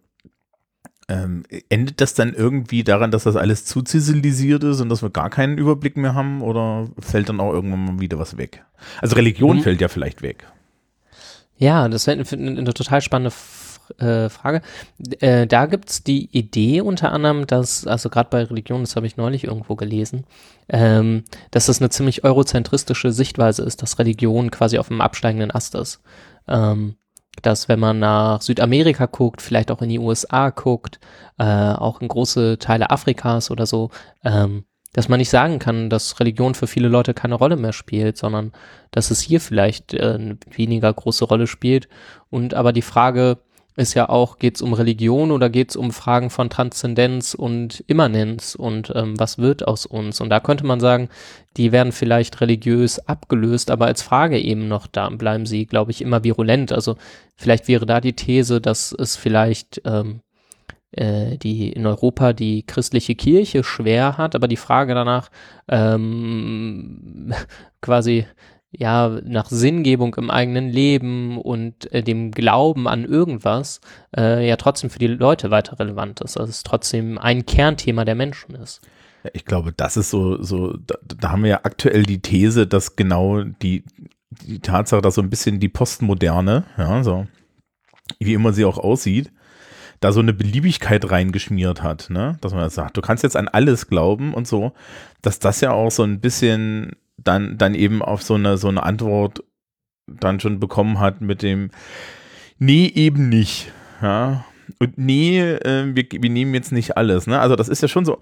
ähm, 1.07 1.43
endet 1.69 2.01
das 2.01 2.13
dann 2.13 2.33
irgendwie 2.33 2.83
daran, 2.83 3.11
dass 3.11 3.23
das 3.23 3.35
alles 3.35 3.65
zu 3.65 3.81
zivilisiert 3.81 4.63
ist 4.63 4.81
und 4.81 4.89
dass 4.89 5.01
wir 5.01 5.09
gar 5.09 5.29
keinen 5.29 5.57
Überblick 5.57 5.97
mehr 5.97 6.13
haben 6.13 6.41
oder 6.41 6.87
fällt 6.99 7.29
dann 7.29 7.39
auch 7.39 7.53
irgendwann 7.53 7.85
mal 7.85 7.99
wieder 7.99 8.19
was 8.19 8.37
weg? 8.37 8.63
Also 9.01 9.15
Religion 9.15 9.57
mhm. 9.57 9.61
fällt 9.61 9.81
ja 9.81 9.87
vielleicht 9.87 10.21
weg. 10.21 10.45
Ja, 11.57 11.87
das 11.87 12.05
wäre 12.07 12.19
eine, 12.19 12.59
eine 12.59 12.73
total 12.73 13.01
spannende 13.01 13.33
äh, 13.99 14.29
Frage. 14.29 14.61
Äh, 15.19 15.47
da 15.47 15.65
gibt 15.65 15.89
es 15.89 16.03
die 16.03 16.29
Idee 16.31 16.81
unter 16.81 17.11
anderem, 17.11 17.47
dass, 17.47 17.87
also 17.87 18.09
gerade 18.09 18.29
bei 18.29 18.43
Religion, 18.43 18.81
das 18.81 18.95
habe 18.95 19.07
ich 19.07 19.17
neulich 19.17 19.43
irgendwo 19.43 19.75
gelesen, 19.75 20.25
ähm, 20.69 21.23
dass 21.51 21.67
das 21.67 21.81
eine 21.81 21.89
ziemlich 21.89 22.23
eurozentristische 22.23 23.11
Sichtweise 23.11 23.63
ist, 23.63 23.81
dass 23.81 23.99
Religion 23.99 24.51
quasi 24.51 24.77
auf 24.77 24.87
dem 24.87 25.01
absteigenden 25.01 25.51
Ast 25.51 25.75
ist. 25.75 26.01
Ähm, 26.47 26.95
dass 27.41 27.67
wenn 27.67 27.79
man 27.79 27.99
nach 27.99 28.41
Südamerika 28.41 29.07
guckt, 29.07 29.41
vielleicht 29.41 29.71
auch 29.71 29.81
in 29.81 29.89
die 29.89 29.99
USA 29.99 30.49
guckt, 30.49 30.99
äh, 31.37 31.43
auch 31.43 32.01
in 32.01 32.07
große 32.07 32.59
Teile 32.59 32.89
Afrikas 32.89 33.51
oder 33.51 33.65
so, 33.65 33.91
ähm, 34.23 34.65
dass 34.95 35.09
man 35.09 35.19
nicht 35.19 35.29
sagen 35.29 35.59
kann, 35.59 35.89
dass 35.89 36.21
Religion 36.21 36.55
für 36.55 36.67
viele 36.67 36.87
Leute 36.87 37.13
keine 37.13 37.35
Rolle 37.35 37.57
mehr 37.57 37.73
spielt, 37.73 38.15
sondern 38.15 38.53
dass 38.91 39.11
es 39.11 39.19
hier 39.19 39.41
vielleicht 39.41 39.93
äh, 39.93 40.13
eine 40.13 40.37
weniger 40.49 40.91
große 40.93 41.25
Rolle 41.25 41.47
spielt. 41.47 41.89
Und 42.29 42.53
aber 42.53 42.71
die 42.71 42.81
Frage, 42.81 43.39
ist 43.75 43.93
ja 43.93 44.09
auch, 44.09 44.39
geht 44.39 44.55
es 44.55 44.61
um 44.61 44.73
Religion 44.73 45.31
oder 45.31 45.49
geht 45.49 45.71
es 45.71 45.75
um 45.75 45.91
Fragen 45.91 46.29
von 46.29 46.49
Transzendenz 46.49 47.33
und 47.33 47.83
Immanenz 47.87 48.55
und 48.55 48.91
ähm, 48.95 49.19
was 49.19 49.37
wird 49.37 49.67
aus 49.67 49.85
uns? 49.85 50.21
Und 50.21 50.29
da 50.29 50.39
könnte 50.39 50.65
man 50.65 50.79
sagen, 50.79 51.09
die 51.57 51.71
werden 51.71 51.91
vielleicht 51.91 52.39
religiös 52.41 52.99
abgelöst, 52.99 53.71
aber 53.71 53.85
als 53.87 54.01
Frage 54.01 54.39
eben 54.39 54.67
noch 54.67 54.87
da 54.87 55.09
bleiben 55.09 55.45
sie, 55.45 55.65
glaube 55.65 55.91
ich, 55.91 56.01
immer 56.01 56.23
virulent. 56.23 56.71
Also 56.71 56.95
vielleicht 57.35 57.67
wäre 57.67 57.85
da 57.85 57.99
die 57.99 58.13
These, 58.13 58.61
dass 58.61 58.93
es 58.97 59.15
vielleicht 59.17 59.81
ähm, 59.85 60.21
äh, 60.91 61.37
die 61.37 61.73
in 61.73 61.85
Europa 61.85 62.31
die 62.31 62.63
christliche 62.63 63.15
Kirche 63.15 63.63
schwer 63.63 64.17
hat, 64.17 64.35
aber 64.35 64.47
die 64.47 64.55
Frage 64.55 64.93
danach 64.93 65.29
ähm, 65.67 67.33
quasi 67.81 68.25
ja, 68.77 69.19
nach 69.23 69.49
Sinngebung 69.49 70.15
im 70.15 70.29
eigenen 70.29 70.69
Leben 70.69 71.37
und 71.37 71.91
äh, 71.93 72.03
dem 72.03 72.31
Glauben 72.31 72.87
an 72.87 73.05
irgendwas 73.05 73.81
äh, 74.15 74.47
ja 74.47 74.55
trotzdem 74.55 74.89
für 74.89 74.99
die 74.99 75.07
Leute 75.07 75.51
weiter 75.51 75.79
relevant 75.79 76.21
ist. 76.21 76.37
Also 76.37 76.49
es 76.49 76.63
trotzdem 76.63 77.17
ein 77.17 77.45
Kernthema 77.45 78.05
der 78.05 78.15
Menschen 78.15 78.55
ist. 78.55 78.81
Ich 79.33 79.45
glaube, 79.45 79.73
das 79.75 79.97
ist 79.97 80.09
so, 80.09 80.41
so, 80.41 80.77
da, 80.77 80.95
da 81.03 81.31
haben 81.31 81.43
wir 81.43 81.49
ja 81.49 81.59
aktuell 81.63 82.03
die 82.03 82.21
These, 82.21 82.67
dass 82.67 82.95
genau 82.95 83.43
die, 83.43 83.83
die 84.45 84.59
Tatsache, 84.59 85.01
dass 85.01 85.15
so 85.15 85.21
ein 85.21 85.29
bisschen 85.29 85.59
die 85.59 85.69
Postmoderne, 85.69 86.65
ja, 86.77 87.03
so, 87.03 87.25
wie 88.19 88.33
immer 88.33 88.53
sie 88.53 88.65
auch 88.65 88.77
aussieht, 88.77 89.31
da 89.99 90.11
so 90.11 90.19
eine 90.19 90.33
Beliebigkeit 90.33 91.09
reingeschmiert 91.09 91.81
hat, 91.81 92.09
ne? 92.09 92.37
Dass 92.41 92.53
man 92.53 92.69
sagt, 92.69 92.97
du 92.97 93.01
kannst 93.01 93.23
jetzt 93.23 93.37
an 93.37 93.47
alles 93.47 93.87
glauben 93.87 94.33
und 94.33 94.47
so, 94.47 94.73
dass 95.21 95.39
das 95.39 95.61
ja 95.61 95.71
auch 95.71 95.89
so 95.89 96.03
ein 96.03 96.19
bisschen 96.19 96.91
dann, 97.25 97.57
dann 97.57 97.75
eben 97.75 98.01
auf 98.01 98.23
so 98.23 98.35
eine, 98.35 98.57
so 98.57 98.69
eine 98.69 98.83
Antwort 98.83 99.43
dann 100.07 100.39
schon 100.39 100.59
bekommen 100.59 100.99
hat 100.99 101.21
mit 101.21 101.41
dem, 101.41 101.71
nee, 102.57 102.85
eben 102.87 103.29
nicht. 103.29 103.71
Ja. 104.01 104.45
Und 104.79 104.97
nee, 104.97 105.39
äh, 105.39 105.95
wir, 105.95 106.05
wir 106.09 106.29
nehmen 106.29 106.53
jetzt 106.53 106.71
nicht 106.71 106.97
alles. 106.97 107.27
Ne? 107.27 107.39
Also 107.39 107.55
das 107.55 107.69
ist 107.69 107.81
ja 107.81 107.87
schon 107.87 108.05
so, 108.05 108.19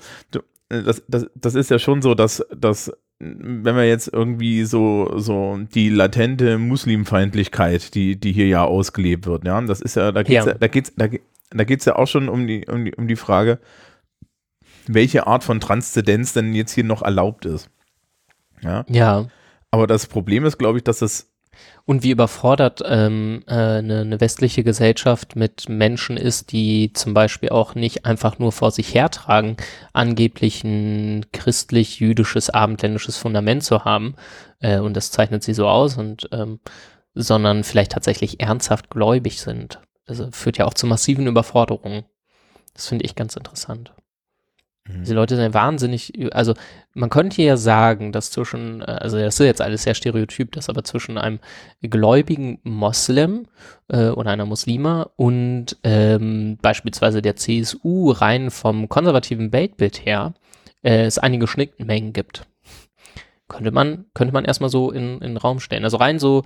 äh, 0.69 0.81
das, 0.81 1.03
das, 1.07 1.27
das 1.35 1.55
ist 1.55 1.69
ja 1.69 1.79
schon 1.79 2.01
so, 2.01 2.15
dass, 2.15 2.45
dass 2.55 2.91
wenn 3.19 3.75
wir 3.75 3.87
jetzt 3.87 4.11
irgendwie 4.11 4.65
so, 4.65 5.17
so 5.17 5.59
die 5.73 5.89
latente 5.89 6.57
Muslimfeindlichkeit, 6.57 7.93
die, 7.95 8.19
die 8.19 8.33
hier 8.33 8.47
ja 8.47 8.63
ausgelebt 8.65 9.27
wird, 9.27 9.45
ja, 9.45 9.61
das 9.61 9.81
ist 9.81 9.95
ja, 9.95 10.11
da 10.11 10.23
geht's 10.23 10.45
ja, 10.45 10.51
ja 10.51 10.57
da 10.57 10.67
geht's, 10.67 10.93
da, 10.95 11.07
da 11.51 11.63
geht's 11.63 11.85
ja 11.85 11.95
auch 11.95 12.07
schon 12.07 12.27
um 12.27 12.47
die, 12.47 12.65
um 12.67 12.85
die, 12.85 12.95
um 12.95 13.07
die 13.07 13.15
Frage, 13.15 13.59
welche 14.87 15.27
Art 15.27 15.43
von 15.43 15.59
Transzendenz 15.59 16.33
denn 16.33 16.53
jetzt 16.53 16.73
hier 16.73 16.83
noch 16.83 17.01
erlaubt 17.01 17.45
ist. 17.45 17.69
Ja. 18.63 18.85
ja. 18.87 19.27
Aber 19.71 19.87
das 19.87 20.07
Problem 20.07 20.45
ist, 20.45 20.57
glaube 20.57 20.77
ich, 20.77 20.83
dass 20.83 21.01
es 21.01 21.33
und 21.85 22.03
wie 22.03 22.11
überfordert 22.11 22.81
ähm, 22.85 23.43
äh, 23.47 23.53
eine, 23.53 24.01
eine, 24.01 24.21
westliche 24.21 24.63
Gesellschaft 24.63 25.35
mit 25.35 25.69
Menschen 25.69 26.17
ist, 26.17 26.51
die 26.51 26.93
zum 26.93 27.13
Beispiel 27.13 27.49
auch 27.49 27.75
nicht 27.75 28.05
einfach 28.05 28.39
nur 28.39 28.51
vor 28.51 28.71
sich 28.71 28.93
hertragen, 28.93 29.57
angeblich 29.91 30.63
ein 30.63 31.25
christlich-jüdisches, 31.31 32.49
abendländisches 32.49 33.17
Fundament 33.17 33.63
zu 33.63 33.85
haben. 33.85 34.15
Äh, 34.61 34.79
und 34.79 34.95
das 34.95 35.11
zeichnet 35.11 35.43
sie 35.43 35.53
so 35.53 35.67
aus 35.67 35.97
und 35.97 36.29
ähm, 36.31 36.59
sondern 37.15 37.63
vielleicht 37.63 37.91
tatsächlich 37.91 38.39
ernsthaft 38.39 38.89
gläubig 38.89 39.39
sind. 39.39 39.79
Also 40.07 40.29
führt 40.31 40.57
ja 40.57 40.65
auch 40.65 40.73
zu 40.73 40.87
massiven 40.87 41.27
Überforderungen. 41.27 42.05
Das 42.73 42.87
finde 42.87 43.05
ich 43.05 43.15
ganz 43.15 43.35
interessant. 43.35 43.93
Mhm. 44.85 45.01
Diese 45.01 45.13
Leute 45.13 45.35
sind 45.35 45.53
wahnsinnig, 45.53 46.13
also 46.33 46.53
man 46.93 47.09
könnte 47.09 47.41
ja 47.41 47.55
sagen, 47.55 48.11
dass 48.11 48.31
zwischen, 48.31 48.81
äh, 48.81 48.85
also 48.85 49.17
das 49.17 49.39
ist 49.39 49.45
jetzt 49.45 49.61
alles 49.61 49.83
sehr 49.83 49.93
stereotyp, 49.93 50.51
dass 50.51 50.69
aber 50.69 50.83
zwischen 50.83 51.17
einem 51.17 51.39
gläubigen 51.81 52.59
Moslem 52.63 53.47
äh, 53.87 54.09
oder 54.09 54.31
einer 54.31 54.45
Muslima 54.45 55.09
und 55.15 55.77
ähm, 55.83 56.57
beispielsweise 56.61 57.21
der 57.21 57.35
CSU 57.35 58.11
rein 58.11 58.51
vom 58.51 58.89
konservativen 58.89 59.53
Weltbild 59.53 60.05
her 60.05 60.33
äh, 60.83 61.05
es 61.05 61.17
einige 61.17 61.47
Schnittmengen 61.47 62.11
gibt. 62.11 62.45
Könnte 63.47 63.71
man, 63.71 64.05
könnte 64.13 64.33
man 64.33 64.45
erstmal 64.45 64.69
so 64.69 64.91
in, 64.91 65.15
in 65.15 65.31
den 65.31 65.37
Raum 65.37 65.59
stellen. 65.59 65.83
Also 65.83 65.97
rein 65.97 66.19
so 66.19 66.43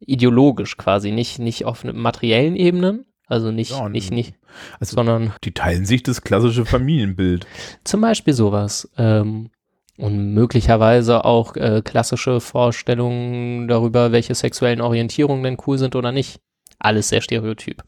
ideologisch 0.00 0.76
quasi, 0.76 1.10
nicht, 1.10 1.38
nicht 1.38 1.64
auf 1.64 1.84
materiellen 1.84 2.56
Ebenen, 2.56 3.06
also 3.26 3.50
nicht, 3.50 3.72
ja, 3.72 3.88
nicht, 3.88 4.12
nicht, 4.12 4.34
also 4.78 4.94
sondern. 4.94 5.32
Die 5.44 5.52
teilen 5.52 5.84
sich 5.84 6.02
das 6.02 6.22
klassische 6.22 6.64
Familienbild. 6.64 7.46
Zum 7.84 8.00
Beispiel 8.00 8.34
sowas. 8.34 8.88
Ähm, 8.96 9.50
und 9.98 10.34
möglicherweise 10.34 11.24
auch 11.24 11.56
äh, 11.56 11.82
klassische 11.82 12.40
Vorstellungen 12.40 13.66
darüber, 13.66 14.12
welche 14.12 14.34
sexuellen 14.34 14.80
Orientierungen 14.80 15.42
denn 15.42 15.56
cool 15.66 15.78
sind 15.78 15.96
oder 15.96 16.12
nicht. 16.12 16.40
Alles 16.78 17.08
sehr 17.08 17.22
stereotyp. 17.22 17.82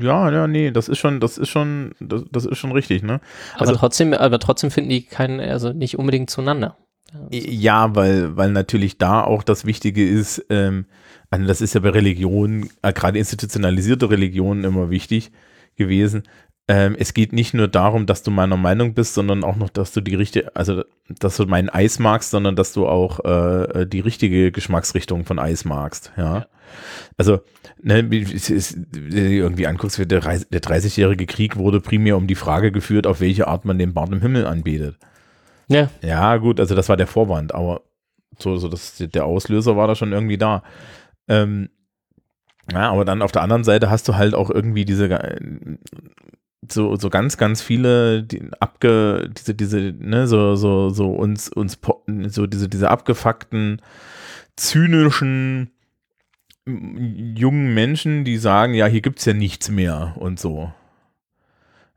Ja, 0.00 0.30
ja, 0.30 0.46
nee, 0.46 0.70
das 0.70 0.88
ist 0.88 0.98
schon, 0.98 1.20
das 1.20 1.36
ist 1.38 1.48
schon, 1.48 1.92
das, 2.00 2.24
das 2.30 2.46
ist 2.46 2.58
schon 2.58 2.72
richtig, 2.72 3.02
ne? 3.02 3.20
Also, 3.54 3.72
aber 3.72 3.78
trotzdem, 3.78 4.14
aber 4.14 4.38
trotzdem 4.38 4.70
finden 4.70 4.90
die 4.90 5.02
keinen, 5.02 5.40
also 5.40 5.72
nicht 5.72 5.98
unbedingt 5.98 6.30
zueinander. 6.30 6.76
Ja, 7.30 7.94
weil, 7.96 8.36
weil 8.36 8.52
natürlich 8.52 8.96
da 8.96 9.22
auch 9.22 9.42
das 9.42 9.64
Wichtige 9.64 10.08
ist, 10.08 10.46
ähm, 10.48 10.86
also 11.30 11.46
das 11.46 11.60
ist 11.60 11.74
ja 11.74 11.80
bei 11.80 11.90
Religionen, 11.90 12.70
äh, 12.82 12.92
gerade 12.92 13.18
institutionalisierte 13.18 14.10
Religionen 14.10 14.64
immer 14.64 14.90
wichtig 14.90 15.30
gewesen. 15.76 16.24
Ähm, 16.68 16.94
es 16.98 17.14
geht 17.14 17.32
nicht 17.32 17.54
nur 17.54 17.66
darum, 17.66 18.06
dass 18.06 18.22
du 18.22 18.30
meiner 18.30 18.56
Meinung 18.56 18.94
bist, 18.94 19.14
sondern 19.14 19.42
auch 19.42 19.56
noch, 19.56 19.70
dass 19.70 19.92
du 19.92 20.00
die 20.00 20.14
richtige, 20.14 20.54
also 20.54 20.84
dass 21.08 21.36
du 21.36 21.46
mein 21.46 21.68
Eis 21.68 21.98
magst, 21.98 22.30
sondern 22.30 22.54
dass 22.54 22.72
du 22.72 22.86
auch 22.86 23.24
äh, 23.24 23.86
die 23.86 24.00
richtige 24.00 24.52
Geschmacksrichtung 24.52 25.24
von 25.24 25.38
Eis 25.38 25.64
magst. 25.64 26.12
Ja. 26.16 26.38
ja. 26.38 26.46
Also, 27.16 27.40
ne, 27.82 27.98
irgendwie 28.00 29.66
anguckst, 29.66 29.98
der, 29.98 30.06
der 30.06 30.20
30-jährige 30.20 31.26
Krieg 31.26 31.56
wurde 31.56 31.80
primär 31.80 32.16
um 32.16 32.26
die 32.26 32.36
Frage 32.36 32.70
geführt, 32.70 33.06
auf 33.06 33.20
welche 33.20 33.48
Art 33.48 33.64
man 33.64 33.78
den 33.78 33.94
Bart 33.94 34.12
im 34.12 34.20
Himmel 34.20 34.46
anbetet. 34.46 34.96
Ja. 35.68 35.90
Ja, 36.02 36.36
gut, 36.36 36.60
also 36.60 36.74
das 36.74 36.88
war 36.88 36.96
der 36.96 37.06
Vorwand, 37.06 37.54
aber 37.54 37.82
so, 38.38 38.56
so 38.56 38.68
das, 38.68 38.96
der 38.98 39.24
Auslöser 39.24 39.76
war 39.76 39.88
da 39.88 39.94
schon 39.94 40.12
irgendwie 40.12 40.38
da. 40.38 40.62
Ähm, 41.30 41.70
ja, 42.72 42.90
aber 42.90 43.04
dann 43.04 43.22
auf 43.22 43.32
der 43.32 43.42
anderen 43.42 43.64
Seite 43.64 43.88
hast 43.88 44.06
du 44.08 44.16
halt 44.16 44.34
auch 44.34 44.50
irgendwie 44.50 44.84
diese, 44.84 45.08
so, 46.68 46.96
so 46.96 47.10
ganz, 47.10 47.36
ganz 47.36 47.62
viele, 47.62 48.22
die 48.22 48.50
abge, 48.60 49.30
diese, 49.36 49.54
diese, 49.54 49.78
ne, 49.98 50.26
so, 50.26 50.56
so, 50.56 50.90
so 50.90 51.10
uns, 51.10 51.48
uns, 51.48 51.78
so 52.28 52.46
diese, 52.46 52.68
diese 52.68 52.90
abgefuckten, 52.90 53.80
zynischen, 54.56 55.70
jungen 56.66 57.74
Menschen, 57.74 58.24
die 58.24 58.36
sagen, 58.36 58.74
ja, 58.74 58.86
hier 58.86 59.00
gibt's 59.00 59.24
ja 59.24 59.32
nichts 59.32 59.70
mehr 59.70 60.14
und 60.16 60.38
so. 60.38 60.72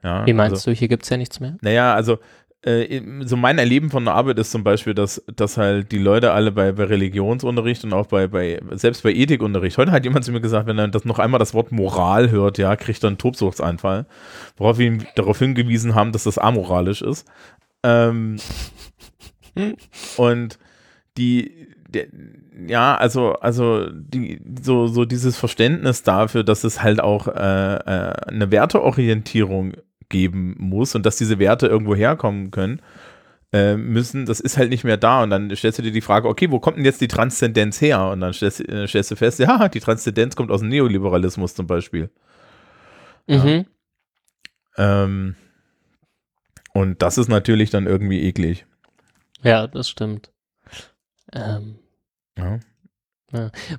Ja, 0.04 0.26
Wie 0.26 0.34
meinst 0.34 0.54
also, 0.54 0.72
du, 0.72 0.78
hier 0.78 0.88
gibt 0.88 1.04
es 1.04 1.10
ja 1.10 1.18
nichts 1.18 1.40
mehr? 1.40 1.58
Naja, 1.62 1.94
also 1.94 2.20
so 2.66 3.36
mein 3.36 3.58
Erleben 3.58 3.90
von 3.90 4.06
der 4.06 4.14
Arbeit 4.14 4.40
ist 4.40 4.52
zum 4.52 4.64
Beispiel, 4.64 4.94
dass, 4.94 5.22
dass 5.36 5.58
halt 5.58 5.92
die 5.92 5.98
Leute 5.98 6.32
alle 6.32 6.50
bei, 6.52 6.72
bei 6.72 6.86
Religionsunterricht 6.86 7.84
und 7.84 7.92
auch 7.92 8.08
bei, 8.08 8.28
bei, 8.28 8.62
selbst 8.72 9.04
bei 9.04 9.12
Ethikunterricht, 9.12 9.78
heute 9.78 9.92
hat 9.92 10.06
jemand 10.06 10.24
zu 10.24 10.32
mir 10.32 10.40
gesagt, 10.40 10.68
wenn 10.68 10.78
er 10.78 10.88
das 10.88 11.04
noch 11.04 11.20
einmal 11.20 11.40
das 11.40 11.54
Wort 11.54 11.74
Moral 11.74 12.32
hört, 12.32 12.58
ja, 12.58 12.78
kriegt 12.78 13.04
er 13.04 13.08
einen 13.08 13.18
Tobsuchtsanfall, 13.18 14.06
worauf 14.56 14.78
wir 14.78 14.88
ihm 14.88 15.06
darauf 15.16 15.40
hingewiesen 15.40 15.94
haben, 15.94 16.14
dass 16.14 16.24
das 16.24 16.38
amoralisch 16.38 17.02
ist. 17.02 17.28
Ähm, 17.84 18.38
und 20.16 20.58
die, 21.18 21.68
der, 21.90 22.08
ja, 22.68 22.96
also, 22.96 23.34
also 23.34 23.90
die, 23.92 24.40
so, 24.62 24.88
so 24.88 25.04
dieses 25.04 25.38
Verständnis 25.38 26.04
dafür, 26.04 26.46
dass 26.46 26.64
es 26.64 26.82
halt 26.82 27.02
auch 27.02 27.28
äh, 27.28 27.32
äh, 27.32 28.14
eine 28.28 28.52
Werteorientierung 28.52 29.74
geben 30.10 30.56
muss 30.58 30.96
und 30.96 31.06
dass 31.06 31.18
diese 31.18 31.40
Werte 31.40 31.68
irgendwo 31.68 31.96
herkommen 31.96 32.52
können, 32.52 32.82
äh, 33.52 33.78
müssen, 33.78 34.26
das 34.26 34.40
ist 34.40 34.58
halt 34.58 34.70
nicht 34.70 34.84
mehr 34.84 34.98
da. 34.98 35.24
Und 35.24 35.30
dann 35.30 35.56
stellst 35.56 35.80
du 35.80 35.84
dir 35.84 35.92
die 35.92 36.02
Frage, 36.02 36.28
okay, 36.28 36.50
wo 36.52 36.60
kommt 36.60 36.78
denn 36.78 36.86
jetzt 36.86 37.02
die 37.02 37.08
Transzendenz 37.08 37.80
her? 37.82 38.08
Und 38.08 38.22
dann 38.22 38.34
stellst, 38.34 38.68
äh, 38.68 38.88
stellst 38.88 39.12
du 39.12 39.16
fest, 39.16 39.40
ja, 39.40 39.68
die 39.70 39.80
Transzendenz 39.80 40.36
kommt 40.36 40.52
aus 40.52 40.62
dem 40.62 40.70
Neoliberalismus 40.70 41.54
zum 41.54 41.68
Beispiel. 41.68 42.10
Ja. 43.28 43.44
Mhm. 43.44 43.66
Ähm, 44.78 45.36
und 46.74 47.02
das 47.02 47.18
ist 47.20 47.28
natürlich 47.30 47.70
dann 47.70 47.86
irgendwie 47.86 48.24
eklig. 48.24 48.66
Ja, 49.44 49.68
das 49.68 49.88
stimmt. 49.88 50.32
Ähm, 51.32 51.76
Ja. 52.38 52.60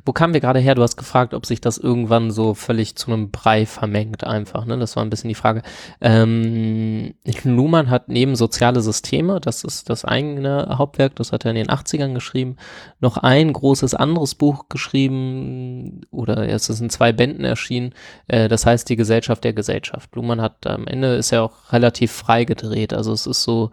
Wo 0.05 0.13
kamen 0.13 0.35
wir 0.35 0.41
gerade 0.41 0.59
her? 0.59 0.75
Du 0.75 0.83
hast 0.83 0.97
gefragt, 0.97 1.35
ob 1.35 1.47
sich 1.47 1.61
das 1.61 1.79
irgendwann 1.79 2.31
so 2.31 2.55
völlig 2.55 2.97
zu 2.97 3.13
einem 3.13 3.31
Brei 3.31 3.67
vermengt 3.67 4.25
einfach. 4.25 4.65
Ne? 4.65 4.79
Das 4.79 4.97
war 4.97 5.05
ein 5.05 5.11
bisschen 5.11 5.29
die 5.29 5.35
Frage. 5.35 5.63
Ähm, 6.01 7.15
Luhmann 7.45 7.91
hat 7.91 8.09
neben 8.09 8.37
Soziale 8.37 8.81
Systeme, 8.81 9.41
das 9.41 9.65
ist 9.65 9.91
das 9.91 10.05
eigene 10.05 10.77
Hauptwerk, 10.79 11.15
das 11.17 11.33
hat 11.33 11.45
er 11.45 11.51
in 11.51 11.57
den 11.57 11.69
80ern 11.69 12.15
geschrieben, 12.15 12.57
noch 13.01 13.17
ein 13.17 13.53
großes 13.53 13.95
anderes 13.95 14.35
Buch 14.35 14.69
geschrieben 14.69 16.03
oder 16.11 16.49
es 16.49 16.69
ist 16.69 16.81
in 16.81 16.91
zwei 16.91 17.13
Bänden 17.13 17.45
erschienen, 17.45 17.95
äh, 18.27 18.49
das 18.49 18.67
heißt 18.67 18.89
Die 18.89 18.97
Gesellschaft 18.97 19.45
der 19.45 19.53
Gesellschaft. 19.53 20.15
Luhmann 20.15 20.41
hat 20.41 20.67
am 20.67 20.87
Ende 20.87 21.15
ist 21.15 21.31
ja 21.31 21.43
auch 21.43 21.73
relativ 21.73 22.13
frei 22.13 22.45
gedreht, 22.45 22.93
also 22.93 23.13
es 23.13 23.27
ist 23.27 23.43
so, 23.43 23.71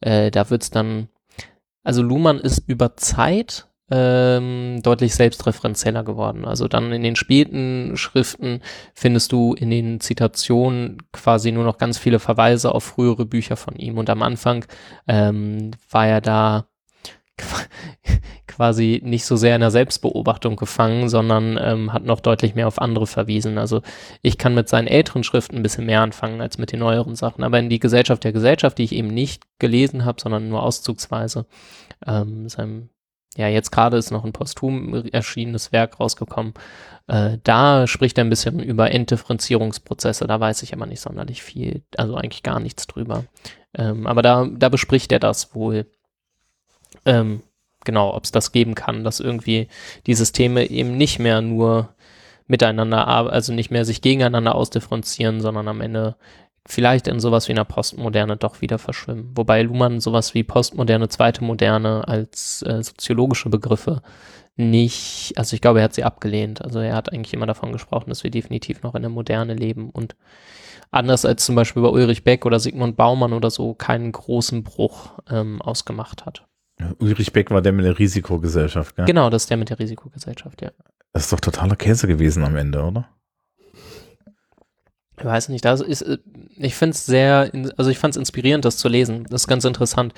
äh, 0.00 0.30
da 0.30 0.50
wird's 0.50 0.70
dann, 0.70 1.08
also 1.82 2.02
Luhmann 2.02 2.38
ist 2.38 2.62
über 2.66 2.96
Zeit 2.96 3.66
ähm, 3.94 4.80
deutlich 4.82 5.14
selbstreferenzieller 5.14 6.02
geworden. 6.02 6.46
Also 6.46 6.66
dann 6.66 6.92
in 6.92 7.02
den 7.02 7.14
späten 7.14 7.92
Schriften 7.96 8.62
findest 8.94 9.32
du 9.32 9.52
in 9.52 9.68
den 9.68 10.00
Zitationen 10.00 10.96
quasi 11.12 11.52
nur 11.52 11.64
noch 11.64 11.76
ganz 11.76 11.98
viele 11.98 12.18
Verweise 12.18 12.74
auf 12.74 12.84
frühere 12.84 13.26
Bücher 13.26 13.56
von 13.56 13.76
ihm. 13.76 13.98
Und 13.98 14.08
am 14.08 14.22
Anfang 14.22 14.64
ähm, 15.06 15.72
war 15.90 16.06
er 16.06 16.22
da 16.22 16.64
qu- 17.38 17.66
quasi 18.46 19.02
nicht 19.04 19.26
so 19.26 19.36
sehr 19.36 19.56
in 19.56 19.60
der 19.60 19.70
Selbstbeobachtung 19.70 20.56
gefangen, 20.56 21.10
sondern 21.10 21.58
ähm, 21.60 21.92
hat 21.92 22.04
noch 22.04 22.20
deutlich 22.20 22.54
mehr 22.54 22.68
auf 22.68 22.80
andere 22.80 23.06
verwiesen. 23.06 23.58
Also 23.58 23.82
ich 24.22 24.38
kann 24.38 24.54
mit 24.54 24.70
seinen 24.70 24.88
älteren 24.88 25.22
Schriften 25.22 25.56
ein 25.56 25.62
bisschen 25.62 25.84
mehr 25.84 26.00
anfangen 26.00 26.40
als 26.40 26.56
mit 26.56 26.72
den 26.72 26.80
neueren 26.80 27.14
Sachen. 27.14 27.44
Aber 27.44 27.58
in 27.58 27.68
die 27.68 27.78
Gesellschaft 27.78 28.24
der 28.24 28.32
Gesellschaft, 28.32 28.78
die 28.78 28.84
ich 28.84 28.94
eben 28.94 29.08
nicht 29.08 29.42
gelesen 29.58 30.06
habe, 30.06 30.18
sondern 30.18 30.48
nur 30.48 30.62
auszugsweise, 30.62 31.44
ähm, 32.06 32.48
seinem 32.48 32.88
ja, 33.36 33.48
jetzt 33.48 33.70
gerade 33.72 33.96
ist 33.96 34.10
noch 34.10 34.24
ein 34.24 34.32
posthum 34.32 35.06
erschienenes 35.10 35.72
Werk 35.72 35.98
rausgekommen. 36.00 36.54
Äh, 37.06 37.38
da 37.42 37.86
spricht 37.86 38.18
er 38.18 38.24
ein 38.24 38.30
bisschen 38.30 38.60
über 38.60 38.90
Entdifferenzierungsprozesse. 38.90 40.26
Da 40.26 40.38
weiß 40.38 40.62
ich 40.62 40.72
aber 40.74 40.86
nicht 40.86 41.00
sonderlich 41.00 41.42
viel, 41.42 41.82
also 41.96 42.14
eigentlich 42.16 42.42
gar 42.42 42.60
nichts 42.60 42.86
drüber. 42.86 43.24
Ähm, 43.74 44.06
aber 44.06 44.22
da, 44.22 44.46
da 44.46 44.68
bespricht 44.68 45.12
er 45.12 45.18
das 45.18 45.54
wohl. 45.54 45.86
Ähm, 47.06 47.42
genau, 47.84 48.14
ob 48.14 48.24
es 48.24 48.32
das 48.32 48.52
geben 48.52 48.74
kann, 48.74 49.02
dass 49.02 49.20
irgendwie 49.20 49.68
die 50.06 50.14
Systeme 50.14 50.66
eben 50.68 50.96
nicht 50.96 51.18
mehr 51.18 51.40
nur 51.40 51.94
miteinander, 52.46 53.08
also 53.08 53.52
nicht 53.54 53.70
mehr 53.70 53.84
sich 53.84 54.02
gegeneinander 54.02 54.54
ausdifferenzieren, 54.54 55.40
sondern 55.40 55.68
am 55.68 55.80
Ende 55.80 56.16
vielleicht 56.66 57.08
in 57.08 57.20
sowas 57.20 57.48
wie 57.48 57.52
einer 57.52 57.64
Postmoderne 57.64 58.36
doch 58.36 58.60
wieder 58.60 58.78
verschwimmen. 58.78 59.32
Wobei 59.34 59.62
Luhmann 59.62 60.00
sowas 60.00 60.34
wie 60.34 60.44
Postmoderne, 60.44 61.08
zweite 61.08 61.44
Moderne 61.44 62.06
als 62.06 62.62
äh, 62.62 62.82
soziologische 62.82 63.48
Begriffe 63.48 64.02
nicht, 64.56 65.32
also 65.36 65.54
ich 65.54 65.62
glaube, 65.62 65.80
er 65.80 65.84
hat 65.84 65.94
sie 65.94 66.04
abgelehnt. 66.04 66.62
Also 66.62 66.78
er 66.78 66.94
hat 66.94 67.12
eigentlich 67.12 67.32
immer 67.32 67.46
davon 67.46 67.72
gesprochen, 67.72 68.10
dass 68.10 68.22
wir 68.22 68.30
definitiv 68.30 68.82
noch 68.82 68.94
in 68.94 69.02
der 69.02 69.10
Moderne 69.10 69.54
leben 69.54 69.90
und 69.90 70.14
anders 70.90 71.24
als 71.24 71.44
zum 71.44 71.54
Beispiel 71.54 71.82
bei 71.82 71.88
Ulrich 71.88 72.22
Beck 72.22 72.44
oder 72.44 72.60
Sigmund 72.60 72.96
Baumann 72.96 73.32
oder 73.32 73.50
so 73.50 73.74
keinen 73.74 74.12
großen 74.12 74.62
Bruch 74.62 75.18
ähm, 75.30 75.62
ausgemacht 75.62 76.26
hat. 76.26 76.46
Ulrich 76.98 77.32
Beck 77.32 77.50
war 77.50 77.62
der 77.62 77.72
mit 77.72 77.84
der 77.84 77.98
Risikogesellschaft, 77.98 78.96
gell? 78.96 79.06
Genau, 79.06 79.30
das 79.30 79.44
ist 79.44 79.50
der 79.50 79.56
mit 79.56 79.70
der 79.70 79.78
Risikogesellschaft, 79.78 80.62
ja. 80.62 80.70
Das 81.12 81.24
ist 81.24 81.32
doch 81.32 81.40
totaler 81.40 81.76
Käse 81.76 82.06
gewesen 82.06 82.44
am 82.44 82.56
Ende, 82.56 82.82
oder? 82.82 83.08
Ich 85.22 85.26
weiß 85.26 85.50
nicht, 85.50 85.64
das 85.64 85.80
ist, 85.80 86.02
äh, 86.02 86.18
ich 86.56 86.74
finde 86.74 86.94
es 86.96 87.06
sehr, 87.06 87.50
also 87.76 87.90
ich 87.90 87.98
fand 87.98 88.14
es 88.14 88.18
inspirierend, 88.18 88.64
das 88.64 88.76
zu 88.76 88.88
lesen. 88.88 89.24
Das 89.30 89.42
ist 89.42 89.46
ganz 89.48 89.64
interessant. 89.64 90.12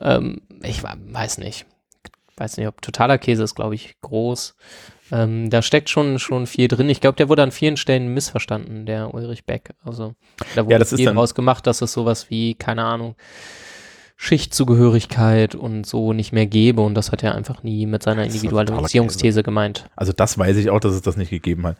Ähm, 0.00 0.40
ich 0.62 0.82
weiß 0.82 1.38
nicht. 1.38 1.66
Weiß 2.38 2.56
nicht, 2.56 2.66
ob 2.66 2.80
totaler 2.82 3.18
Käse 3.18 3.42
ist, 3.42 3.54
glaube 3.54 3.74
ich, 3.74 3.96
groß. 4.00 4.56
Ähm, 5.12 5.50
da 5.50 5.62
steckt 5.62 5.88
schon, 5.90 6.18
schon 6.18 6.46
viel 6.46 6.68
drin. 6.68 6.88
Ich 6.88 7.00
glaube, 7.00 7.16
der 7.16 7.28
wurde 7.28 7.42
an 7.42 7.52
vielen 7.52 7.76
Stellen 7.76 8.12
missverstanden, 8.12 8.86
der 8.86 9.12
Ulrich 9.14 9.44
Beck. 9.44 9.70
Also 9.84 10.14
da 10.54 10.64
wurde 10.66 10.78
das 10.78 10.92
ist 10.92 11.04
dann- 11.04 11.14
draus 11.14 11.34
gemacht, 11.34 11.66
dass 11.66 11.80
es 11.82 11.92
sowas 11.92 12.28
wie, 12.30 12.54
keine 12.54 12.84
Ahnung, 12.84 13.14
Schichtzugehörigkeit 14.16 15.54
und 15.54 15.86
so 15.86 16.12
nicht 16.12 16.32
mehr 16.32 16.46
gäbe. 16.46 16.80
Und 16.82 16.94
das 16.94 17.12
hat 17.12 17.22
er 17.22 17.34
einfach 17.34 17.62
nie 17.62 17.86
mit 17.86 18.02
seiner 18.02 18.24
Individualisierungsthese 18.24 19.42
gemeint. 19.42 19.88
Also 19.96 20.12
das 20.12 20.38
weiß 20.38 20.56
ich 20.56 20.70
auch, 20.70 20.80
dass 20.80 20.94
es 20.94 21.02
das 21.02 21.16
nicht 21.16 21.30
gegeben 21.30 21.66
hat. 21.66 21.76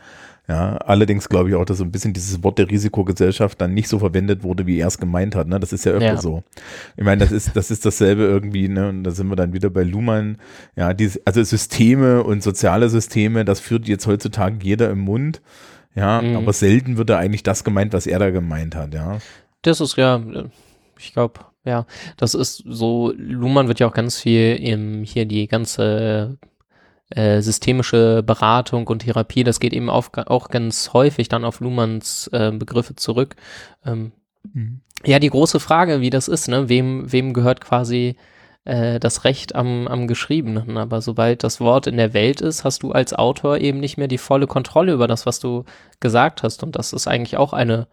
Ja, 0.49 0.77
allerdings 0.77 1.29
glaube 1.29 1.49
ich 1.49 1.55
auch, 1.57 1.65
dass 1.65 1.79
so 1.79 1.85
ein 1.85 1.91
bisschen 1.91 2.13
dieses 2.13 2.45
Wort 2.45 2.59
der 2.59 2.71
Risikogesellschaft 2.71 3.61
dann 3.61 3.75
nicht 3.75 3.89
so 3.89 3.99
verwendet 3.99 4.45
wurde, 4.45 4.65
wie 4.67 4.79
er 4.79 4.87
es 4.87 4.99
gemeint 4.99 5.35
hat. 5.35 5.49
Ne? 5.49 5.59
Das 5.59 5.73
ist 5.73 5.85
ja 5.85 5.93
öfter 5.93 6.07
Ja. 6.07 6.17
so. 6.19 6.45
Ich 6.97 7.05
meine, 7.05 7.21
das 7.21 7.33
ist, 7.33 7.57
das 7.57 7.71
ist 7.73 7.85
dasselbe 7.85 8.23
irgendwie, 8.23 8.69
ne? 8.69 8.91
Und 8.91 9.03
da 9.03 9.11
sind 9.11 9.29
wir 9.29 9.35
dann 9.35 9.53
wieder 9.55 9.71
bei 9.71 9.83
Luhmann. 9.83 10.39
Ja, 10.77 10.95
diese, 10.95 11.21
also 11.25 11.43
Systeme 11.43 12.23
und 12.23 12.45
soziale 12.45 12.89
Systeme, 12.91 13.45
das 13.45 13.59
führt 13.59 13.89
jetzt 13.89 14.07
heutzutage 14.07 14.59
jeder 14.63 14.89
im 14.91 15.01
Mund. 15.01 15.41
Ja, 15.97 16.23
Mhm. 16.23 16.37
aber 16.37 16.53
selten 16.53 16.97
wird 16.97 17.11
da 17.11 17.19
eigentlich 17.19 17.43
das 17.43 17.65
gemeint, 17.65 17.93
was 17.93 18.07
er 18.07 18.19
da 18.21 18.31
gemeint 18.31 18.77
hat, 18.77 18.95
ja. 18.95 19.19
Das 19.63 19.81
ist 19.81 19.97
ja, 19.97 20.17
äh, 20.17 20.45
ich 20.99 21.13
glaube, 21.13 21.41
ja, 21.67 21.85
das 22.17 22.35
ist 22.35 22.63
so, 22.67 23.13
Luhmann 23.17 23.69
wird 23.69 23.81
ja 23.81 23.89
auch 23.89 23.95
ganz 23.95 24.21
viel 24.21 24.57
im, 24.57 25.03
hier 25.03 25.27
die 25.27 25.49
ganze 25.49 26.39
äh, 27.11 27.43
systemische 27.43 28.23
Beratung 28.23 28.87
und 28.87 29.01
Therapie, 29.01 29.45
das 29.45 29.61
geht 29.61 29.73
eben 29.73 29.91
auf, 29.91 30.11
auch 30.15 30.49
ganz 30.49 30.93
häufig 30.93 31.29
dann 31.29 31.45
auf 31.45 31.61
Luhmanns 31.61 32.29
äh, 32.29 32.53
Begriffe 32.53 32.97
zurück. 32.97 33.37
Ähm, 33.85 34.13
ja, 35.05 35.19
die 35.19 35.31
große 35.31 35.61
Frage, 35.61 36.01
wie 36.01 36.11
das 36.11 36.29
ist, 36.29 36.49
ne? 36.49 36.69
Wem, 36.69 37.11
wem 37.13 37.33
gehört 37.33 37.61
quasi 37.61 38.17
äh, 38.65 38.99
das 38.99 39.25
Recht 39.25 39.55
am, 39.55 39.87
am 39.89 40.09
Geschriebenen? 40.09 40.79
Aber 40.79 41.01
sobald 41.01 41.45
das 41.45 41.61
Wort 41.61 41.87
in 41.87 41.97
der 41.97 42.15
Welt 42.15 42.41
ist, 42.41 42.65
hast 42.65 42.83
du 42.83 42.93
als 42.93 43.13
Autor 43.13 43.59
eben 43.59 43.79
nicht 43.79 43.99
mehr 43.99 44.09
die 44.09 44.19
volle 44.19 44.47
Kontrolle 44.47 44.93
über 44.93 45.07
das, 45.07 45.27
was 45.27 45.39
du 45.39 45.65
gesagt 46.01 46.43
hast. 46.43 46.63
Und 46.63 46.77
das 46.77 46.93
ist 46.93 47.07
eigentlich 47.07 47.37
auch 47.37 47.53
eine, 47.53 47.87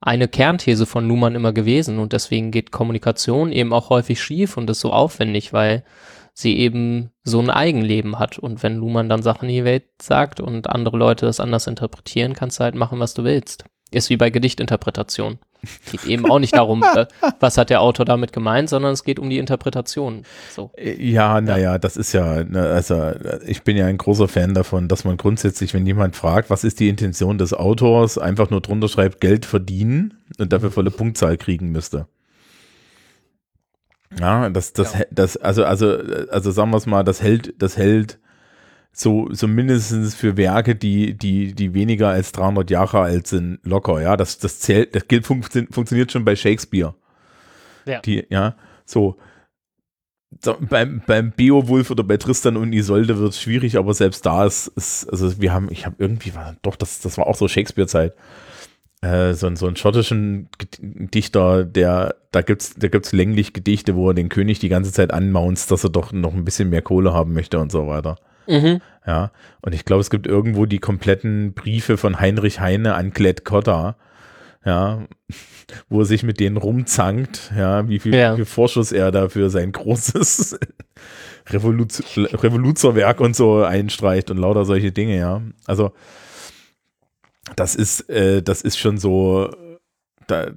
eine 0.00 0.28
Kernthese 0.28 0.86
von 0.86 1.06
Luhmann 1.08 1.34
immer 1.34 1.52
gewesen. 1.52 1.98
Und 1.98 2.12
deswegen 2.12 2.50
geht 2.50 2.72
Kommunikation 2.72 3.52
eben 3.52 3.72
auch 3.72 3.90
häufig 3.90 4.20
schief 4.20 4.56
und 4.56 4.68
ist 4.70 4.80
so 4.80 4.92
aufwendig, 4.92 5.52
weil 5.52 5.84
sie 6.32 6.58
eben 6.58 7.10
so 7.24 7.40
ein 7.40 7.50
Eigenleben 7.50 8.18
hat. 8.18 8.38
Und 8.38 8.62
wenn 8.62 8.76
Luhmann 8.76 9.08
dann 9.08 9.22
Sachen 9.22 9.48
in 9.48 9.54
die 9.54 9.64
Welt 9.64 9.84
sagt 10.00 10.40
und 10.40 10.68
andere 10.68 10.96
Leute 10.98 11.26
das 11.26 11.40
anders 11.40 11.66
interpretieren, 11.66 12.34
kannst 12.34 12.60
du 12.60 12.64
halt 12.64 12.74
machen, 12.74 13.00
was 13.00 13.14
du 13.14 13.24
willst. 13.24 13.64
Ist 13.90 14.10
wie 14.10 14.16
bei 14.16 14.30
Gedichtinterpretation. 14.30 15.38
Geht 15.90 16.04
eben 16.04 16.30
auch 16.30 16.38
nicht 16.38 16.54
darum, 16.56 16.82
äh, 16.82 17.06
was 17.40 17.58
hat 17.58 17.70
der 17.70 17.80
Autor 17.80 18.04
damit 18.04 18.32
gemeint, 18.32 18.68
sondern 18.68 18.92
es 18.92 19.04
geht 19.04 19.18
um 19.18 19.30
die 19.30 19.38
Interpretation. 19.38 20.22
So. 20.54 20.70
Ja, 20.78 21.40
naja, 21.40 21.78
das 21.78 21.96
ist 21.96 22.12
ja, 22.12 22.44
ne, 22.44 22.60
also 22.60 23.12
ich 23.46 23.62
bin 23.62 23.76
ja 23.76 23.86
ein 23.86 23.98
großer 23.98 24.28
Fan 24.28 24.54
davon, 24.54 24.88
dass 24.88 25.04
man 25.04 25.16
grundsätzlich, 25.16 25.74
wenn 25.74 25.86
jemand 25.86 26.16
fragt, 26.16 26.50
was 26.50 26.64
ist 26.64 26.80
die 26.80 26.88
Intention 26.88 27.38
des 27.38 27.54
Autors, 27.54 28.18
einfach 28.18 28.50
nur 28.50 28.60
drunter 28.60 28.88
schreibt, 28.88 29.20
Geld 29.20 29.46
verdienen 29.46 30.14
und 30.38 30.52
dafür 30.52 30.70
volle 30.70 30.90
Punktzahl 30.90 31.36
kriegen 31.36 31.70
müsste. 31.70 32.06
Ja, 34.18 34.48
das, 34.50 34.72
das, 34.72 34.94
das, 35.10 35.36
also, 35.36 35.64
also, 35.64 35.98
also 36.30 36.50
sagen 36.50 36.70
wir 36.70 36.76
es 36.76 36.86
mal, 36.86 37.02
das 37.02 37.22
hält, 37.22 37.54
das 37.60 37.76
hält 37.76 38.18
so, 38.98 39.28
so 39.30 39.46
mindestens 39.46 40.14
für 40.14 40.38
Werke, 40.38 40.74
die, 40.74 41.12
die, 41.12 41.54
die 41.54 41.74
weniger 41.74 42.08
als 42.08 42.32
300 42.32 42.70
Jahre 42.70 43.00
alt 43.00 43.26
sind, 43.26 43.58
locker, 43.62 44.00
ja. 44.00 44.16
Das, 44.16 44.38
das 44.38 44.58
zählt, 44.60 44.94
das 44.94 45.06
gilt, 45.06 45.26
funktio 45.26 45.64
funktioniert 45.70 46.10
schon 46.10 46.24
bei 46.24 46.34
Shakespeare. 46.34 46.94
Ja. 47.84 48.00
Die, 48.00 48.26
ja, 48.30 48.56
so. 48.86 49.18
so 50.42 50.56
beim, 50.58 51.02
beim 51.06 51.30
Beowulf 51.30 51.90
oder 51.90 52.04
bei 52.04 52.16
Tristan 52.16 52.56
und 52.56 52.72
Isolde 52.72 53.18
wird 53.18 53.34
es 53.34 53.40
schwierig, 53.40 53.76
aber 53.76 53.92
selbst 53.92 54.24
da 54.24 54.46
ist, 54.46 54.68
ist 54.68 55.10
also 55.10 55.42
wir 55.42 55.52
haben, 55.52 55.70
ich 55.70 55.84
habe 55.84 55.96
irgendwie, 55.98 56.34
war, 56.34 56.56
doch, 56.62 56.74
das, 56.74 57.00
das 57.00 57.18
war 57.18 57.26
auch 57.26 57.36
so 57.36 57.48
Shakespeare-Zeit. 57.48 58.14
Äh, 59.02 59.34
so, 59.34 59.54
so 59.56 59.66
einen 59.66 59.76
schottischen 59.76 60.48
Dichter, 60.80 61.64
der, 61.64 62.14
da 62.30 62.40
gibt's, 62.40 62.76
da 62.78 62.88
gibt's 62.88 63.12
länglich 63.12 63.52
Gedichte, 63.52 63.94
wo 63.94 64.08
er 64.08 64.14
den 64.14 64.30
König 64.30 64.58
die 64.58 64.70
ganze 64.70 64.90
Zeit 64.90 65.12
anmaunzt, 65.12 65.70
dass 65.70 65.84
er 65.84 65.90
doch 65.90 66.12
noch 66.12 66.32
ein 66.32 66.46
bisschen 66.46 66.70
mehr 66.70 66.80
Kohle 66.80 67.12
haben 67.12 67.34
möchte 67.34 67.58
und 67.58 67.70
so 67.70 67.86
weiter. 67.86 68.16
Mhm. 68.46 68.80
Ja, 69.06 69.30
und 69.62 69.74
ich 69.74 69.84
glaube, 69.84 70.00
es 70.00 70.10
gibt 70.10 70.26
irgendwo 70.26 70.66
die 70.66 70.78
kompletten 70.80 71.54
Briefe 71.54 71.96
von 71.96 72.18
Heinrich 72.20 72.60
Heine 72.60 72.94
an 72.94 73.12
Klett 73.12 73.44
Cotta, 73.44 73.96
ja, 74.64 75.06
wo 75.88 76.00
er 76.00 76.04
sich 76.06 76.22
mit 76.24 76.40
denen 76.40 76.56
rumzankt, 76.56 77.52
ja, 77.56 77.88
wie 77.88 77.98
viel, 77.98 78.14
Ja. 78.14 78.32
wie 78.32 78.36
viel 78.38 78.44
Vorschuss 78.44 78.92
er 78.92 79.10
da 79.12 79.28
für 79.28 79.48
sein 79.50 79.70
großes 79.72 80.58
Revolution, 81.50 82.26
Revoluzerwerk 82.26 83.20
und 83.20 83.36
so 83.36 83.62
einstreicht 83.62 84.30
und 84.30 84.38
lauter 84.38 84.64
solche 84.64 84.90
Dinge, 84.92 85.16
ja. 85.18 85.42
Also, 85.66 85.92
das 87.54 87.76
ist, 87.76 88.08
äh, 88.10 88.42
das 88.42 88.62
ist 88.62 88.76
schon 88.78 88.98
so, 88.98 89.54
da, 90.26 90.48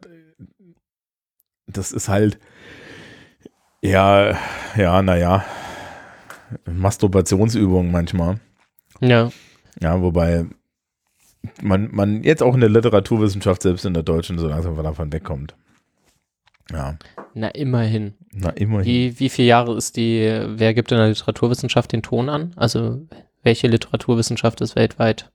das 1.67 1.91
ist 1.91 2.09
halt, 2.09 2.39
ja, 3.81 4.35
ja, 4.75 5.01
naja, 5.03 5.45
Masturbationsübung 6.65 7.91
manchmal. 7.91 8.39
Ja. 9.01 9.31
Ja, 9.81 10.01
wobei 10.01 10.45
man, 11.61 11.89
man 11.91 12.23
jetzt 12.23 12.43
auch 12.43 12.53
in 12.53 12.59
der 12.59 12.69
Literaturwissenschaft, 12.69 13.61
selbst 13.61 13.85
in 13.85 13.93
der 13.93 14.03
deutschen, 14.03 14.37
so 14.37 14.47
langsam 14.47 14.75
davon 14.75 15.11
wegkommt. 15.11 15.55
Ja, 16.71 16.97
Na, 17.33 17.47
immerhin. 17.49 18.13
na 18.31 18.49
immerhin. 18.51 18.85
Wie, 18.85 19.19
wie 19.19 19.29
viele 19.29 19.47
Jahre 19.47 19.75
ist 19.75 19.97
die, 19.97 20.21
wer 20.45 20.73
gibt 20.73 20.91
in 20.91 20.97
der 20.99 21.07
Literaturwissenschaft 21.07 21.91
den 21.91 22.03
Ton 22.03 22.29
an? 22.29 22.53
Also, 22.57 23.01
welche 23.41 23.67
Literaturwissenschaft 23.67 24.61
ist 24.61 24.75
weltweit 24.75 25.31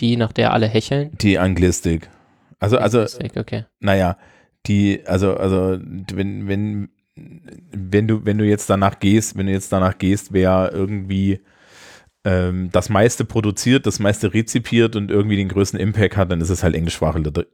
die, 0.00 0.16
nach 0.16 0.32
der 0.32 0.52
alle 0.52 0.66
hecheln? 0.66 1.10
Die 1.20 1.38
Anglistik. 1.38 2.10
Also, 2.58 2.76
also, 2.78 3.06
okay. 3.36 3.64
naja, 3.80 4.18
die, 4.66 5.02
also, 5.06 5.36
also, 5.36 5.78
wenn, 5.80 6.48
wenn, 6.48 6.88
wenn 7.72 8.08
du, 8.08 8.24
wenn 8.24 8.38
du 8.38 8.44
jetzt 8.44 8.68
danach 8.70 8.98
gehst, 8.98 9.36
wenn 9.36 9.46
du 9.46 9.52
jetzt 9.52 9.72
danach 9.72 9.98
gehst, 9.98 10.32
wer 10.32 10.70
irgendwie 10.72 11.40
ähm, 12.24 12.70
das 12.72 12.88
meiste 12.88 13.24
produziert, 13.24 13.86
das 13.86 13.98
meiste 13.98 14.34
rezipiert 14.34 14.96
und 14.96 15.10
irgendwie 15.10 15.36
den 15.36 15.48
größten 15.48 15.78
Impact 15.78 16.16
hat, 16.16 16.30
dann 16.30 16.40
ist 16.40 16.50
es 16.50 16.62
halt 16.62 16.74
englischsprachige, 16.74 17.30
Liter- 17.30 17.46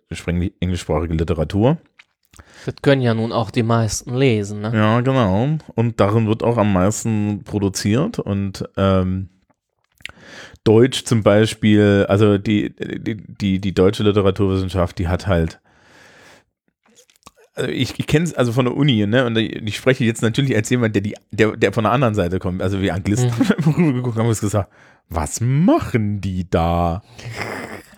englischsprachige 0.61 1.15
Literatur. 1.15 1.79
Das 2.67 2.75
können 2.83 3.03
ja 3.03 3.15
nun 3.15 3.31
auch 3.31 3.51
die 3.51 3.63
meisten 3.63 4.15
lesen, 4.15 4.63
ne? 4.63 4.73
Ja, 4.75 5.01
genau. 5.01 5.59
Und 5.75 6.01
darin 6.01 6.27
wird 6.27 6.43
auch 6.43 6.57
am 6.57 6.73
meisten 6.73 7.45
produziert 7.45 8.19
und 8.19 8.69
ähm, 8.77 9.29
Deutsch 10.65 11.05
zum 11.05 11.23
Beispiel, 11.23 12.07
also 12.09 12.39
die, 12.39 12.75
die, 12.75 13.17
die, 13.17 13.61
die 13.61 13.75
deutsche 13.75 14.03
Literaturwissenschaft, 14.03 14.99
die 14.99 15.09
hat 15.09 15.27
halt, 15.27 15.61
also 17.55 17.71
ich, 17.71 17.99
ich 17.99 18.07
kenne 18.07 18.25
es 18.25 18.35
also 18.35 18.53
von 18.53 18.65
der 18.65 18.77
Uni, 18.77 19.07
ne? 19.07 19.25
Und 19.27 19.37
ich 19.37 19.77
spreche 19.77 20.05
jetzt 20.05 20.23
natürlich 20.23 20.55
als 20.55 20.69
jemand, 20.71 20.95
der 20.95 21.03
die, 21.03 21.15
der, 21.31 21.57
der 21.57 21.73
von 21.73 21.85
der 21.85 21.93
anderen 21.93 22.15
Seite 22.15 22.39
kommt. 22.39 22.63
Also 22.63 22.81
wir 22.81 22.95
Anglisten 22.95 23.31
haben 23.39 23.75
rübergeguckt, 23.75 24.19
haben 24.19 24.27
uns 24.29 24.41
gesagt, 24.41 24.71
was 25.09 25.41
machen 25.41 26.21
die 26.21 26.49
da? 26.49 27.03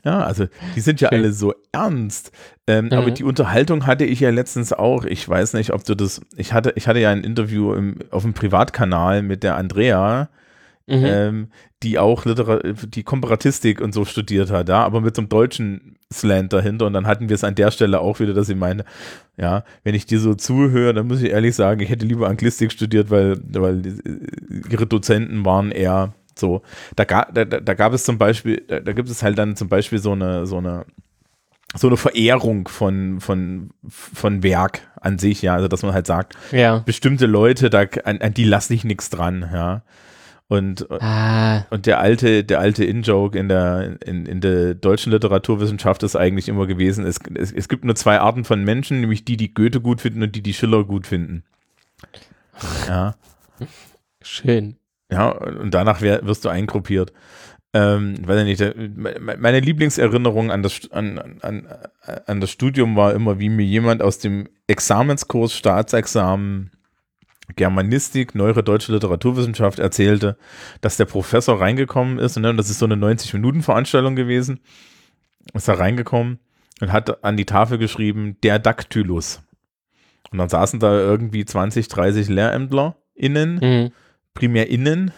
Ja, 0.05 0.21
also 0.21 0.47
die 0.77 0.81
sind 0.81 1.01
ja 1.01 1.09
Schön. 1.09 1.19
alle 1.19 1.33
so 1.33 1.55
ernst. 1.73 2.31
Ähm, 2.67 2.87
Mhm. 2.87 2.93
Aber 2.93 3.11
die 3.11 3.25
Unterhaltung 3.25 3.87
hatte 3.87 4.05
ich 4.05 4.21
ja 4.21 4.31
letztens 4.31 4.73
auch. 4.73 5.05
Ich 5.05 5.29
weiß 5.29 5.55
nicht, 5.55 5.73
ob 5.73 5.85
du 5.85 5.95
das. 5.95 6.21
Ich 6.37 6.53
hatte, 6.53 6.73
ich 6.77 6.87
hatte 6.87 7.01
ja 7.01 7.11
ein 7.11 7.25
Interview 7.25 7.73
im, 7.75 7.99
auf 8.11 8.23
dem 8.23 8.35
Privatkanal 8.35 9.23
mit 9.23 9.43
der 9.43 9.57
Andrea, 9.57 10.29
Mhm. 10.89 11.03
ähm, 11.05 11.49
die 11.83 11.99
auch 11.99 12.25
Litera 12.25 12.61
die 12.63 13.03
Komparatistik 13.03 13.81
und 13.81 13.93
so 13.93 14.05
studiert 14.05 14.51
hat, 14.53 14.69
ja, 14.69 14.85
aber 14.85 15.01
mit 15.01 15.17
so 15.17 15.23
einem 15.23 15.29
deutschen 15.29 15.97
Slant 16.13 16.53
dahinter. 16.53 16.87
Und 16.87 16.93
dann 16.93 17.07
hatten 17.09 17.29
wir 17.29 17.35
es 17.35 17.43
an 17.43 17.57
der 17.57 17.73
Stelle 17.73 18.01
auch 18.01 18.21
wieder, 18.21 18.35
dass 18.35 18.47
sie 18.47 18.55
meinte, 18.55 18.85
ja, 19.37 19.65
wenn 19.83 19.97
ich 19.97 20.07
dir 20.07 20.21
so 20.21 20.35
zuhöre, 20.35 20.95
dann 20.95 21.09
muss 21.09 21.21
ich 21.23 21.31
ehrlich 21.31 21.57
sagen, 21.57 21.81
ich 21.81 21.89
hätte 21.91 22.07
lieber 22.07 22.29
Anglistik 22.29 22.71
studiert, 22.71 23.11
weil, 23.11 23.37
weil 23.53 23.83
die- 23.83 24.01
ihre 24.71 24.87
Dozenten 24.87 25.45
waren 25.45 25.73
eher 25.73 26.15
so. 26.39 26.63
Da, 26.95 27.05
ga, 27.05 27.27
da 27.33 27.45
da 27.45 27.75
gab 27.75 27.93
es 27.93 28.05
zum 28.05 28.19
Beispiel, 28.19 28.63
da, 28.69 28.79
da 28.81 28.93
gibt 28.93 29.09
es 29.09 29.23
halt 29.25 29.37
dann 29.39 29.57
zum 29.57 29.69
Beispiel 29.69 29.99
so 29.99 30.13
eine, 30.13 30.47
so 30.47 30.59
eine, 30.59 30.85
so 31.75 31.89
eine 31.89 31.97
Verehrung 31.97 32.69
von, 32.69 33.21
von, 33.21 33.71
von 33.89 34.43
Werk 34.45 34.83
an 35.01 35.19
sich, 35.19 35.43
ja, 35.43 35.55
also 35.57 35.67
dass 35.67 35.83
man 35.83 35.93
halt 35.93 36.07
sagt, 36.07 36.35
ja. 36.53 36.79
bestimmte 36.79 37.27
Leute, 37.27 37.71
da, 37.71 37.85
an, 38.05 38.19
an 38.21 38.35
die 38.35 38.45
lasse 38.45 38.73
ich 38.73 38.85
nichts 38.85 39.11
dran, 39.11 39.49
ja. 39.53 39.83
Und, 40.49 40.87
Ah, 40.91 41.67
und 41.71 41.87
der 41.87 41.99
alte, 41.99 42.45
der 42.45 42.61
alte 42.61 42.85
In-Joke 42.85 43.37
in 43.37 43.49
der, 43.49 43.99
in, 44.07 44.27
in 44.27 44.41
der 44.41 44.75
deutschen 44.75 45.11
Literaturwissenschaft 45.11 46.05
ist 46.05 46.15
eigentlich 46.15 46.49
immer 46.49 46.67
gewesen, 46.69 47.05
es, 47.05 47.19
es, 47.35 47.51
es 47.51 47.69
gibt 47.69 47.85
nur 47.85 47.97
zwei 47.97 48.21
Arten 48.21 48.45
von 48.45 48.63
Menschen, 48.63 49.01
nämlich 49.01 49.25
die, 49.25 49.37
die 49.37 49.53
Goethe 49.53 49.81
gut 49.81 50.01
finden 50.01 50.23
und 50.23 50.37
die, 50.37 50.43
die 50.43 50.55
Schiller 50.55 50.85
gut 50.85 51.07
finden. 51.07 51.45
Ja, 52.89 53.17
schön. 54.23 54.77
ja, 55.13 55.29
und 55.29 55.75
danach 55.75 56.01
wär, 56.01 56.25
wirst 56.25 56.47
du 56.47 56.49
eingruppiert. 56.49 57.13
Ähm, 57.75 58.27
weiß 58.27 58.47
ich 58.47 58.59
nicht, 58.59 58.75
meine 58.97 59.61
Lieblingserinnerung 59.61 60.51
an 60.51 60.63
das, 60.63 60.91
an, 60.91 61.39
an, 61.43 61.69
an 62.25 62.41
das 62.41 62.51
Studium 62.51 62.97
war 62.97 63.13
immer, 63.13 63.39
wie 63.39 63.51
mir 63.51 63.67
jemand 63.67 64.01
aus 64.01 64.19
dem 64.19 64.49
Examenskurs 64.69 65.53
Staatsexamen 65.53 66.71
Germanistik, 67.55 68.35
Neuere 68.35 68.63
Deutsche 68.63 68.93
Literaturwissenschaft 68.93 69.79
erzählte, 69.79 70.37
dass 70.81 70.97
der 70.97 71.05
Professor 71.05 71.61
reingekommen 71.61 72.19
ist, 72.19 72.37
ne, 72.39 72.51
und 72.51 72.57
das 72.57 72.71
ist 72.71 72.79
so 72.81 72.87
eine 72.87 72.97
90-Minuten-Veranstaltung 72.97 74.17
gewesen, 74.17 74.61
ist 75.55 75.69
da 75.69 75.75
reingekommen 75.75 76.39
und 76.81 76.93
hat 76.93 77.25
an 77.25 77.37
die 77.37 77.47
Tafel 77.47 77.79
geschrieben, 77.79 78.37
der 78.43 78.59
Dactylus. 78.59 79.43
Und 80.33 80.39
dann 80.39 80.49
saßen 80.49 80.81
da 80.81 80.99
irgendwie 80.99 81.45
20, 81.45 81.89
30 81.89 82.29
Lehrämtler 82.29 82.97
innen, 83.15 83.59
Mhm. 83.61 83.93
primär 84.35 84.69
innen, 84.69 85.13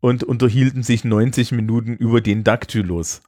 und 0.00 0.22
unterhielten 0.22 0.82
sich 0.82 1.04
90 1.04 1.52
Minuten 1.52 1.96
über 1.96 2.20
den 2.20 2.44
Dactylus. 2.44 3.22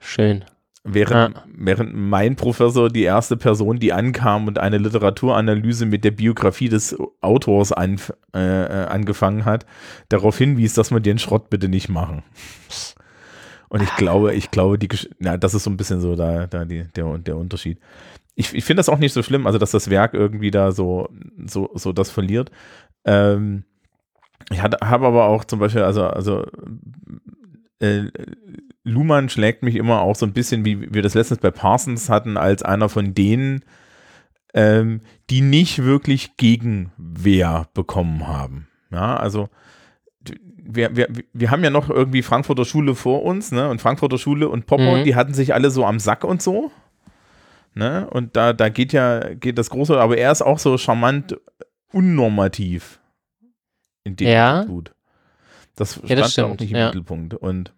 Schön. 0.00 0.44
Während, 0.84 1.36
Ja. 1.36 1.44
während 1.46 1.94
mein 1.94 2.34
Professor 2.34 2.88
die 2.90 3.04
erste 3.04 3.36
Person, 3.36 3.78
die 3.78 3.92
ankam 3.92 4.48
und 4.48 4.58
eine 4.58 4.78
Literaturanalyse 4.78 5.86
mit 5.86 6.02
der 6.02 6.10
Biografie 6.10 6.68
des 6.68 6.96
Autors 7.20 7.70
an, 7.70 8.00
äh, 8.34 8.40
äh, 8.64 8.86
angefangen 8.86 9.44
hat, 9.44 9.64
darauf 10.08 10.36
hinwies, 10.38 10.74
dass 10.74 10.90
man 10.90 11.02
den 11.02 11.20
Schrott 11.20 11.50
bitte 11.50 11.68
nicht 11.68 11.88
machen. 11.88 12.24
Und 13.68 13.80
ich 13.82 13.94
glaube, 13.96 14.34
ich 14.34 14.50
glaube, 14.50 14.76
die, 14.76 14.88
na, 15.20 15.36
das 15.36 15.54
ist 15.54 15.64
so 15.64 15.70
ein 15.70 15.76
bisschen 15.76 16.00
so 16.00 16.16
da, 16.16 16.46
da 16.48 16.64
die, 16.64 16.84
der, 16.96 17.16
der 17.18 17.36
Unterschied. 17.36 17.78
Ich, 18.34 18.52
ich 18.52 18.64
finde 18.64 18.80
das 18.80 18.88
auch 18.88 18.98
nicht 18.98 19.12
so 19.12 19.22
schlimm, 19.22 19.46
also 19.46 19.58
dass 19.58 19.70
das 19.70 19.88
Werk 19.88 20.14
irgendwie 20.14 20.50
da 20.50 20.72
so, 20.72 21.08
so, 21.46 21.70
so 21.74 21.92
das 21.92 22.10
verliert. 22.10 22.50
Ähm, 23.04 23.64
ich 24.50 24.60
habe 24.62 24.82
aber 24.82 25.26
auch 25.26 25.44
zum 25.44 25.60
Beispiel, 25.60 25.82
also, 25.82 26.04
also 26.04 26.44
äh, 27.82 28.10
Luhmann 28.84 29.28
schlägt 29.28 29.62
mich 29.62 29.76
immer 29.76 30.00
auch 30.02 30.16
so 30.16 30.26
ein 30.26 30.32
bisschen, 30.32 30.64
wie 30.64 30.92
wir 30.92 31.02
das 31.02 31.14
letztens 31.14 31.40
bei 31.40 31.50
Parsons 31.50 32.08
hatten, 32.08 32.36
als 32.36 32.62
einer 32.62 32.88
von 32.88 33.14
denen, 33.14 33.64
ähm, 34.54 35.00
die 35.30 35.40
nicht 35.40 35.82
wirklich 35.82 36.36
Gegenwehr 36.36 37.68
bekommen 37.74 38.26
haben. 38.26 38.68
Ja, 38.90 39.16
also 39.16 39.48
wir, 40.64 40.94
wir, 40.96 41.08
wir 41.32 41.50
haben 41.50 41.64
ja 41.64 41.70
noch 41.70 41.90
irgendwie 41.90 42.22
Frankfurter 42.22 42.64
Schule 42.64 42.94
vor 42.94 43.22
uns, 43.24 43.50
ne? 43.52 43.68
Und 43.68 43.80
Frankfurter 43.80 44.18
Schule 44.18 44.48
und 44.48 44.66
Popper, 44.66 44.98
Mhm. 44.98 45.04
die 45.04 45.14
hatten 45.16 45.34
sich 45.34 45.54
alle 45.54 45.70
so 45.70 45.84
am 45.84 45.98
Sack 45.98 46.24
und 46.24 46.40
so. 46.42 46.70
Ne? 47.74 48.06
Und 48.10 48.36
da, 48.36 48.52
da 48.52 48.68
geht 48.68 48.92
ja, 48.92 49.34
geht 49.34 49.56
das 49.58 49.70
große, 49.70 49.98
aber 49.98 50.18
er 50.18 50.30
ist 50.30 50.42
auch 50.42 50.58
so 50.58 50.76
charmant 50.76 51.36
unnormativ. 51.92 53.00
In 54.04 54.16
dem 54.16 54.28
Ja. 54.28 54.60
er 54.60 54.66
tut. 54.66 54.94
Das 55.76 55.94
stand 55.94 56.10
das 56.10 56.36
ja 56.36 56.44
auch 56.44 56.48
stimmt, 56.48 56.60
nicht 56.60 56.70
im 56.72 56.76
ja. 56.76 56.86
Mittelpunkt. 56.86 57.34
Und 57.34 57.72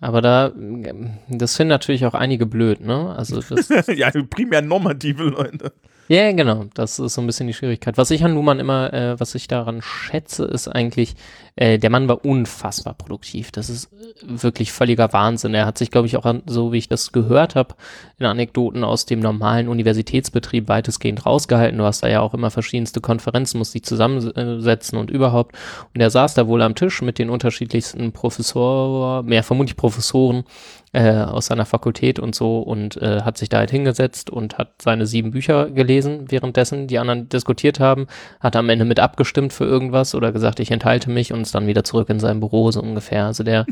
Aber 0.00 0.20
da, 0.20 0.48
ähm, 0.48 1.18
das 1.28 1.56
finden 1.56 1.70
natürlich 1.70 2.06
auch 2.06 2.14
einige 2.14 2.46
blöd, 2.46 2.80
ne? 2.80 3.14
Also 3.16 3.40
das, 3.54 3.68
ja, 3.88 4.10
primär 4.30 4.62
normative 4.62 5.24
Leute. 5.24 5.72
Ja, 6.08 6.22
yeah, 6.24 6.32
genau. 6.32 6.66
Das 6.74 6.98
ist 6.98 7.14
so 7.14 7.20
ein 7.20 7.26
bisschen 7.26 7.46
die 7.46 7.54
Schwierigkeit. 7.54 7.96
Was 7.96 8.10
ich 8.10 8.24
an 8.24 8.34
Luhmann 8.34 8.58
immer, 8.58 8.92
äh, 8.92 9.20
was 9.20 9.34
ich 9.34 9.46
daran 9.48 9.80
schätze, 9.82 10.44
ist 10.44 10.68
eigentlich, 10.68 11.14
äh, 11.56 11.78
der 11.78 11.90
Mann 11.90 12.08
war 12.08 12.24
unfassbar 12.24 12.94
produktiv. 12.94 13.50
Das 13.52 13.68
ist 13.68 13.92
äh, 13.92 14.42
wirklich 14.42 14.72
völliger 14.72 15.12
Wahnsinn. 15.12 15.54
Er 15.54 15.66
hat 15.66 15.78
sich, 15.78 15.90
glaube 15.90 16.06
ich, 16.06 16.16
auch 16.16 16.34
so 16.46 16.72
wie 16.72 16.78
ich 16.78 16.88
das 16.88 17.12
gehört 17.12 17.54
habe, 17.54 17.74
in 18.18 18.26
Anekdoten 18.26 18.84
aus 18.84 19.04
dem 19.04 19.20
normalen 19.20 19.68
Universitätsbetrieb 19.68 20.68
weitestgehend 20.68 21.26
rausgehalten. 21.26 21.78
Du 21.78 21.84
hast 21.84 22.02
da 22.02 22.08
ja 22.08 22.20
auch 22.20 22.34
immer 22.34 22.50
verschiedenste 22.50 23.00
Konferenzen, 23.00 23.58
musst 23.58 23.74
dich 23.74 23.84
zusammensetzen 23.84 24.98
und 24.98 25.10
überhaupt. 25.10 25.56
Und 25.94 26.00
er 26.00 26.10
saß 26.10 26.34
da 26.34 26.46
wohl 26.46 26.62
am 26.62 26.74
Tisch 26.74 27.02
mit 27.02 27.18
den 27.18 27.28
unterschiedlichsten 27.30 28.12
Professoren, 28.12 29.26
mehr 29.26 29.42
vermutlich 29.42 29.76
Professoren 29.76 30.44
äh, 30.92 31.12
aus 31.12 31.46
seiner 31.46 31.64
Fakultät 31.64 32.18
und 32.18 32.34
so 32.34 32.60
und 32.60 33.00
äh, 33.00 33.22
hat 33.22 33.38
sich 33.38 33.48
da 33.48 33.58
halt 33.58 33.70
hingesetzt 33.70 34.28
und 34.30 34.58
hat 34.58 34.82
seine 34.82 35.06
sieben 35.06 35.30
Bücher 35.30 35.70
gelesen, 35.70 36.30
währenddessen 36.30 36.86
die 36.86 36.98
anderen 36.98 37.28
diskutiert 37.28 37.80
haben, 37.80 38.06
hat 38.40 38.56
am 38.56 38.68
Ende 38.68 38.84
mit 38.84 39.00
abgestimmt 39.00 39.52
für 39.52 39.64
irgendwas 39.64 40.14
oder 40.14 40.32
gesagt, 40.32 40.60
ich 40.60 40.70
enthalte 40.70 41.10
mich 41.10 41.32
und 41.32 41.41
ist 41.42 41.54
dann 41.54 41.66
wieder 41.66 41.84
zurück 41.84 42.08
in 42.08 42.20
sein 42.20 42.40
Büro, 42.40 42.70
so 42.70 42.80
ungefähr. 42.80 43.26
Also 43.26 43.44
der, 43.44 43.66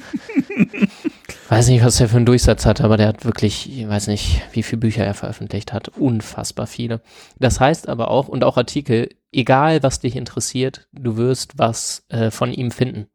weiß 1.49 1.69
nicht, 1.69 1.85
was 1.85 2.01
er 2.01 2.09
für 2.09 2.17
einen 2.17 2.27
Durchsatz 2.27 2.67
hat, 2.67 2.81
aber 2.81 2.97
der 2.97 3.09
hat 3.09 3.25
wirklich, 3.25 3.71
ich 3.71 3.89
weiß 3.89 4.09
nicht, 4.09 4.43
wie 4.53 4.63
viele 4.63 4.81
Bücher 4.81 5.05
er 5.05 5.15
veröffentlicht 5.15 5.73
hat, 5.73 5.89
unfassbar 5.89 6.67
viele. 6.67 7.01
Das 7.39 7.61
heißt 7.61 7.89
aber 7.89 8.11
auch, 8.11 8.29
und 8.29 8.45
auch 8.45 8.57
Artikel, 8.57 9.09
egal 9.33 9.83
was 9.83 10.01
dich 10.01 10.17
interessiert, 10.17 10.89
du 10.93 11.17
wirst 11.17 11.59
was 11.59 12.05
äh, 12.09 12.31
von 12.31 12.53
ihm 12.53 12.71
finden 12.71 13.09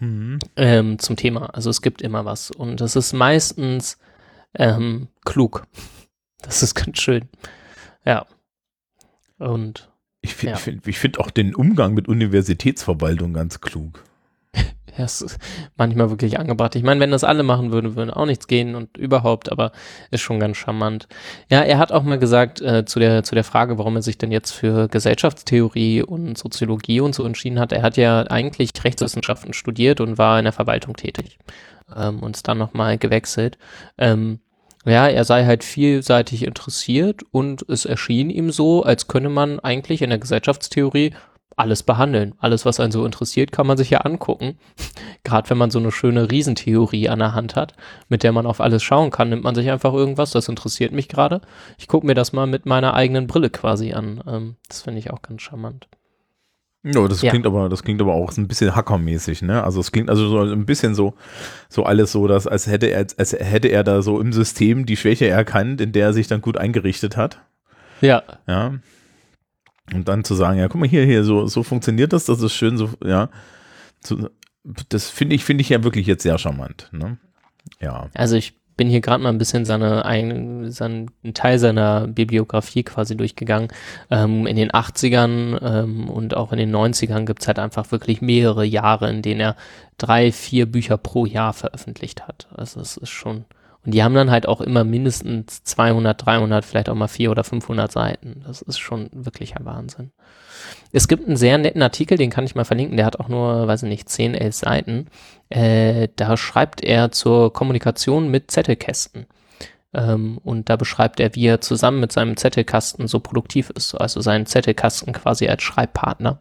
mhm. 0.00 0.38
ähm, 0.56 0.98
zum 0.98 1.16
Thema. 1.16 1.54
Also 1.54 1.70
es 1.70 1.82
gibt 1.82 2.02
immer 2.02 2.24
was. 2.24 2.50
Und 2.50 2.80
das 2.80 2.96
ist 2.96 3.12
meistens 3.12 3.98
ähm, 4.54 5.08
klug. 5.24 5.66
Das 6.42 6.62
ist 6.62 6.74
ganz 6.74 6.98
schön. 6.98 7.30
Ja. 8.04 8.26
Und 9.38 9.88
ich 10.24 10.34
finde 10.34 10.54
ja. 10.54 10.58
find, 10.58 10.84
find 10.84 11.20
auch 11.20 11.30
den 11.30 11.54
Umgang 11.54 11.92
mit 11.92 12.08
Universitätsverwaltung 12.08 13.32
ganz 13.34 13.60
klug. 13.60 14.02
Ja, 14.96 15.06
es 15.06 15.22
ist 15.22 15.40
manchmal 15.76 16.08
wirklich 16.10 16.38
angebracht. 16.38 16.76
Ich 16.76 16.84
meine, 16.84 17.00
wenn 17.00 17.10
das 17.10 17.24
alle 17.24 17.42
machen 17.42 17.72
würden, 17.72 17.96
würde 17.96 18.16
auch 18.16 18.26
nichts 18.26 18.46
gehen 18.46 18.76
und 18.76 18.96
überhaupt, 18.96 19.50
aber 19.50 19.72
ist 20.12 20.20
schon 20.20 20.38
ganz 20.38 20.56
charmant. 20.56 21.08
Ja, 21.50 21.62
er 21.62 21.78
hat 21.78 21.90
auch 21.90 22.04
mal 22.04 22.20
gesagt, 22.20 22.60
äh, 22.60 22.84
zu, 22.84 23.00
der, 23.00 23.24
zu 23.24 23.34
der 23.34 23.42
Frage, 23.42 23.76
warum 23.76 23.96
er 23.96 24.02
sich 24.02 24.18
denn 24.18 24.30
jetzt 24.30 24.52
für 24.52 24.86
Gesellschaftstheorie 24.86 26.02
und 26.02 26.38
Soziologie 26.38 27.00
und 27.00 27.12
so 27.12 27.24
entschieden 27.24 27.58
hat. 27.58 27.72
Er 27.72 27.82
hat 27.82 27.96
ja 27.96 28.22
eigentlich 28.28 28.70
Rechtswissenschaften 28.84 29.52
studiert 29.52 30.00
und 30.00 30.16
war 30.16 30.38
in 30.38 30.44
der 30.44 30.52
Verwaltung 30.52 30.94
tätig 30.94 31.40
ähm, 31.96 32.20
und 32.20 32.36
ist 32.36 32.46
dann 32.46 32.58
nochmal 32.58 32.96
gewechselt. 32.96 33.58
Ähm, 33.98 34.38
ja, 34.84 35.08
er 35.08 35.24
sei 35.24 35.44
halt 35.44 35.64
vielseitig 35.64 36.44
interessiert 36.44 37.22
und 37.30 37.64
es 37.68 37.84
erschien 37.84 38.30
ihm 38.30 38.50
so, 38.50 38.82
als 38.82 39.08
könne 39.08 39.30
man 39.30 39.60
eigentlich 39.60 40.02
in 40.02 40.10
der 40.10 40.18
Gesellschaftstheorie 40.18 41.12
alles 41.56 41.82
behandeln. 41.82 42.34
Alles, 42.38 42.64
was 42.64 42.80
einen 42.80 42.92
so 42.92 43.04
interessiert, 43.04 43.52
kann 43.52 43.66
man 43.66 43.76
sich 43.76 43.90
ja 43.90 44.00
angucken. 44.00 44.58
Gerade 45.24 45.50
wenn 45.50 45.58
man 45.58 45.70
so 45.70 45.78
eine 45.78 45.92
schöne 45.92 46.30
Riesentheorie 46.30 47.08
an 47.08 47.20
der 47.20 47.34
Hand 47.34 47.56
hat, 47.56 47.74
mit 48.08 48.22
der 48.22 48.32
man 48.32 48.46
auf 48.46 48.60
alles 48.60 48.82
schauen 48.82 49.10
kann, 49.10 49.28
nimmt 49.28 49.44
man 49.44 49.54
sich 49.54 49.70
einfach 49.70 49.94
irgendwas, 49.94 50.32
das 50.32 50.48
interessiert 50.48 50.92
mich 50.92 51.08
gerade. 51.08 51.40
Ich 51.78 51.88
gucke 51.88 52.06
mir 52.06 52.14
das 52.14 52.32
mal 52.32 52.46
mit 52.46 52.66
meiner 52.66 52.94
eigenen 52.94 53.26
Brille 53.26 53.50
quasi 53.50 53.92
an. 53.92 54.22
Ähm, 54.26 54.56
das 54.68 54.82
finde 54.82 54.98
ich 54.98 55.10
auch 55.10 55.22
ganz 55.22 55.42
charmant. 55.42 55.88
Ja, 56.84 57.08
das 57.08 57.22
ja. 57.22 57.30
klingt 57.30 57.46
aber, 57.46 57.70
das 57.70 57.82
klingt 57.82 58.02
aber 58.02 58.12
auch 58.12 58.36
ein 58.36 58.46
bisschen 58.46 58.76
hackermäßig, 58.76 59.40
ne? 59.40 59.64
Also 59.64 59.80
es 59.80 59.90
klingt 59.90 60.10
also 60.10 60.28
so 60.28 60.40
ein 60.40 60.66
bisschen 60.66 60.94
so, 60.94 61.14
so 61.70 61.84
alles 61.84 62.12
so, 62.12 62.28
dass 62.28 62.46
als 62.46 62.66
hätte 62.66 62.88
er, 62.88 63.06
als 63.16 63.32
hätte 63.32 63.68
er 63.68 63.84
da 63.84 64.02
so 64.02 64.20
im 64.20 64.34
System 64.34 64.84
die 64.84 64.98
Schwäche 64.98 65.26
erkannt, 65.26 65.80
in 65.80 65.92
der 65.92 66.08
er 66.08 66.12
sich 66.12 66.26
dann 66.26 66.42
gut 66.42 66.58
eingerichtet 66.58 67.16
hat. 67.16 67.40
Ja. 68.02 68.22
Ja. 68.46 68.74
Und 69.94 70.08
dann 70.08 70.24
zu 70.24 70.34
sagen, 70.34 70.58
ja, 70.58 70.68
guck 70.68 70.80
mal 70.80 70.88
hier, 70.88 71.04
hier, 71.06 71.24
so, 71.24 71.46
so 71.46 71.62
funktioniert 71.62 72.12
das, 72.12 72.26
das 72.26 72.42
ist 72.42 72.52
schön, 72.52 72.76
so, 72.76 72.90
ja. 73.02 73.30
Zu, 74.00 74.28
das 74.90 75.08
finde 75.08 75.36
ich, 75.36 75.44
finde 75.44 75.62
ich 75.62 75.70
ja 75.70 75.84
wirklich 75.84 76.06
jetzt 76.06 76.22
sehr 76.22 76.36
charmant, 76.36 76.90
ne? 76.92 77.16
Ja. 77.80 78.10
Also 78.12 78.36
ich 78.36 78.54
bin 78.76 78.88
hier 78.88 79.00
gerade 79.00 79.22
mal 79.22 79.28
ein 79.28 79.38
bisschen 79.38 79.64
seine, 79.64 80.04
ein, 80.04 80.70
seinen 80.70 81.10
Teil 81.34 81.58
seiner 81.58 82.06
Bibliografie 82.08 82.82
quasi 82.82 83.16
durchgegangen. 83.16 83.68
Ähm, 84.10 84.46
in 84.46 84.56
den 84.56 84.70
80ern 84.70 85.60
ähm, 85.62 86.08
und 86.08 86.36
auch 86.36 86.52
in 86.52 86.58
den 86.58 86.74
90ern 86.74 87.24
gibt 87.24 87.42
es 87.42 87.48
halt 87.48 87.58
einfach 87.58 87.90
wirklich 87.92 88.20
mehrere 88.20 88.64
Jahre, 88.64 89.10
in 89.10 89.22
denen 89.22 89.40
er 89.40 89.56
drei, 89.98 90.32
vier 90.32 90.66
Bücher 90.66 90.96
pro 90.96 91.26
Jahr 91.26 91.52
veröffentlicht 91.52 92.26
hat. 92.26 92.48
Also 92.54 92.80
es 92.80 92.96
ist 92.96 93.10
schon 93.10 93.44
und 93.84 93.92
die 93.92 94.02
haben 94.02 94.14
dann 94.14 94.30
halt 94.30 94.48
auch 94.48 94.60
immer 94.60 94.82
mindestens 94.82 95.62
200, 95.64 96.24
300, 96.24 96.64
vielleicht 96.64 96.88
auch 96.88 96.94
mal 96.94 97.08
400 97.08 97.34
oder 97.34 97.44
500 97.44 97.92
Seiten. 97.92 98.42
Das 98.46 98.62
ist 98.62 98.78
schon 98.78 99.10
wirklich 99.12 99.56
ein 99.56 99.64
Wahnsinn. 99.66 100.10
Es 100.92 101.08
gibt 101.08 101.26
einen 101.26 101.36
sehr 101.36 101.58
netten 101.58 101.82
Artikel, 101.82 102.16
den 102.16 102.30
kann 102.30 102.44
ich 102.44 102.54
mal 102.54 102.64
verlinken, 102.64 102.96
der 102.96 103.06
hat 103.06 103.20
auch 103.20 103.28
nur, 103.28 103.66
weiß 103.66 103.82
ich 103.82 103.88
nicht, 103.88 104.08
10, 104.08 104.34
11 104.34 104.54
Seiten. 104.54 105.06
Äh, 105.50 106.08
da 106.16 106.36
schreibt 106.36 106.82
er 106.82 107.10
zur 107.12 107.52
Kommunikation 107.52 108.30
mit 108.30 108.50
Zettelkästen. 108.50 109.26
Ähm, 109.92 110.38
und 110.44 110.68
da 110.68 110.76
beschreibt 110.76 111.20
er, 111.20 111.34
wie 111.34 111.46
er 111.46 111.60
zusammen 111.60 112.00
mit 112.00 112.12
seinem 112.12 112.36
Zettelkasten 112.36 113.08
so 113.08 113.20
produktiv 113.20 113.70
ist. 113.70 113.94
Also 113.94 114.20
seinen 114.20 114.46
Zettelkasten 114.46 115.12
quasi 115.12 115.48
als 115.48 115.62
Schreibpartner 115.62 116.40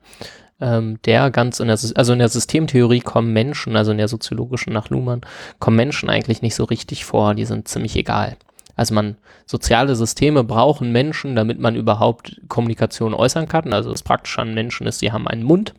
ähm, 0.63 0.99
der 1.05 1.30
ganz 1.30 1.59
in 1.59 1.67
der, 1.67 1.78
also 1.95 2.13
in 2.13 2.19
der 2.19 2.30
Systemtheorie 2.30 3.01
kommen 3.01 3.34
Menschen, 3.34 3.76
also 3.76 3.91
in 3.91 3.97
der 3.97 4.07
soziologischen 4.07 4.71
nach 4.71 4.89
Luhmann, 4.89 5.21
kommen 5.59 5.76
Menschen 5.76 6.09
eigentlich 6.09 6.41
nicht 6.41 6.55
so 6.55 6.63
richtig 6.63 7.05
vor, 7.05 7.36
die 7.36 7.45
sind 7.45 7.67
ziemlich 7.67 7.95
egal. 7.97 8.38
Also 8.76 8.93
man, 8.93 9.17
soziale 9.45 9.95
Systeme 9.95 10.43
brauchen 10.43 10.91
Menschen, 10.91 11.36
damit 11.36 11.59
man 11.59 11.76
überhaupt 11.76 12.41
Kommunikation 12.47 13.13
äußern 13.13 13.47
kann. 13.47 13.74
Also 13.74 13.91
das 13.91 14.03
Praktische 14.03 14.41
an 14.41 14.53
Menschen 14.53 14.88
ist, 14.88 14.99
sie 14.99 15.11
haben 15.11 15.28
einen 15.28 15.43
Mund, 15.43 15.74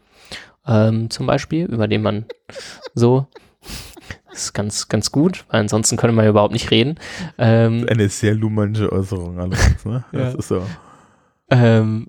ähm, 0.66 1.11
zum 1.11 1.26
Beispiel, 1.26 1.66
über 1.66 1.88
den 1.88 2.03
man 2.03 2.26
so, 2.95 3.26
das 4.30 4.45
ist 4.45 4.53
ganz, 4.53 4.88
ganz 4.88 5.12
gut, 5.12 5.45
weil 5.49 5.61
ansonsten 5.61 5.97
könnte 5.97 6.14
man 6.14 6.26
überhaupt 6.26 6.53
nicht 6.53 6.70
reden. 6.70 6.99
Ähm, 7.38 7.86
Eine 7.88 8.09
sehr 8.09 8.34
luhmannsche 8.34 8.90
Äußerung 8.92 9.38
allerdings, 9.38 9.84
ne? 9.84 10.05
Das 10.12 10.32
ja. 10.32 10.38
ist 10.38 10.49
so. 10.49 10.62
Ähm, 11.51 12.09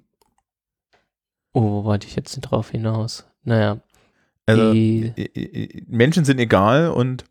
Oh, 1.55 1.61
wo 1.61 1.83
wollte 1.85 2.05
ich 2.05 2.17
jetzt 2.17 2.37
drauf 2.41 2.71
hinaus? 2.71 3.25
Naja. 3.45 3.79
Also, 4.45 4.73
die, 4.73 5.85
Menschen 5.87 6.25
sind 6.25 6.37
egal 6.37 6.89
und. 6.89 7.23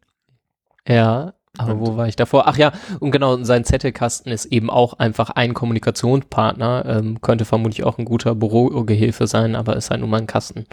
Ja, 0.89 1.35
aber 1.59 1.79
wo 1.79 1.97
war 1.97 2.09
ich 2.09 2.17
davor? 2.17 2.49
Ach 2.49 2.57
ja, 2.57 2.73
und 3.01 3.11
genau, 3.11 3.43
sein 3.45 3.65
Zettelkasten 3.65 4.33
ist 4.33 4.47
eben 4.47 4.71
auch 4.71 4.95
einfach 4.95 5.31
ein 5.31 5.55
Kommunikationspartner. 5.55 6.85
Ähm, 6.87 7.21
könnte 7.21 7.45
vermutlich 7.45 7.85
auch 7.85 7.99
ein 7.99 8.05
guter 8.05 8.35
Bürogehilfe 8.35 9.27
sein, 9.27 9.55
aber 9.55 9.77
ist 9.77 9.91
halt 9.91 10.01
nur 10.01 10.09
mal 10.09 10.21
ein 10.21 10.27
Kasten. 10.27 10.67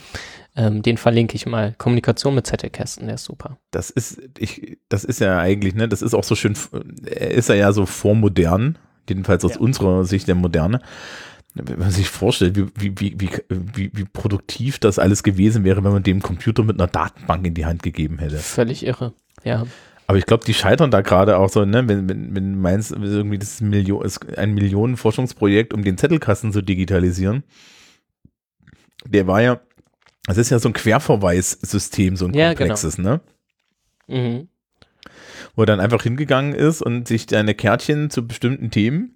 Ähm, 0.55 0.81
den 0.81 0.97
verlinke 0.97 1.35
ich 1.35 1.45
mal. 1.45 1.75
Kommunikation 1.77 2.35
mit 2.35 2.47
Zettelkästen, 2.47 3.05
der 3.05 3.15
ist 3.15 3.25
super. 3.25 3.57
Das 3.69 3.89
ist, 3.89 4.21
ich, 4.37 4.79
das 4.89 5.03
ist 5.03 5.19
ja 5.19 5.37
eigentlich, 5.37 5.75
ne, 5.75 5.87
das 5.87 6.01
ist 6.01 6.13
auch 6.13 6.23
so 6.23 6.35
schön, 6.35 6.55
ist 7.03 7.49
er 7.49 7.55
ja 7.55 7.71
so 7.73 7.85
vormodern, 7.85 8.77
jedenfalls 9.07 9.45
aus 9.45 9.55
ja. 9.55 9.59
unserer 9.59 10.03
Sicht 10.05 10.27
der 10.27 10.35
Moderne 10.35 10.81
wenn 11.53 11.79
man 11.79 11.91
sich 11.91 12.09
vorstellt, 12.09 12.55
wie, 12.55 12.93
wie, 12.97 13.19
wie, 13.19 13.29
wie, 13.49 13.91
wie 13.93 14.05
produktiv 14.05 14.79
das 14.79 14.99
alles 14.99 15.23
gewesen 15.23 15.63
wäre, 15.63 15.83
wenn 15.83 15.91
man 15.91 16.03
dem 16.03 16.21
Computer 16.21 16.63
mit 16.63 16.79
einer 16.79 16.87
Datenbank 16.87 17.45
in 17.45 17.53
die 17.53 17.65
Hand 17.65 17.83
gegeben 17.83 18.19
hätte. 18.19 18.37
Völlig 18.37 18.85
irre, 18.85 19.13
ja. 19.43 19.65
Aber 20.11 20.17
ich 20.17 20.25
glaube, 20.25 20.43
die 20.43 20.53
scheitern 20.53 20.91
da 20.91 20.99
gerade 20.99 21.37
auch 21.37 21.47
so, 21.47 21.63
ne, 21.63 21.87
wenn, 21.87 22.09
wenn, 22.09 22.35
wenn 22.35 22.59
meinst, 22.59 22.91
irgendwie 22.91 23.39
das 23.39 23.61
Million, 23.61 24.03
ist 24.03 24.37
ein 24.37 24.53
Millionenforschungsprojekt, 24.53 25.73
um 25.73 25.85
den 25.85 25.97
Zettelkasten 25.97 26.51
zu 26.51 26.61
digitalisieren. 26.61 27.43
Der 29.05 29.25
war 29.25 29.41
ja, 29.41 29.61
das 30.25 30.35
ist 30.35 30.49
ja 30.49 30.59
so 30.59 30.67
ein 30.67 30.73
Querverweissystem, 30.73 32.17
so 32.17 32.25
ein 32.25 32.33
ja, 32.33 32.49
genau. 32.49 32.57
komplexes, 32.57 32.97
genau. 32.97 33.09
ne? 33.09 33.21
Mhm. 34.07 34.49
Wo 35.55 35.61
er 35.61 35.67
dann 35.67 35.79
einfach 35.79 36.03
hingegangen 36.03 36.55
ist 36.55 36.81
und 36.81 37.07
sich 37.07 37.25
deine 37.25 37.55
Kärtchen 37.55 38.09
zu 38.09 38.27
bestimmten 38.27 38.69
Themen 38.69 39.15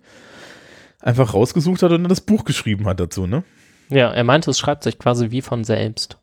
einfach 1.01 1.33
rausgesucht 1.33 1.83
hat 1.83 1.91
und 1.91 2.03
dann 2.03 2.09
das 2.09 2.21
Buch 2.21 2.45
geschrieben 2.45 2.85
hat 2.85 3.01
dazu, 3.01 3.27
ne? 3.27 3.43
Ja, 3.89 4.13
er 4.13 4.23
meinte, 4.23 4.49
es 4.49 4.57
schreibt 4.57 4.83
sich 4.83 4.97
quasi 4.97 5.29
wie 5.31 5.41
von 5.41 5.65
selbst. 5.65 6.19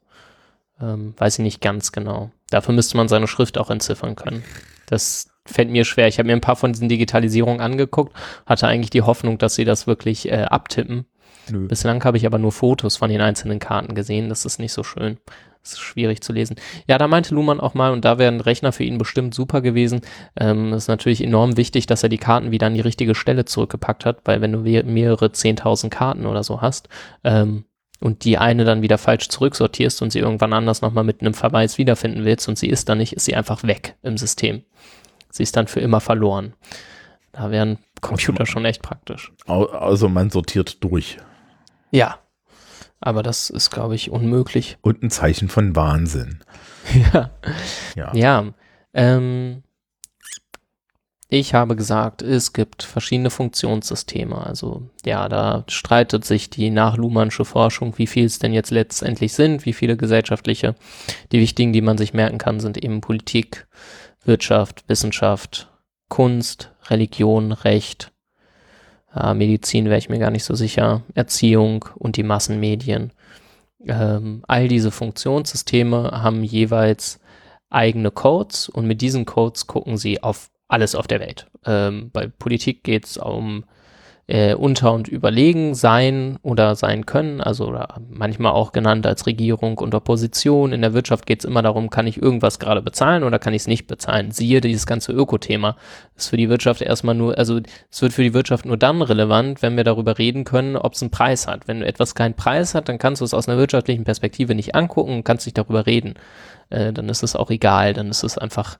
Ähm, 0.80 1.12
weiß 1.18 1.40
ich 1.40 1.42
nicht 1.42 1.60
ganz 1.60 1.92
genau. 1.92 2.30
Dafür 2.52 2.74
müsste 2.74 2.98
man 2.98 3.08
seine 3.08 3.26
Schrift 3.26 3.56
auch 3.56 3.70
entziffern 3.70 4.14
können. 4.14 4.44
Das 4.86 5.30
fällt 5.46 5.70
mir 5.70 5.84
schwer. 5.84 6.06
Ich 6.06 6.18
habe 6.18 6.26
mir 6.26 6.34
ein 6.34 6.42
paar 6.42 6.56
von 6.56 6.72
diesen 6.72 6.88
Digitalisierungen 6.88 7.62
angeguckt, 7.62 8.14
hatte 8.44 8.68
eigentlich 8.68 8.90
die 8.90 9.02
Hoffnung, 9.02 9.38
dass 9.38 9.54
sie 9.54 9.64
das 9.64 9.86
wirklich 9.86 10.30
äh, 10.30 10.42
abtippen. 10.44 11.06
Nö. 11.50 11.66
Bislang 11.66 12.04
habe 12.04 12.18
ich 12.18 12.26
aber 12.26 12.38
nur 12.38 12.52
Fotos 12.52 12.98
von 12.98 13.08
den 13.08 13.22
einzelnen 13.22 13.58
Karten 13.58 13.94
gesehen. 13.94 14.28
Das 14.28 14.44
ist 14.44 14.58
nicht 14.58 14.72
so 14.72 14.84
schön. 14.84 15.16
Das 15.62 15.72
ist 15.72 15.80
schwierig 15.80 16.20
zu 16.20 16.32
lesen. 16.32 16.56
Ja, 16.86 16.98
da 16.98 17.08
meinte 17.08 17.34
Luhmann 17.34 17.60
auch 17.60 17.72
mal, 17.72 17.92
und 17.92 18.04
da 18.04 18.18
wäre 18.18 18.30
ein 18.30 18.40
Rechner 18.40 18.72
für 18.72 18.84
ihn 18.84 18.98
bestimmt 18.98 19.34
super 19.34 19.62
gewesen. 19.62 20.02
Ähm, 20.38 20.74
ist 20.74 20.88
natürlich 20.88 21.22
enorm 21.22 21.56
wichtig, 21.56 21.86
dass 21.86 22.02
er 22.02 22.10
die 22.10 22.18
Karten 22.18 22.50
wieder 22.50 22.66
an 22.66 22.74
die 22.74 22.80
richtige 22.80 23.14
Stelle 23.14 23.46
zurückgepackt 23.46 24.04
hat, 24.04 24.18
weil 24.24 24.40
wenn 24.42 24.52
du 24.52 24.58
mehrere 24.58 25.26
10.000 25.26 25.88
Karten 25.88 26.26
oder 26.26 26.42
so 26.42 26.60
hast, 26.60 26.88
ähm, 27.24 27.64
und 28.02 28.24
die 28.24 28.38
eine 28.38 28.64
dann 28.64 28.82
wieder 28.82 28.98
falsch 28.98 29.28
zurücksortierst 29.28 30.02
und 30.02 30.10
sie 30.10 30.18
irgendwann 30.18 30.52
anders 30.52 30.82
nochmal 30.82 31.04
mit 31.04 31.20
einem 31.20 31.34
Verweis 31.34 31.78
wiederfinden 31.78 32.24
willst 32.24 32.48
und 32.48 32.58
sie 32.58 32.68
ist 32.68 32.88
dann 32.88 32.98
nicht, 32.98 33.12
ist 33.12 33.24
sie 33.24 33.34
einfach 33.34 33.62
weg 33.62 33.96
im 34.02 34.16
System. 34.16 34.62
Sie 35.30 35.42
ist 35.42 35.56
dann 35.56 35.66
für 35.66 35.80
immer 35.80 36.00
verloren. 36.00 36.54
Da 37.32 37.50
wären 37.50 37.78
Computer 38.02 38.44
schon 38.44 38.64
echt 38.64 38.82
praktisch. 38.82 39.32
Also 39.46 40.08
man 40.08 40.30
sortiert 40.30 40.84
durch. 40.84 41.16
Ja. 41.90 42.18
Aber 43.00 43.22
das 43.22 43.50
ist, 43.50 43.70
glaube 43.70 43.94
ich, 43.94 44.10
unmöglich. 44.10 44.76
Und 44.82 45.02
ein 45.02 45.10
Zeichen 45.10 45.48
von 45.48 45.74
Wahnsinn. 45.74 46.40
ja. 47.12 47.30
Ja. 47.96 48.14
Ja. 48.14 48.44
Ähm, 48.94 49.62
ich 51.32 51.54
habe 51.54 51.76
gesagt, 51.76 52.20
es 52.20 52.52
gibt 52.52 52.82
verschiedene 52.82 53.30
Funktionssysteme. 53.30 54.36
Also 54.36 54.82
ja, 55.06 55.30
da 55.30 55.64
streitet 55.66 56.26
sich 56.26 56.50
die 56.50 56.68
nach-Luhmannsche 56.68 57.46
Forschung, 57.46 57.96
wie 57.96 58.06
viel 58.06 58.26
es 58.26 58.38
denn 58.38 58.52
jetzt 58.52 58.70
letztendlich 58.70 59.32
sind, 59.32 59.64
wie 59.64 59.72
viele 59.72 59.96
gesellschaftliche. 59.96 60.74
Die 61.32 61.40
wichtigen, 61.40 61.72
die 61.72 61.80
man 61.80 61.96
sich 61.96 62.12
merken 62.12 62.36
kann, 62.36 62.60
sind 62.60 62.76
eben 62.76 63.00
Politik, 63.00 63.66
Wirtschaft, 64.26 64.84
Wissenschaft, 64.88 65.70
Kunst, 66.10 66.70
Religion, 66.90 67.52
Recht, 67.52 68.12
äh, 69.16 69.32
Medizin 69.32 69.86
wäre 69.86 69.96
ich 69.96 70.10
mir 70.10 70.18
gar 70.18 70.30
nicht 70.30 70.44
so 70.44 70.54
sicher, 70.54 71.00
Erziehung 71.14 71.86
und 71.94 72.18
die 72.18 72.24
Massenmedien. 72.24 73.10
Ähm, 73.86 74.44
all 74.48 74.68
diese 74.68 74.90
Funktionssysteme 74.90 76.10
haben 76.22 76.44
jeweils 76.44 77.20
eigene 77.70 78.10
Codes 78.10 78.68
und 78.68 78.86
mit 78.86 79.00
diesen 79.00 79.24
Codes 79.24 79.66
gucken 79.66 79.96
sie 79.96 80.22
auf 80.22 80.51
alles 80.72 80.94
auf 80.94 81.06
der 81.06 81.20
Welt. 81.20 81.46
Ähm, 81.66 82.10
bei 82.12 82.26
Politik 82.26 82.82
geht 82.84 83.06
es 83.06 83.16
um 83.16 83.64
äh, 84.28 84.54
unter- 84.54 84.92
und 84.92 85.08
überlegen 85.08 85.74
sein 85.74 86.38
oder 86.42 86.76
sein 86.76 87.06
können, 87.06 87.40
also 87.40 87.76
manchmal 88.08 88.52
auch 88.52 88.72
genannt 88.72 89.04
als 89.06 89.26
Regierung 89.26 89.78
und 89.78 89.94
Opposition. 89.94 90.72
In 90.72 90.80
der 90.80 90.94
Wirtschaft 90.94 91.26
geht 91.26 91.40
es 91.40 91.44
immer 91.44 91.60
darum, 91.60 91.90
kann 91.90 92.06
ich 92.06 92.22
irgendwas 92.22 92.58
gerade 92.58 92.82
bezahlen 92.82 93.24
oder 93.24 93.38
kann 93.38 93.52
ich 93.52 93.62
es 93.62 93.68
nicht 93.68 93.88
bezahlen. 93.88 94.30
Siehe 94.30 94.60
dieses 94.60 94.86
ganze 94.86 95.12
Ökothema. 95.12 95.76
Ist 96.16 96.30
für 96.30 96.36
die 96.36 96.48
Wirtschaft 96.48 96.82
erstmal 96.82 97.16
nur, 97.16 97.36
also 97.36 97.60
es 97.90 98.00
wird 98.00 98.12
für 98.12 98.22
die 98.22 98.32
Wirtschaft 98.32 98.64
nur 98.64 98.76
dann 98.76 99.02
relevant, 99.02 99.60
wenn 99.60 99.76
wir 99.76 99.84
darüber 99.84 100.18
reden 100.18 100.44
können, 100.44 100.76
ob 100.76 100.94
es 100.94 101.02
einen 101.02 101.10
Preis 101.10 101.48
hat. 101.48 101.66
Wenn 101.66 101.82
etwas 101.82 102.14
keinen 102.14 102.34
Preis 102.34 102.74
hat, 102.74 102.88
dann 102.88 102.98
kannst 102.98 103.20
du 103.20 103.24
es 103.24 103.34
aus 103.34 103.48
einer 103.48 103.58
wirtschaftlichen 103.58 104.04
Perspektive 104.04 104.54
nicht 104.54 104.74
angucken 104.74 105.16
und 105.16 105.24
kannst 105.24 105.46
nicht 105.46 105.58
darüber 105.58 105.86
reden. 105.86 106.14
Äh, 106.70 106.92
dann 106.92 107.08
ist 107.08 107.22
es 107.24 107.34
auch 107.34 107.50
egal, 107.50 107.92
dann 107.92 108.08
ist 108.08 108.22
es 108.22 108.38
einfach 108.38 108.78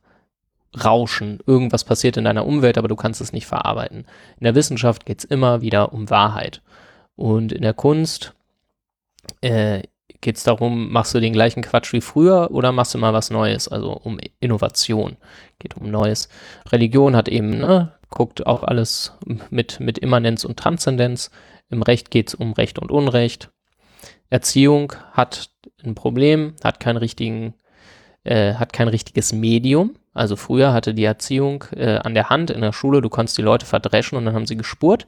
Rauschen. 0.74 1.40
Irgendwas 1.46 1.84
passiert 1.84 2.16
in 2.16 2.24
deiner 2.24 2.46
Umwelt, 2.46 2.78
aber 2.78 2.88
du 2.88 2.96
kannst 2.96 3.20
es 3.20 3.32
nicht 3.32 3.46
verarbeiten. 3.46 4.06
In 4.38 4.44
der 4.44 4.54
Wissenschaft 4.54 5.06
geht 5.06 5.20
es 5.20 5.24
immer 5.24 5.60
wieder 5.60 5.92
um 5.92 6.10
Wahrheit. 6.10 6.62
Und 7.16 7.52
in 7.52 7.62
der 7.62 7.74
Kunst 7.74 8.34
äh, 9.42 9.82
geht 10.20 10.36
es 10.36 10.44
darum, 10.44 10.90
machst 10.90 11.14
du 11.14 11.20
den 11.20 11.32
gleichen 11.32 11.62
Quatsch 11.62 11.92
wie 11.92 12.00
früher 12.00 12.50
oder 12.52 12.72
machst 12.72 12.94
du 12.94 12.98
mal 12.98 13.12
was 13.12 13.30
Neues? 13.30 13.68
Also 13.68 13.92
um 13.92 14.18
Innovation. 14.40 15.16
Geht 15.58 15.76
um 15.76 15.90
Neues. 15.90 16.28
Religion 16.70 17.14
hat 17.14 17.28
eben, 17.28 17.50
ne, 17.50 17.92
guckt 18.08 18.46
auch 18.46 18.62
alles 18.62 19.12
mit, 19.50 19.80
mit 19.80 19.98
Immanenz 19.98 20.44
und 20.44 20.58
Transzendenz. 20.58 21.30
Im 21.70 21.82
Recht 21.82 22.10
geht 22.10 22.28
es 22.28 22.34
um 22.34 22.52
Recht 22.52 22.78
und 22.78 22.90
Unrecht. 22.90 23.50
Erziehung 24.30 24.94
hat 25.12 25.50
ein 25.84 25.94
Problem, 25.94 26.54
hat 26.64 26.80
keinen 26.80 26.96
richtigen, 26.96 27.54
äh, 28.24 28.54
hat 28.54 28.72
kein 28.72 28.88
richtiges 28.88 29.32
Medium. 29.32 29.96
Also 30.14 30.36
früher 30.36 30.72
hatte 30.72 30.94
die 30.94 31.04
Erziehung 31.04 31.64
äh, 31.74 31.96
an 31.96 32.14
der 32.14 32.28
Hand 32.28 32.50
in 32.50 32.60
der 32.60 32.72
Schule, 32.72 33.00
du 33.00 33.08
konntest 33.08 33.38
die 33.38 33.42
Leute 33.42 33.66
verdreschen 33.66 34.18
und 34.18 34.24
dann 34.24 34.34
haben 34.34 34.46
sie 34.46 34.56
gespurt. 34.56 35.06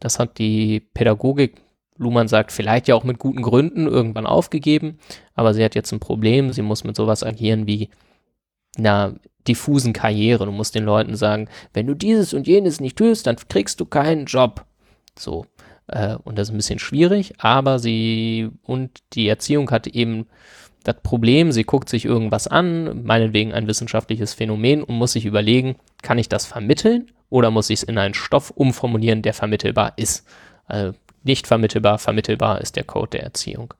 Das 0.00 0.18
hat 0.18 0.38
die 0.38 0.80
Pädagogik, 0.80 1.60
Luhmann 1.96 2.28
sagt, 2.28 2.50
vielleicht 2.52 2.88
ja 2.88 2.94
auch 2.94 3.04
mit 3.04 3.18
guten 3.18 3.42
Gründen 3.42 3.86
irgendwann 3.86 4.26
aufgegeben, 4.26 4.98
aber 5.34 5.54
sie 5.54 5.62
hat 5.62 5.74
jetzt 5.74 5.92
ein 5.92 6.00
Problem, 6.00 6.52
sie 6.52 6.62
muss 6.62 6.84
mit 6.84 6.96
sowas 6.96 7.22
agieren 7.22 7.66
wie 7.66 7.90
einer 8.76 9.16
diffusen 9.46 9.92
Karriere. 9.92 10.46
Du 10.46 10.52
musst 10.52 10.74
den 10.74 10.84
Leuten 10.84 11.14
sagen, 11.14 11.48
wenn 11.74 11.86
du 11.86 11.94
dieses 11.94 12.32
und 12.32 12.46
jenes 12.46 12.80
nicht 12.80 12.96
tust, 12.96 13.26
dann 13.26 13.36
kriegst 13.36 13.80
du 13.80 13.84
keinen 13.84 14.26
Job. 14.26 14.64
So. 15.18 15.46
Äh, 15.88 16.16
und 16.16 16.38
das 16.38 16.48
ist 16.48 16.54
ein 16.54 16.56
bisschen 16.56 16.78
schwierig, 16.78 17.34
aber 17.38 17.78
sie 17.78 18.50
und 18.62 19.00
die 19.12 19.28
Erziehung 19.28 19.70
hat 19.70 19.86
eben 19.86 20.26
das 20.82 20.96
Problem, 21.02 21.52
sie 21.52 21.64
guckt 21.64 21.88
sich 21.88 22.04
irgendwas 22.04 22.46
an, 22.46 23.04
meinetwegen 23.04 23.52
ein 23.52 23.66
wissenschaftliches 23.66 24.34
Phänomen 24.34 24.82
und 24.82 24.96
muss 24.96 25.12
sich 25.12 25.24
überlegen, 25.24 25.76
kann 26.02 26.18
ich 26.18 26.28
das 26.28 26.46
vermitteln 26.46 27.10
oder 27.30 27.50
muss 27.50 27.70
ich 27.70 27.80
es 27.80 27.82
in 27.82 27.98
einen 27.98 28.14
Stoff 28.14 28.50
umformulieren, 28.50 29.22
der 29.22 29.34
vermittelbar 29.34 29.94
ist. 29.96 30.26
Also 30.66 30.96
nicht 31.22 31.46
vermittelbar, 31.46 31.98
vermittelbar 31.98 32.60
ist 32.60 32.76
der 32.76 32.84
Code 32.84 33.10
der 33.10 33.22
Erziehung. 33.22 33.74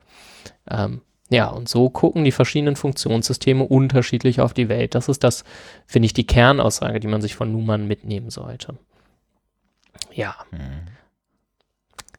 Ähm, 0.70 1.02
ja, 1.28 1.48
und 1.48 1.68
so 1.68 1.88
gucken 1.88 2.24
die 2.24 2.32
verschiedenen 2.32 2.76
Funktionssysteme 2.76 3.64
unterschiedlich 3.64 4.40
auf 4.40 4.52
die 4.52 4.68
Welt. 4.68 4.94
Das 4.94 5.08
ist 5.08 5.24
das, 5.24 5.44
finde 5.86 6.06
ich, 6.06 6.12
die 6.12 6.26
Kernaussage, 6.26 7.00
die 7.00 7.08
man 7.08 7.22
sich 7.22 7.34
von 7.34 7.52
Luhmann 7.52 7.88
mitnehmen 7.88 8.30
sollte. 8.30 8.76
Ja. 10.12 10.36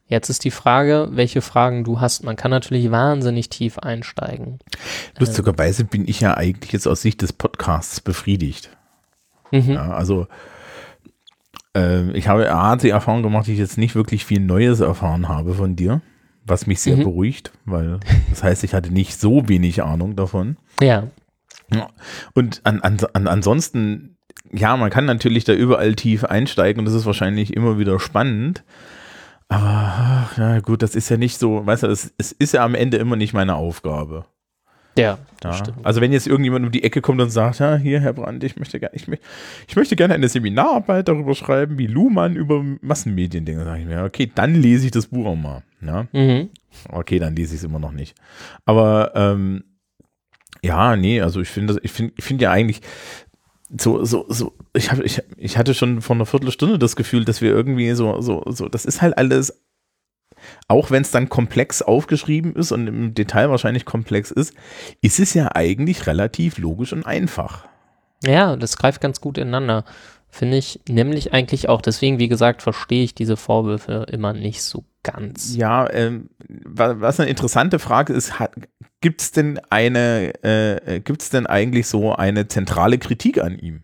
Jetzt 0.06 0.28
ist 0.28 0.44
die 0.44 0.50
Frage, 0.50 1.08
welche 1.12 1.40
Fragen 1.40 1.82
du 1.82 2.00
hast. 2.00 2.24
Man 2.24 2.36
kann 2.36 2.50
natürlich 2.50 2.90
wahnsinnig 2.90 3.48
tief 3.48 3.78
einsteigen. 3.78 4.58
Lustigerweise 5.18 5.84
bin 5.84 6.06
ich 6.06 6.20
ja 6.20 6.36
eigentlich 6.36 6.72
jetzt 6.72 6.86
aus 6.86 7.00
Sicht 7.02 7.22
des 7.22 7.32
Podcasts 7.32 8.00
befriedigt. 8.00 8.68
Mhm. 9.50 9.72
Ja, 9.72 9.92
also 9.92 10.26
äh, 11.76 12.10
ich 12.12 12.28
habe 12.28 12.52
A, 12.52 12.76
die 12.76 12.90
Erfahrung 12.90 13.22
gemacht, 13.22 13.42
dass 13.44 13.48
ich 13.52 13.58
jetzt 13.58 13.78
nicht 13.78 13.94
wirklich 13.94 14.24
viel 14.24 14.40
Neues 14.40 14.80
erfahren 14.80 15.28
habe 15.28 15.54
von 15.54 15.74
dir, 15.74 16.02
was 16.44 16.66
mich 16.66 16.80
sehr 16.80 16.96
Mhm. 16.96 17.04
beruhigt, 17.04 17.52
weil 17.64 18.00
das 18.30 18.42
heißt, 18.42 18.62
ich 18.64 18.74
hatte 18.74 18.92
nicht 18.92 19.18
so 19.18 19.48
wenig 19.48 19.82
Ahnung 19.82 20.16
davon. 20.16 20.56
Ja. 20.82 21.08
Ja. 21.72 21.88
Und 22.34 22.60
an, 22.64 22.82
an, 22.82 22.98
an, 23.14 23.26
ansonsten, 23.26 24.16
ja, 24.52 24.76
man 24.76 24.90
kann 24.90 25.06
natürlich 25.06 25.44
da 25.44 25.54
überall 25.54 25.94
tief 25.94 26.24
einsteigen 26.24 26.80
und 26.80 26.84
das 26.84 26.94
ist 26.94 27.06
wahrscheinlich 27.06 27.54
immer 27.56 27.78
wieder 27.78 27.98
spannend. 27.98 28.64
Aber 29.48 29.66
ach, 29.66 30.38
ja 30.38 30.60
gut, 30.60 30.82
das 30.82 30.94
ist 30.94 31.08
ja 31.10 31.16
nicht 31.16 31.38
so, 31.38 31.64
weißt 31.66 31.84
du, 31.84 31.86
es, 31.88 32.12
es 32.18 32.32
ist 32.32 32.54
ja 32.54 32.64
am 32.64 32.74
Ende 32.74 32.96
immer 32.96 33.16
nicht 33.16 33.34
meine 33.34 33.54
Aufgabe. 33.54 34.24
Ja, 34.96 35.18
das 35.40 35.58
Ja. 35.58 35.64
stimmt. 35.64 35.84
Also 35.84 36.00
wenn 36.00 36.12
jetzt 36.12 36.26
irgendjemand 36.26 36.64
um 36.66 36.70
die 36.72 36.84
Ecke 36.84 37.00
kommt 37.00 37.20
und 37.20 37.30
sagt, 37.30 37.58
ja, 37.58 37.76
hier, 37.76 38.00
Herr 38.00 38.12
Brandt, 38.12 38.44
ich 38.44 38.56
möchte 38.56 38.78
gerne, 38.78 38.94
ich, 38.94 39.06
ich 39.68 39.76
möchte 39.76 39.96
gerne 39.96 40.14
eine 40.14 40.28
Seminararbeit 40.28 41.08
darüber 41.08 41.34
schreiben, 41.34 41.78
wie 41.78 41.86
Luhmann 41.88 42.36
über 42.36 42.62
Massenmedien 42.80 43.44
denkt, 43.44 43.64
sage 43.64 43.80
ich 43.80 43.86
mir, 43.86 44.04
okay, 44.04 44.30
dann 44.32 44.54
lese 44.54 44.86
ich 44.86 44.92
das 44.92 45.08
Buch 45.08 45.26
auch 45.26 45.36
mal. 45.36 45.62
Ja? 45.82 46.06
Mhm. 46.12 46.48
Okay, 46.90 47.18
dann 47.18 47.34
lese 47.36 47.54
ich 47.54 47.60
es 47.60 47.64
immer 47.64 47.80
noch 47.80 47.92
nicht. 47.92 48.16
Aber 48.64 49.12
ähm, 49.16 49.64
ja, 50.62 50.96
nee, 50.96 51.20
also 51.20 51.40
ich 51.40 51.48
finde, 51.48 51.78
ich 51.82 51.90
finde, 51.92 52.14
ich 52.16 52.24
finde 52.24 52.44
ja 52.44 52.52
eigentlich 52.52 52.80
so, 53.78 54.04
so, 54.04 54.26
so, 54.28 54.52
ich 54.72 54.90
habe, 54.90 55.02
ich, 55.04 55.22
ich 55.36 55.58
hatte 55.58 55.74
schon 55.74 56.00
vor 56.00 56.16
einer 56.16 56.26
Viertelstunde 56.26 56.78
das 56.78 56.96
Gefühl, 56.96 57.24
dass 57.24 57.40
wir 57.40 57.50
irgendwie 57.50 57.92
so, 57.92 58.20
so, 58.20 58.42
so, 58.46 58.68
das 58.68 58.84
ist 58.84 59.02
halt 59.02 59.18
alles, 59.18 59.60
auch 60.68 60.90
wenn 60.90 61.02
es 61.02 61.10
dann 61.10 61.28
komplex 61.28 61.82
aufgeschrieben 61.82 62.54
ist 62.54 62.72
und 62.72 62.86
im 62.86 63.14
Detail 63.14 63.50
wahrscheinlich 63.50 63.84
komplex 63.84 64.30
ist, 64.30 64.54
ist 65.00 65.18
es 65.18 65.34
ja 65.34 65.54
eigentlich 65.54 66.06
relativ 66.06 66.58
logisch 66.58 66.92
und 66.92 67.06
einfach. 67.06 67.66
Ja, 68.24 68.56
das 68.56 68.76
greift 68.76 69.00
ganz 69.00 69.20
gut 69.20 69.38
ineinander. 69.38 69.84
Finde 70.34 70.56
ich 70.56 70.80
nämlich 70.88 71.32
eigentlich 71.32 71.68
auch. 71.68 71.80
Deswegen, 71.80 72.18
wie 72.18 72.26
gesagt, 72.26 72.60
verstehe 72.60 73.04
ich 73.04 73.14
diese 73.14 73.36
Vorwürfe 73.36 74.06
immer 74.10 74.32
nicht 74.32 74.62
so 74.62 74.82
ganz. 75.04 75.54
Ja, 75.54 75.88
ähm, 75.92 76.28
wa- 76.48 76.96
was 76.98 77.20
eine 77.20 77.30
interessante 77.30 77.78
Frage 77.78 78.14
ist, 78.14 78.32
gibt 79.00 79.20
es 79.20 79.30
denn 79.30 79.60
eine, 79.70 80.32
äh, 80.42 80.98
gibt 80.98 81.22
es 81.22 81.30
denn 81.30 81.46
eigentlich 81.46 81.86
so 81.86 82.16
eine 82.16 82.48
zentrale 82.48 82.98
Kritik 82.98 83.40
an 83.40 83.56
ihm? 83.60 83.82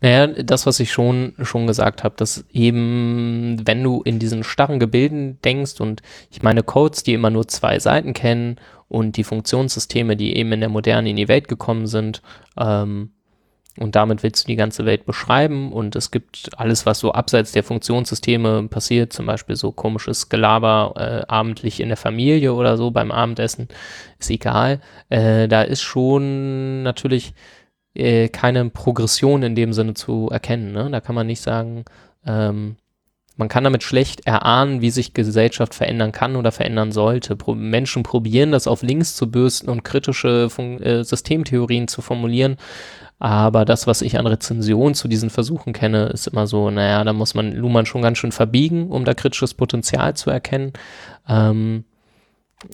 Naja, 0.00 0.26
das, 0.26 0.64
was 0.64 0.80
ich 0.80 0.90
schon, 0.90 1.34
schon 1.42 1.66
gesagt 1.66 2.02
habe, 2.02 2.14
dass 2.16 2.46
eben, 2.50 3.60
wenn 3.66 3.82
du 3.82 4.00
in 4.00 4.20
diesen 4.20 4.42
starren 4.42 4.80
Gebilden 4.80 5.38
denkst 5.42 5.82
und 5.82 6.00
ich 6.30 6.42
meine 6.42 6.62
Codes, 6.62 7.02
die 7.02 7.12
immer 7.12 7.28
nur 7.28 7.46
zwei 7.46 7.78
Seiten 7.78 8.14
kennen 8.14 8.56
und 8.88 9.18
die 9.18 9.24
Funktionssysteme, 9.24 10.16
die 10.16 10.34
eben 10.34 10.52
in 10.52 10.60
der 10.60 10.70
Moderne 10.70 11.10
in 11.10 11.16
die 11.16 11.28
Welt 11.28 11.46
gekommen 11.46 11.86
sind, 11.86 12.22
ähm, 12.58 13.10
und 13.78 13.94
damit 13.94 14.22
willst 14.22 14.44
du 14.44 14.48
die 14.48 14.56
ganze 14.56 14.84
Welt 14.84 15.06
beschreiben 15.06 15.72
und 15.72 15.94
es 15.94 16.10
gibt 16.10 16.50
alles, 16.56 16.86
was 16.86 16.98
so 16.98 17.12
abseits 17.12 17.52
der 17.52 17.62
Funktionssysteme 17.62 18.68
passiert, 18.68 19.12
zum 19.12 19.26
Beispiel 19.26 19.56
so 19.56 19.70
komisches 19.70 20.28
Gelaber 20.28 20.94
äh, 20.96 21.32
abendlich 21.32 21.80
in 21.80 21.88
der 21.88 21.96
Familie 21.96 22.52
oder 22.52 22.76
so 22.76 22.90
beim 22.90 23.12
Abendessen, 23.12 23.68
ist 24.18 24.30
egal. 24.30 24.80
Äh, 25.08 25.46
da 25.46 25.62
ist 25.62 25.82
schon 25.82 26.82
natürlich 26.82 27.32
äh, 27.94 28.28
keine 28.28 28.70
Progression 28.70 29.42
in 29.42 29.54
dem 29.54 29.72
Sinne 29.72 29.94
zu 29.94 30.28
erkennen. 30.30 30.72
Ne? 30.72 30.90
Da 30.90 31.00
kann 31.00 31.14
man 31.14 31.26
nicht 31.26 31.40
sagen, 31.40 31.84
ähm, 32.26 32.76
man 33.36 33.48
kann 33.48 33.64
damit 33.64 33.82
schlecht 33.82 34.26
erahnen, 34.26 34.82
wie 34.82 34.90
sich 34.90 35.14
Gesellschaft 35.14 35.74
verändern 35.74 36.12
kann 36.12 36.36
oder 36.36 36.52
verändern 36.52 36.92
sollte. 36.92 37.36
Pro 37.36 37.54
Menschen 37.54 38.02
probieren 38.02 38.52
das 38.52 38.66
auf 38.66 38.82
links 38.82 39.16
zu 39.16 39.30
bürsten 39.30 39.70
und 39.70 39.82
kritische 39.82 40.50
Fun 40.50 40.82
äh, 40.82 41.04
Systemtheorien 41.04 41.88
zu 41.88 42.02
formulieren. 42.02 42.58
Aber 43.20 43.66
das, 43.66 43.86
was 43.86 44.00
ich 44.00 44.18
an 44.18 44.26
Rezensionen 44.26 44.94
zu 44.94 45.06
diesen 45.06 45.28
Versuchen 45.28 45.74
kenne, 45.74 46.06
ist 46.06 46.26
immer 46.26 46.46
so, 46.46 46.70
naja, 46.70 47.04
da 47.04 47.12
muss 47.12 47.34
man 47.34 47.52
Luhmann 47.52 47.84
schon 47.84 48.00
ganz 48.00 48.16
schön 48.16 48.32
verbiegen, 48.32 48.88
um 48.88 49.04
da 49.04 49.12
kritisches 49.12 49.52
Potenzial 49.52 50.16
zu 50.16 50.30
erkennen. 50.30 50.72
Ähm, 51.28 51.84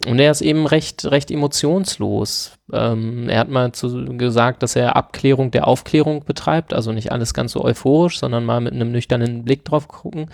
und 0.07 0.20
er 0.20 0.30
ist 0.30 0.42
eben 0.42 0.66
recht, 0.66 1.05
recht 1.05 1.32
emotionslos. 1.32 2.53
Ähm, 2.72 3.28
er 3.28 3.40
hat 3.40 3.49
mal 3.49 3.72
zu, 3.72 4.05
gesagt, 4.16 4.62
dass 4.62 4.76
er 4.76 4.94
Abklärung 4.94 5.51
der 5.51 5.66
Aufklärung 5.66 6.24
betreibt, 6.24 6.72
also 6.72 6.92
nicht 6.92 7.11
alles 7.11 7.34
ganz 7.34 7.53
so 7.53 7.64
euphorisch, 7.64 8.18
sondern 8.18 8.44
mal 8.44 8.61
mit 8.61 8.72
einem 8.72 8.92
nüchternen 8.92 9.44
Blick 9.44 9.64
drauf 9.64 9.88
gucken. 9.88 10.30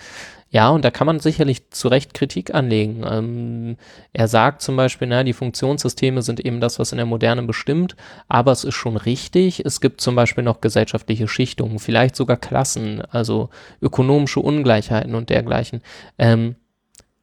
Ja, 0.53 0.69
und 0.69 0.85
da 0.85 0.91
kann 0.91 1.07
man 1.07 1.19
sicherlich 1.19 1.71
zu 1.71 1.87
Recht 1.87 2.13
Kritik 2.13 2.53
anlegen. 2.53 3.03
Ähm, 3.09 3.77
er 4.13 4.27
sagt 4.27 4.61
zum 4.61 4.75
Beispiel, 4.75 5.07
na, 5.07 5.23
die 5.23 5.33
Funktionssysteme 5.33 6.21
sind 6.21 6.39
eben 6.39 6.61
das, 6.61 6.77
was 6.77 6.91
in 6.91 6.97
der 6.97 7.07
Moderne 7.07 7.41
bestimmt, 7.41 7.95
aber 8.27 8.51
es 8.51 8.63
ist 8.63 8.75
schon 8.75 8.95
richtig. 8.95 9.65
Es 9.65 9.81
gibt 9.81 9.99
zum 9.99 10.13
Beispiel 10.13 10.43
noch 10.43 10.61
gesellschaftliche 10.61 11.27
Schichtungen, 11.27 11.79
vielleicht 11.79 12.15
sogar 12.15 12.37
Klassen, 12.37 13.01
also 13.01 13.49
ökonomische 13.81 14.41
Ungleichheiten 14.41 15.15
und 15.15 15.31
dergleichen. 15.31 15.81
Ähm, 16.19 16.55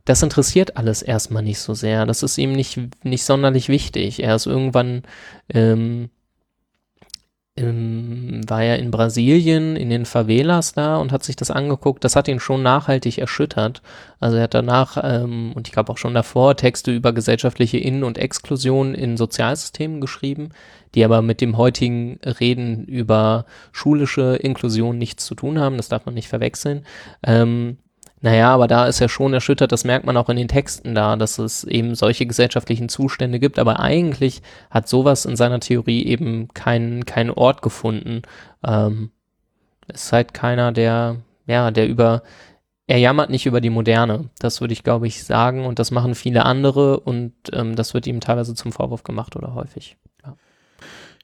das 0.06 0.24
interessiert 0.24 0.76
alles 0.76 1.00
erstmal 1.00 1.44
nicht 1.44 1.60
so 1.60 1.72
sehr. 1.72 2.06
Das 2.06 2.24
ist 2.24 2.36
ihm 2.36 2.50
nicht, 2.50 2.80
nicht 3.04 3.22
sonderlich 3.22 3.68
wichtig. 3.68 4.24
Er 4.24 4.34
ist 4.34 4.46
irgendwann, 4.46 5.02
ähm, 5.54 6.10
ähm, 7.60 8.40
war 8.48 8.62
ja 8.62 8.74
in 8.74 8.90
Brasilien, 8.90 9.76
in 9.76 9.90
den 9.90 10.06
Favelas 10.06 10.72
da 10.72 10.96
und 10.96 11.12
hat 11.12 11.24
sich 11.24 11.36
das 11.36 11.50
angeguckt. 11.50 12.04
Das 12.04 12.16
hat 12.16 12.28
ihn 12.28 12.40
schon 12.40 12.62
nachhaltig 12.62 13.18
erschüttert. 13.18 13.82
Also 14.18 14.36
er 14.36 14.44
hat 14.44 14.54
danach, 14.54 14.98
ähm, 15.02 15.52
und 15.54 15.68
ich 15.68 15.72
glaube 15.72 15.92
auch 15.92 15.98
schon 15.98 16.14
davor, 16.14 16.56
Texte 16.56 16.92
über 16.92 17.12
gesellschaftliche 17.12 17.78
In- 17.78 18.04
und 18.04 18.18
Exklusion 18.18 18.94
in 18.94 19.16
Sozialsystemen 19.16 20.00
geschrieben, 20.00 20.50
die 20.94 21.04
aber 21.04 21.22
mit 21.22 21.40
dem 21.40 21.56
heutigen 21.56 22.18
Reden 22.24 22.84
über 22.84 23.46
schulische 23.72 24.36
Inklusion 24.36 24.98
nichts 24.98 25.26
zu 25.26 25.34
tun 25.34 25.58
haben. 25.58 25.76
Das 25.76 25.88
darf 25.88 26.06
man 26.06 26.14
nicht 26.14 26.28
verwechseln. 26.28 26.84
Ähm, 27.22 27.78
naja, 28.22 28.52
aber 28.52 28.68
da 28.68 28.86
ist 28.86 29.00
er 29.00 29.08
schon 29.08 29.32
erschüttert, 29.32 29.72
das 29.72 29.84
merkt 29.84 30.04
man 30.04 30.16
auch 30.16 30.28
in 30.28 30.36
den 30.36 30.48
Texten 30.48 30.94
da, 30.94 31.16
dass 31.16 31.38
es 31.38 31.64
eben 31.64 31.94
solche 31.94 32.26
gesellschaftlichen 32.26 32.90
Zustände 32.90 33.38
gibt, 33.38 33.58
aber 33.58 33.80
eigentlich 33.80 34.42
hat 34.70 34.88
sowas 34.88 35.24
in 35.24 35.36
seiner 35.36 35.60
Theorie 35.60 36.04
eben 36.04 36.48
keinen 36.48 37.06
keinen 37.06 37.30
Ort 37.30 37.62
gefunden. 37.62 38.22
Ähm, 38.62 39.10
ist 39.88 40.12
halt 40.12 40.34
keiner, 40.34 40.72
der, 40.72 41.16
ja, 41.46 41.70
der 41.70 41.88
über, 41.88 42.22
er 42.86 42.98
jammert 42.98 43.30
nicht 43.30 43.46
über 43.46 43.62
die 43.62 43.70
Moderne, 43.70 44.28
das 44.38 44.60
würde 44.60 44.74
ich 44.74 44.84
glaube 44.84 45.06
ich 45.06 45.24
sagen 45.24 45.64
und 45.64 45.78
das 45.78 45.90
machen 45.90 46.14
viele 46.14 46.44
andere 46.44 47.00
und 47.00 47.32
ähm, 47.52 47.74
das 47.74 47.94
wird 47.94 48.06
ihm 48.06 48.20
teilweise 48.20 48.54
zum 48.54 48.72
Vorwurf 48.72 49.02
gemacht 49.02 49.34
oder 49.36 49.54
häufig. 49.54 49.96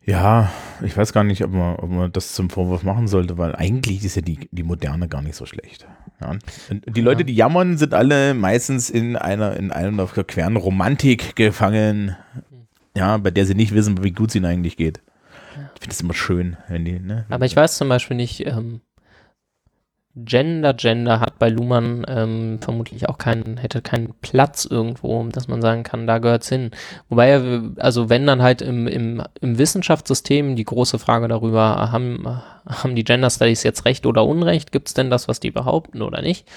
Ja, 0.06 0.52
ich 0.82 0.96
weiß 0.96 1.12
gar 1.12 1.24
nicht, 1.24 1.42
ob 1.42 1.50
man, 1.50 1.76
ob 1.76 1.90
man 1.90 2.12
das 2.12 2.32
zum 2.32 2.48
Vorwurf 2.48 2.84
machen 2.84 3.08
sollte, 3.08 3.38
weil 3.38 3.56
eigentlich 3.56 4.04
ist 4.04 4.14
ja 4.14 4.22
die, 4.22 4.48
die 4.52 4.62
Moderne 4.62 5.08
gar 5.08 5.20
nicht 5.20 5.34
so 5.34 5.46
schlecht. 5.46 5.86
Ja. 6.20 6.36
Die 6.70 7.00
Leute, 7.00 7.24
die 7.24 7.34
jammern, 7.34 7.76
sind 7.76 7.92
alle 7.92 8.32
meistens 8.32 8.88
in 8.88 9.16
einer, 9.16 9.56
in 9.56 9.72
einer 9.72 10.06
queren 10.06 10.56
Romantik 10.56 11.34
gefangen, 11.34 12.16
ja, 12.96 13.16
bei 13.16 13.32
der 13.32 13.46
sie 13.46 13.56
nicht 13.56 13.74
wissen, 13.74 14.02
wie 14.04 14.12
gut 14.12 14.30
es 14.30 14.36
ihnen 14.36 14.46
eigentlich 14.46 14.76
geht. 14.76 15.02
Ich 15.74 15.80
finde 15.80 15.92
es 15.92 16.00
immer 16.00 16.14
schön, 16.14 16.56
wenn 16.68 16.84
die, 16.84 17.00
ne? 17.00 17.26
Aber 17.28 17.44
ich 17.44 17.56
weiß 17.56 17.76
zum 17.76 17.88
Beispiel 17.88 18.16
nicht, 18.16 18.46
ähm, 18.46 18.80
Gender, 20.18 20.72
Gender 20.72 21.20
hat 21.20 21.38
bei 21.38 21.50
Luhmann 21.50 22.06
ähm, 22.08 22.58
vermutlich 22.62 23.06
auch 23.06 23.18
keinen, 23.18 23.58
hätte 23.58 23.82
keinen 23.82 24.14
Platz 24.22 24.64
irgendwo, 24.64 25.22
dass 25.24 25.46
man 25.46 25.60
sagen 25.60 25.82
kann, 25.82 26.06
da 26.06 26.18
gehört's 26.18 26.48
hin. 26.48 26.70
Wobei 27.10 27.28
er, 27.28 27.62
also 27.76 28.08
wenn 28.08 28.26
dann 28.26 28.40
halt 28.40 28.62
im, 28.62 28.86
im, 28.86 29.22
im 29.42 29.58
Wissenschaftssystem 29.58 30.56
die 30.56 30.64
große 30.64 30.98
Frage 30.98 31.28
darüber, 31.28 31.92
haben, 31.92 32.26
haben 32.66 32.96
die 32.96 33.04
Gender 33.04 33.28
Studies 33.28 33.62
jetzt 33.62 33.84
Recht 33.84 34.06
oder 34.06 34.24
Unrecht? 34.24 34.72
Gibt's 34.72 34.94
denn 34.94 35.10
das, 35.10 35.28
was 35.28 35.38
die 35.38 35.50
behaupten 35.50 36.00
oder 36.00 36.22
nicht? 36.22 36.48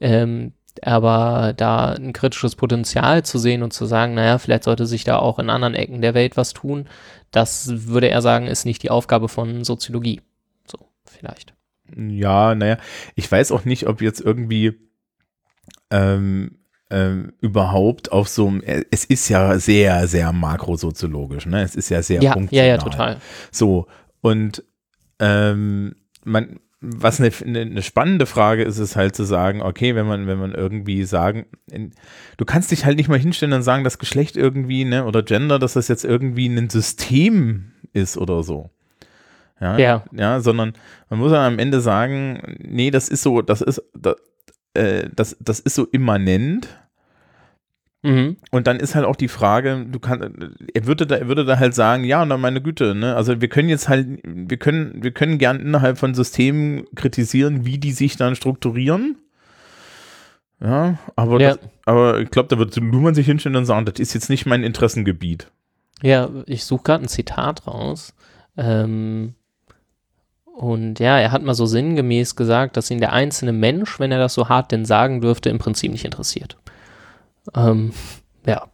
Ähm, 0.00 0.52
aber 0.82 1.54
da 1.56 1.94
ein 1.94 2.12
kritisches 2.12 2.54
Potenzial 2.54 3.24
zu 3.24 3.38
sehen 3.38 3.64
und 3.64 3.72
zu 3.72 3.84
sagen, 3.84 4.14
naja, 4.14 4.38
vielleicht 4.38 4.62
sollte 4.62 4.86
sich 4.86 5.02
da 5.02 5.18
auch 5.18 5.40
in 5.40 5.50
anderen 5.50 5.74
Ecken 5.74 6.02
der 6.02 6.14
Welt 6.14 6.36
was 6.36 6.52
tun, 6.52 6.88
das 7.32 7.88
würde 7.88 8.10
er 8.10 8.22
sagen, 8.22 8.46
ist 8.46 8.64
nicht 8.64 8.84
die 8.84 8.90
Aufgabe 8.90 9.28
von 9.28 9.64
Soziologie. 9.64 10.20
So, 10.70 10.78
vielleicht. 11.04 11.57
Ja, 11.96 12.54
naja, 12.54 12.78
ich 13.14 13.30
weiß 13.30 13.52
auch 13.52 13.64
nicht, 13.64 13.86
ob 13.86 14.02
jetzt 14.02 14.20
irgendwie 14.20 14.74
ähm, 15.90 16.58
ähm, 16.90 17.32
überhaupt 17.40 18.12
auf 18.12 18.28
so 18.28 18.46
einem, 18.48 18.62
äh, 18.62 18.84
es 18.90 19.04
ist 19.04 19.28
ja 19.28 19.58
sehr, 19.58 20.06
sehr 20.08 20.32
makrosoziologisch, 20.32 21.46
ne? 21.46 21.62
Es 21.62 21.76
ist 21.76 21.90
ja 21.90 22.02
sehr 22.02 22.22
ja, 22.22 22.32
funktional. 22.32 22.66
Ja, 22.66 22.74
ja, 22.74 22.78
total. 22.78 23.16
So, 23.50 23.86
und 24.20 24.64
ähm, 25.18 25.94
man, 26.24 26.60
was 26.80 27.20
eine, 27.20 27.30
eine, 27.44 27.82
spannende 27.82 28.24
Frage 28.26 28.62
ist, 28.62 28.78
ist 28.78 28.96
halt 28.96 29.16
zu 29.16 29.24
sagen, 29.24 29.62
okay, 29.62 29.94
wenn 29.96 30.06
man, 30.06 30.26
wenn 30.26 30.38
man 30.38 30.54
irgendwie 30.54 31.04
sagen, 31.04 31.46
du 32.36 32.44
kannst 32.44 32.70
dich 32.70 32.84
halt 32.84 32.96
nicht 32.96 33.08
mal 33.08 33.18
hinstellen 33.18 33.52
und 33.52 33.62
sagen, 33.62 33.84
dass 33.84 33.98
Geschlecht 33.98 34.36
irgendwie, 34.36 34.84
ne, 34.84 35.04
oder 35.04 35.22
Gender, 35.22 35.58
dass 35.58 35.72
das 35.72 35.88
jetzt 35.88 36.04
irgendwie 36.04 36.46
ein 36.46 36.70
System 36.70 37.72
ist 37.92 38.16
oder 38.16 38.42
so. 38.42 38.70
Ja, 39.60 39.78
ja. 39.78 40.04
ja, 40.12 40.40
sondern 40.40 40.74
man 41.10 41.18
muss 41.18 41.32
dann 41.32 41.52
am 41.52 41.58
Ende 41.58 41.80
sagen, 41.80 42.56
nee, 42.58 42.90
das 42.90 43.08
ist 43.08 43.22
so, 43.22 43.42
das 43.42 43.60
ist, 43.60 43.82
das, 43.94 44.16
äh, 44.74 45.08
das, 45.14 45.36
das 45.40 45.60
ist 45.60 45.74
so 45.74 45.84
immanent. 45.86 46.68
Mhm. 48.02 48.36
Und 48.52 48.66
dann 48.68 48.78
ist 48.78 48.94
halt 48.94 49.04
auch 49.04 49.16
die 49.16 49.28
Frage, 49.28 49.84
du 49.90 49.98
kannst, 49.98 50.30
er 50.72 50.86
würde 50.86 51.06
da, 51.06 51.16
er 51.16 51.26
würde 51.26 51.44
da 51.44 51.58
halt 51.58 51.74
sagen, 51.74 52.04
ja, 52.04 52.24
na 52.24 52.36
meine 52.36 52.62
Güte, 52.62 52.94
ne, 52.94 53.16
also 53.16 53.40
wir 53.40 53.48
können 53.48 53.68
jetzt 53.68 53.88
halt, 53.88 54.06
wir 54.22 54.56
können, 54.56 55.02
wir 55.02 55.10
können 55.10 55.38
gern 55.38 55.58
innerhalb 55.58 55.98
von 55.98 56.14
Systemen 56.14 56.84
kritisieren, 56.94 57.64
wie 57.64 57.78
die 57.78 57.92
sich 57.92 58.16
dann 58.16 58.36
strukturieren. 58.36 59.16
Ja, 60.60 60.98
aber, 61.16 61.40
Ja. 61.40 61.56
Das, 61.56 61.58
aber 61.86 62.20
ich 62.20 62.30
glaube, 62.30 62.48
da 62.48 62.58
wird 62.58 62.76
Luhmann 62.76 63.14
sich 63.14 63.26
hinstellen 63.26 63.56
und 63.56 63.64
sagen, 63.64 63.84
das 63.86 63.98
ist 63.98 64.14
jetzt 64.14 64.30
nicht 64.30 64.46
mein 64.46 64.62
Interessengebiet. 64.62 65.50
Ja, 66.02 66.30
ich 66.46 66.64
suche 66.64 66.84
gerade 66.84 67.04
ein 67.04 67.08
Zitat 67.08 67.66
raus. 67.66 68.14
Ähm, 68.56 69.34
und 70.58 70.98
ja, 70.98 71.20
er 71.20 71.30
hat 71.30 71.44
mal 71.44 71.54
so 71.54 71.66
sinngemäß 71.66 72.34
gesagt, 72.34 72.76
dass 72.76 72.90
ihn 72.90 72.98
der 72.98 73.12
einzelne 73.12 73.52
Mensch, 73.52 74.00
wenn 74.00 74.10
er 74.10 74.18
das 74.18 74.34
so 74.34 74.48
hart 74.48 74.72
denn 74.72 74.84
sagen 74.84 75.20
dürfte, 75.20 75.50
im 75.50 75.58
Prinzip 75.58 75.92
nicht 75.92 76.04
interessiert. 76.04 76.56
Ähm, 77.54 77.92
ja. 78.44 78.66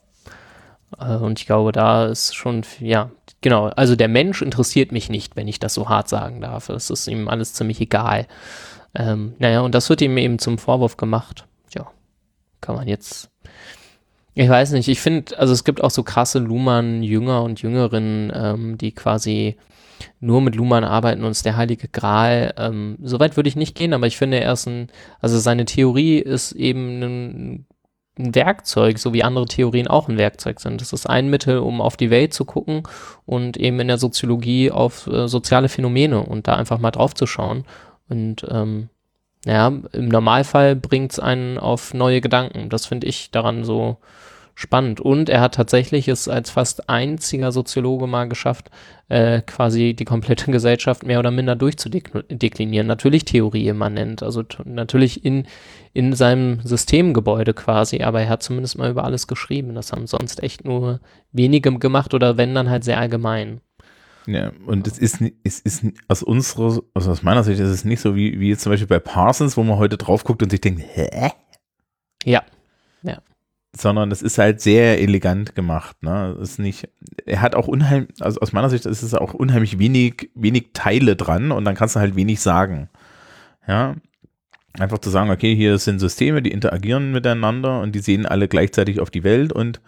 Äh, 0.98 1.16
Und 1.16 1.38
ich 1.38 1.44
glaube, 1.44 1.72
da 1.72 2.06
ist 2.06 2.34
schon, 2.34 2.62
ja, 2.80 3.10
genau. 3.42 3.66
Also 3.66 3.96
der 3.96 4.08
Mensch 4.08 4.40
interessiert 4.40 4.92
mich 4.92 5.10
nicht, 5.10 5.36
wenn 5.36 5.46
ich 5.46 5.60
das 5.60 5.74
so 5.74 5.90
hart 5.90 6.08
sagen 6.08 6.40
darf. 6.40 6.70
Es 6.70 6.88
ist 6.88 7.06
ihm 7.06 7.28
alles 7.28 7.52
ziemlich 7.52 7.82
egal. 7.82 8.28
Ähm, 8.94 9.34
naja, 9.38 9.60
und 9.60 9.74
das 9.74 9.90
wird 9.90 10.00
ihm 10.00 10.16
eben 10.16 10.38
zum 10.38 10.56
Vorwurf 10.56 10.96
gemacht. 10.96 11.44
Ja, 11.74 11.88
kann 12.62 12.76
man 12.76 12.88
jetzt. 12.88 13.28
Ich 14.32 14.48
weiß 14.48 14.70
nicht, 14.70 14.88
ich 14.88 15.00
finde, 15.00 15.38
also 15.38 15.52
es 15.52 15.64
gibt 15.64 15.84
auch 15.84 15.90
so 15.90 16.02
krasse 16.02 16.38
Luhmann-Jünger 16.38 17.42
und 17.42 17.60
Jüngerinnen, 17.60 18.32
ähm, 18.34 18.78
die 18.78 18.92
quasi 18.92 19.58
nur 20.20 20.40
mit 20.40 20.54
Luhmann 20.54 20.84
arbeiten 20.84 21.24
und 21.24 21.30
ist 21.30 21.46
der 21.46 21.56
heilige 21.56 21.88
Gral. 21.88 22.54
Ähm, 22.56 22.96
Soweit 23.02 23.36
würde 23.36 23.48
ich 23.48 23.56
nicht 23.56 23.74
gehen, 23.74 23.92
aber 23.92 24.06
ich 24.06 24.16
finde, 24.16 24.40
er 24.40 24.52
ist 24.52 24.66
ein, 24.66 24.88
also 25.20 25.38
seine 25.38 25.64
Theorie 25.64 26.18
ist 26.18 26.52
eben 26.52 27.02
ein, 27.02 27.66
ein 28.18 28.34
Werkzeug, 28.34 28.98
so 28.98 29.12
wie 29.12 29.24
andere 29.24 29.46
Theorien 29.46 29.88
auch 29.88 30.08
ein 30.08 30.18
Werkzeug 30.18 30.60
sind. 30.60 30.80
Das 30.80 30.92
ist 30.92 31.06
ein 31.06 31.28
Mittel, 31.28 31.58
um 31.58 31.80
auf 31.80 31.96
die 31.96 32.10
Welt 32.10 32.32
zu 32.32 32.44
gucken 32.44 32.82
und 33.26 33.56
eben 33.56 33.80
in 33.80 33.88
der 33.88 33.98
Soziologie 33.98 34.70
auf 34.70 35.06
äh, 35.06 35.28
soziale 35.28 35.68
Phänomene 35.68 36.20
und 36.20 36.46
da 36.46 36.54
einfach 36.54 36.78
mal 36.78 36.90
drauf 36.90 37.14
zu 37.14 37.26
schauen. 37.26 37.64
Und 38.08 38.46
ähm, 38.50 38.88
ja, 39.44 39.68
im 39.92 40.08
Normalfall 40.08 40.76
bringt 40.76 41.12
es 41.12 41.18
einen 41.18 41.58
auf 41.58 41.92
neue 41.92 42.20
Gedanken. 42.20 42.68
Das 42.70 42.86
finde 42.86 43.06
ich 43.06 43.30
daran 43.30 43.64
so 43.64 43.98
spannend. 44.54 45.00
Und 45.00 45.28
er 45.28 45.40
hat 45.40 45.54
tatsächlich 45.54 46.08
es 46.08 46.28
als 46.28 46.50
fast 46.50 46.88
einziger 46.88 47.52
Soziologe 47.52 48.06
mal 48.06 48.28
geschafft, 48.28 48.70
äh, 49.08 49.42
quasi 49.42 49.94
die 49.94 50.04
komplette 50.04 50.50
Gesellschaft 50.52 51.04
mehr 51.04 51.18
oder 51.18 51.30
minder 51.30 51.56
durchzudeklinieren. 51.56 52.86
Natürlich 52.86 53.24
Theorie 53.24 53.68
immanent, 53.68 54.22
also 54.22 54.44
natürlich 54.64 55.24
in, 55.24 55.46
in 55.92 56.12
seinem 56.14 56.60
Systemgebäude 56.62 57.54
quasi, 57.54 58.02
aber 58.02 58.22
er 58.22 58.28
hat 58.28 58.42
zumindest 58.42 58.78
mal 58.78 58.90
über 58.90 59.04
alles 59.04 59.26
geschrieben. 59.26 59.74
Das 59.74 59.92
haben 59.92 60.06
sonst 60.06 60.42
echt 60.42 60.64
nur 60.64 61.00
wenige 61.32 61.78
gemacht 61.78 62.14
oder 62.14 62.36
wenn 62.36 62.54
dann 62.54 62.70
halt 62.70 62.84
sehr 62.84 62.98
allgemein. 62.98 63.60
Ja, 64.26 64.52
und 64.66 64.86
es 64.86 64.98
ist, 64.98 65.20
es 65.42 65.60
ist 65.60 65.84
aus 66.08 66.22
unserer, 66.22 66.80
also 66.94 67.10
aus 67.10 67.22
meiner 67.22 67.44
Sicht 67.44 67.60
ist 67.60 67.68
es 67.68 67.84
nicht 67.84 68.00
so 68.00 68.16
wie, 68.16 68.40
wie 68.40 68.48
jetzt 68.48 68.62
zum 68.62 68.72
Beispiel 68.72 68.86
bei 68.86 68.98
Parsons, 68.98 69.58
wo 69.58 69.62
man 69.62 69.76
heute 69.76 69.98
drauf 69.98 70.24
guckt 70.24 70.42
und 70.42 70.48
sich 70.48 70.62
denkt, 70.62 70.82
hä? 70.94 71.30
Ja, 72.24 72.42
Sondern 73.76 74.12
es 74.12 74.22
ist 74.22 74.38
halt 74.38 74.60
sehr 74.60 75.00
elegant 75.00 75.54
gemacht, 75.56 76.02
ne? 76.02 76.36
Es 76.40 76.52
ist 76.52 76.58
nicht, 76.60 76.88
er 77.26 77.40
hat 77.40 77.56
auch 77.56 77.66
unheimlich, 77.66 78.10
also 78.20 78.40
aus 78.40 78.52
meiner 78.52 78.70
Sicht 78.70 78.86
ist 78.86 79.02
es 79.02 79.14
auch 79.14 79.34
unheimlich 79.34 79.78
wenig, 79.80 80.30
wenig 80.34 80.70
Teile 80.74 81.16
dran 81.16 81.50
und 81.50 81.64
dann 81.64 81.74
kannst 81.74 81.96
du 81.96 82.00
halt 82.00 82.14
wenig 82.14 82.40
sagen. 82.40 82.88
Ja. 83.66 83.96
Einfach 84.78 84.98
zu 84.98 85.10
sagen, 85.10 85.30
okay, 85.30 85.54
hier 85.54 85.78
sind 85.78 86.00
Systeme, 86.00 86.42
die 86.42 86.50
interagieren 86.50 87.12
miteinander 87.12 87.80
und 87.80 87.94
die 87.94 88.00
sehen 88.00 88.26
alle 88.26 88.48
gleichzeitig 88.48 89.00
auf 89.00 89.10
die 89.10 89.22
Welt 89.22 89.52
und 89.52 89.80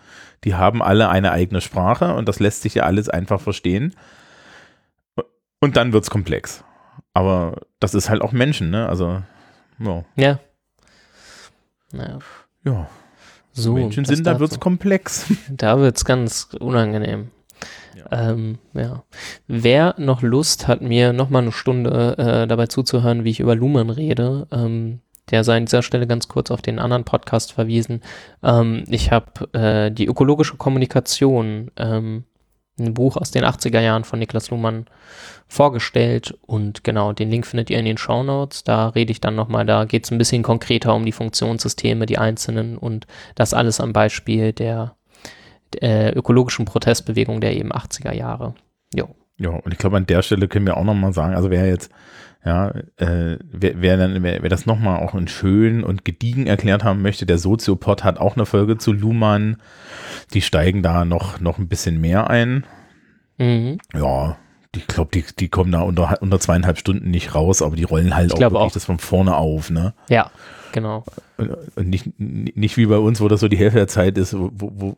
die 0.44 0.54
haben 0.54 0.82
alle 0.82 1.08
eine 1.08 1.32
eigene 1.32 1.60
Sprache 1.60 2.14
und 2.14 2.28
das 2.28 2.38
lässt 2.38 2.62
sich 2.62 2.74
ja 2.74 2.84
alles 2.84 3.08
einfach 3.08 3.40
verstehen. 3.40 3.94
Und 5.60 5.76
dann 5.76 5.92
wird's 5.92 6.10
komplex. 6.10 6.64
Aber 7.14 7.62
das 7.80 7.94
ist 7.94 8.10
halt 8.10 8.22
auch 8.22 8.32
Menschen, 8.32 8.70
ne? 8.70 8.88
Also, 8.88 9.22
ja. 9.78 10.04
ja. 10.16 10.38
Naja. 11.92 12.18
ja. 12.64 12.88
So, 13.56 13.72
Menschen 13.72 14.04
sind, 14.04 14.26
da 14.26 14.32
dazu. 14.32 14.40
wird's 14.40 14.60
komplex. 14.60 15.26
Da 15.50 15.78
wird's 15.78 16.04
ganz 16.04 16.48
unangenehm. 16.60 17.30
Ja. 17.96 18.30
Ähm, 18.30 18.58
ja. 18.74 19.02
Wer 19.46 19.94
noch 19.98 20.22
Lust 20.22 20.68
hat, 20.68 20.82
mir 20.82 21.14
noch 21.14 21.30
mal 21.30 21.42
eine 21.42 21.52
Stunde 21.52 22.16
äh, 22.18 22.46
dabei 22.46 22.66
zuzuhören, 22.66 23.24
wie 23.24 23.30
ich 23.30 23.40
über 23.40 23.54
Lumen 23.54 23.88
rede, 23.88 24.46
ähm, 24.52 25.00
der 25.30 25.42
sei 25.42 25.56
an 25.56 25.64
dieser 25.64 25.82
Stelle 25.82 26.06
ganz 26.06 26.28
kurz 26.28 26.50
auf 26.50 26.60
den 26.60 26.78
anderen 26.78 27.04
Podcast 27.04 27.52
verwiesen. 27.52 28.02
Ähm, 28.42 28.84
ich 28.88 29.10
habe 29.10 29.52
äh, 29.54 29.90
die 29.90 30.06
ökologische 30.06 30.56
Kommunikation, 30.56 31.70
ähm, 31.76 32.24
ein 32.78 32.94
Buch 32.94 33.16
aus 33.16 33.30
den 33.30 33.44
80er 33.44 33.80
Jahren 33.80 34.04
von 34.04 34.18
Niklas 34.18 34.50
Luhmann 34.50 34.86
vorgestellt 35.48 36.36
und 36.46 36.84
genau, 36.84 37.12
den 37.12 37.30
Link 37.30 37.46
findet 37.46 37.70
ihr 37.70 37.78
in 37.78 37.84
den 37.84 37.98
Show 37.98 38.22
Notes. 38.22 38.64
Da 38.64 38.88
rede 38.88 39.12
ich 39.12 39.20
dann 39.20 39.34
nochmal, 39.34 39.64
da 39.64 39.84
geht 39.84 40.04
es 40.04 40.10
ein 40.10 40.18
bisschen 40.18 40.42
konkreter 40.42 40.94
um 40.94 41.04
die 41.04 41.12
Funktionssysteme, 41.12 42.06
die 42.06 42.18
einzelnen 42.18 42.76
und 42.76 43.06
das 43.34 43.54
alles 43.54 43.80
am 43.80 43.92
Beispiel 43.92 44.52
der 44.52 44.96
äh, 45.80 46.10
ökologischen 46.12 46.64
Protestbewegung 46.64 47.40
der 47.40 47.56
eben 47.56 47.72
80er 47.72 48.12
Jahre. 48.12 48.54
Jo. 48.94 49.08
Ja, 49.38 49.50
und 49.50 49.72
ich 49.72 49.78
glaube, 49.78 49.98
an 49.98 50.06
der 50.06 50.22
Stelle 50.22 50.48
können 50.48 50.66
wir 50.66 50.76
auch 50.76 50.84
nochmal 50.84 51.12
sagen, 51.12 51.34
also 51.34 51.50
wer 51.50 51.66
jetzt, 51.66 51.90
ja, 52.46 52.70
äh, 52.96 53.38
wer, 53.50 53.82
wer, 53.82 53.96
dann, 53.96 54.22
wer, 54.22 54.40
wer 54.40 54.48
das 54.48 54.66
nochmal 54.66 55.02
auch 55.02 55.16
in 55.16 55.26
schön 55.26 55.82
und 55.82 56.04
gediegen 56.04 56.46
erklärt 56.46 56.84
haben 56.84 57.02
möchte, 57.02 57.26
der 57.26 57.38
Soziopod 57.38 58.04
hat 58.04 58.18
auch 58.18 58.36
eine 58.36 58.46
Folge 58.46 58.78
zu 58.78 58.92
Luhmann. 58.92 59.56
Die 60.32 60.42
steigen 60.42 60.80
da 60.84 61.04
noch, 61.04 61.40
noch 61.40 61.58
ein 61.58 61.66
bisschen 61.66 62.00
mehr 62.00 62.30
ein. 62.30 62.64
Mhm. 63.38 63.78
Ja, 63.92 64.36
ich 64.76 64.86
glaube, 64.86 65.10
die, 65.12 65.24
die 65.36 65.48
kommen 65.48 65.72
da 65.72 65.80
unter, 65.80 66.18
unter 66.22 66.38
zweieinhalb 66.38 66.78
Stunden 66.78 67.10
nicht 67.10 67.34
raus, 67.34 67.62
aber 67.62 67.74
die 67.74 67.82
rollen 67.82 68.14
halt 68.14 68.28
Ich 68.28 68.34
auch 68.34 68.40
wirklich 68.40 68.60
auch. 68.60 68.72
das 68.72 68.84
von 68.84 68.98
vorne 68.98 69.36
auf, 69.36 69.70
ne? 69.70 69.94
Ja, 70.08 70.30
genau. 70.70 71.04
Und, 71.38 71.50
und 71.74 71.88
nicht, 71.88 72.12
nicht 72.16 72.76
wie 72.76 72.86
bei 72.86 72.98
uns, 72.98 73.20
wo 73.20 73.26
das 73.26 73.40
so 73.40 73.48
die 73.48 73.58
Hälfte 73.58 73.78
der 73.78 73.88
Zeit 73.88 74.16
ist, 74.18 74.34
wo, 74.38 74.50
wo 74.52 74.96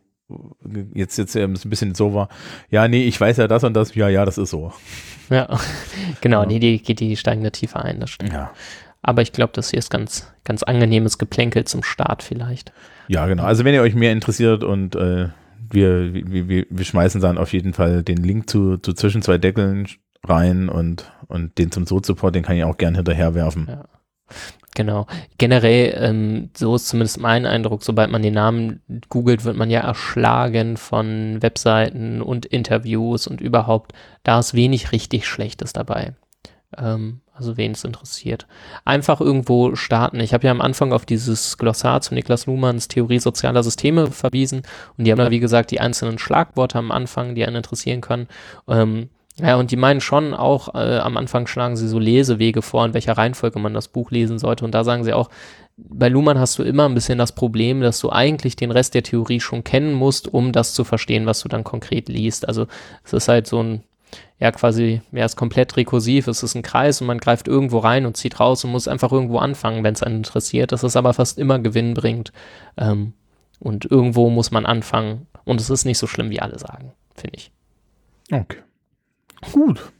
jetzt, 0.93 1.17
jetzt 1.17 1.35
ähm, 1.35 1.55
ein 1.63 1.69
bisschen 1.69 1.95
so 1.95 2.13
war, 2.13 2.29
ja, 2.69 2.87
nee, 2.87 3.03
ich 3.05 3.19
weiß 3.19 3.37
ja 3.37 3.47
das 3.47 3.63
und 3.63 3.73
das, 3.73 3.95
ja, 3.95 4.09
ja, 4.09 4.25
das 4.25 4.37
ist 4.37 4.49
so. 4.51 4.73
Ja, 5.29 5.47
genau, 6.21 6.41
Ja. 6.41 6.47
nee, 6.47 6.59
die, 6.59 6.81
die, 6.81 6.95
die 6.95 7.15
steigen 7.17 7.43
da 7.43 7.49
tiefer 7.49 7.83
ein, 7.83 7.99
das 7.99 8.09
stimmt. 8.09 8.33
Ja. 8.33 8.51
Aber 9.01 9.21
ich 9.21 9.31
glaube, 9.31 9.53
das 9.53 9.69
hier 9.71 9.79
ist 9.79 9.89
ganz, 9.89 10.31
ganz 10.43 10.63
angenehmes 10.63 11.17
Geplänkel 11.17 11.63
zum 11.65 11.83
Start 11.83 12.21
vielleicht. 12.21 12.73
Ja, 13.07 13.25
genau. 13.27 13.43
Also 13.43 13.63
wenn 13.63 13.73
ihr 13.73 13.81
euch 13.81 13.95
mehr 13.95 14.11
interessiert 14.11 14.63
und 14.63 14.95
äh, 14.95 15.29
wir, 15.71 16.13
wir, 16.13 16.47
wir, 16.49 16.65
wir 16.69 16.85
schmeißen 16.85 17.21
dann 17.21 17.37
auf 17.37 17.53
jeden 17.53 17.73
Fall 17.73 18.03
den 18.03 18.17
Link 18.17 18.49
zu, 18.49 18.77
zu 18.77 18.93
zwischen 18.93 19.21
zwei 19.21 19.37
Deckeln 19.37 19.87
rein 20.25 20.67
und, 20.67 21.11
und 21.27 21.57
den 21.57 21.71
zum 21.71 21.85
Sozioport, 21.85 22.35
den 22.35 22.43
kann 22.43 22.57
ich 22.57 22.63
auch 22.65 22.77
gern 22.77 22.95
hinterher 22.95 23.33
werfen. 23.35 23.67
Ja. 23.69 23.85
Genau. 24.79 25.07
Generell, 25.37 25.93
ähm, 25.99 26.51
so 26.55 26.75
ist 26.75 26.87
zumindest 26.87 27.19
mein 27.19 27.45
Eindruck, 27.45 27.83
sobald 27.83 28.11
man 28.11 28.21
den 28.21 28.35
Namen 28.35 28.81
googelt, 29.09 29.43
wird 29.43 29.57
man 29.57 29.69
ja 29.69 29.81
erschlagen 29.81 30.77
von 30.77 31.41
Webseiten 31.41 32.21
und 32.21 32.45
Interviews 32.45 33.27
und 33.27 33.41
überhaupt, 33.41 33.91
da 34.23 34.39
ist 34.39 34.53
wenig 34.53 34.93
richtig 34.93 35.27
Schlechtes 35.27 35.73
dabei. 35.73 36.13
Ähm, 36.77 37.19
also 37.33 37.57
wen 37.57 37.73
es 37.73 37.83
interessiert. 37.83 38.47
Einfach 38.85 39.19
irgendwo 39.19 39.75
starten. 39.75 40.21
Ich 40.21 40.33
habe 40.33 40.47
ja 40.47 40.51
am 40.51 40.61
Anfang 40.61 40.93
auf 40.93 41.05
dieses 41.05 41.57
Glossar 41.57 41.99
zu 41.99 42.13
Niklas 42.13 42.45
Luhmanns 42.45 42.87
Theorie 42.87 43.19
sozialer 43.19 43.63
Systeme 43.63 44.07
verwiesen 44.07 44.61
und 44.97 45.03
die 45.03 45.11
haben 45.11 45.19
da, 45.19 45.29
wie 45.29 45.41
gesagt, 45.41 45.71
die 45.71 45.81
einzelnen 45.81 46.19
Schlagworte 46.19 46.77
am 46.77 46.91
Anfang, 46.91 47.35
die 47.35 47.45
einen 47.45 47.57
interessieren 47.57 47.99
können. 47.99 48.29
Ähm, 48.69 49.09
ja, 49.41 49.55
und 49.55 49.71
die 49.71 49.77
meinen 49.77 50.01
schon 50.01 50.33
auch, 50.33 50.73
äh, 50.75 50.97
am 50.97 51.17
Anfang 51.17 51.47
schlagen 51.47 51.77
sie 51.77 51.87
so 51.87 51.99
Lesewege 51.99 52.61
vor, 52.61 52.85
in 52.85 52.93
welcher 52.93 53.17
Reihenfolge 53.17 53.59
man 53.59 53.73
das 53.73 53.87
Buch 53.87 54.11
lesen 54.11 54.37
sollte. 54.37 54.65
Und 54.65 54.73
da 54.73 54.83
sagen 54.83 55.03
sie 55.03 55.13
auch, 55.13 55.29
bei 55.77 56.09
Luhmann 56.09 56.39
hast 56.39 56.59
du 56.59 56.63
immer 56.63 56.85
ein 56.85 56.93
bisschen 56.93 57.17
das 57.17 57.31
Problem, 57.31 57.79
dass 57.79 57.99
du 57.99 58.11
eigentlich 58.11 58.57
den 58.57 58.71
Rest 58.71 58.95
der 58.95 59.03
Theorie 59.03 59.39
schon 59.39 59.63
kennen 59.63 59.93
musst, 59.93 60.27
um 60.27 60.51
das 60.51 60.73
zu 60.73 60.83
verstehen, 60.83 61.25
was 61.25 61.39
du 61.39 61.47
dann 61.47 61.63
konkret 61.63 62.09
liest. 62.09 62.47
Also 62.47 62.67
es 63.05 63.13
ist 63.13 63.29
halt 63.29 63.47
so 63.47 63.63
ein, 63.63 63.83
ja 64.39 64.51
quasi, 64.51 65.01
ja, 65.13 65.23
ist 65.23 65.37
komplett 65.37 65.77
rekursiv, 65.77 66.27
es 66.27 66.43
ist 66.43 66.55
ein 66.55 66.63
Kreis 66.63 66.99
und 66.99 67.07
man 67.07 67.17
greift 67.17 67.47
irgendwo 67.47 67.77
rein 67.77 68.05
und 68.05 68.17
zieht 68.17 68.41
raus 68.41 68.65
und 68.65 68.71
muss 68.71 68.89
einfach 68.89 69.11
irgendwo 69.13 69.37
anfangen, 69.37 69.83
wenn 69.83 69.93
es 69.93 70.03
einen 70.03 70.17
interessiert. 70.17 70.73
Das 70.73 70.83
ist 70.83 70.97
aber 70.97 71.13
fast 71.13 71.37
immer 71.37 71.59
gewinnbringend. 71.59 72.33
Ähm, 72.77 73.13
und 73.59 73.85
irgendwo 73.85 74.29
muss 74.29 74.51
man 74.51 74.65
anfangen. 74.65 75.27
Und 75.45 75.61
es 75.61 75.69
ist 75.69 75.85
nicht 75.85 75.97
so 75.97 76.07
schlimm, 76.07 76.29
wie 76.29 76.41
alle 76.41 76.59
sagen, 76.59 76.93
finde 77.15 77.37
ich. 77.37 77.51
Okay. 78.31 78.57
Gut. 79.51 79.91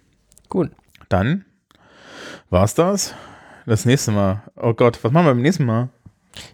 Gut. 0.50 0.72
Dann 1.10 1.46
war's 2.50 2.76
das. 2.76 3.14
Das 3.66 3.86
nächste 3.86 4.12
Mal. 4.12 4.44
Oh 4.56 4.74
Gott, 4.74 5.04
was 5.04 5.12
machen 5.12 5.26
wir 5.26 5.34
beim 5.34 5.42
nächsten 5.42 5.66
Mal? 5.66 5.90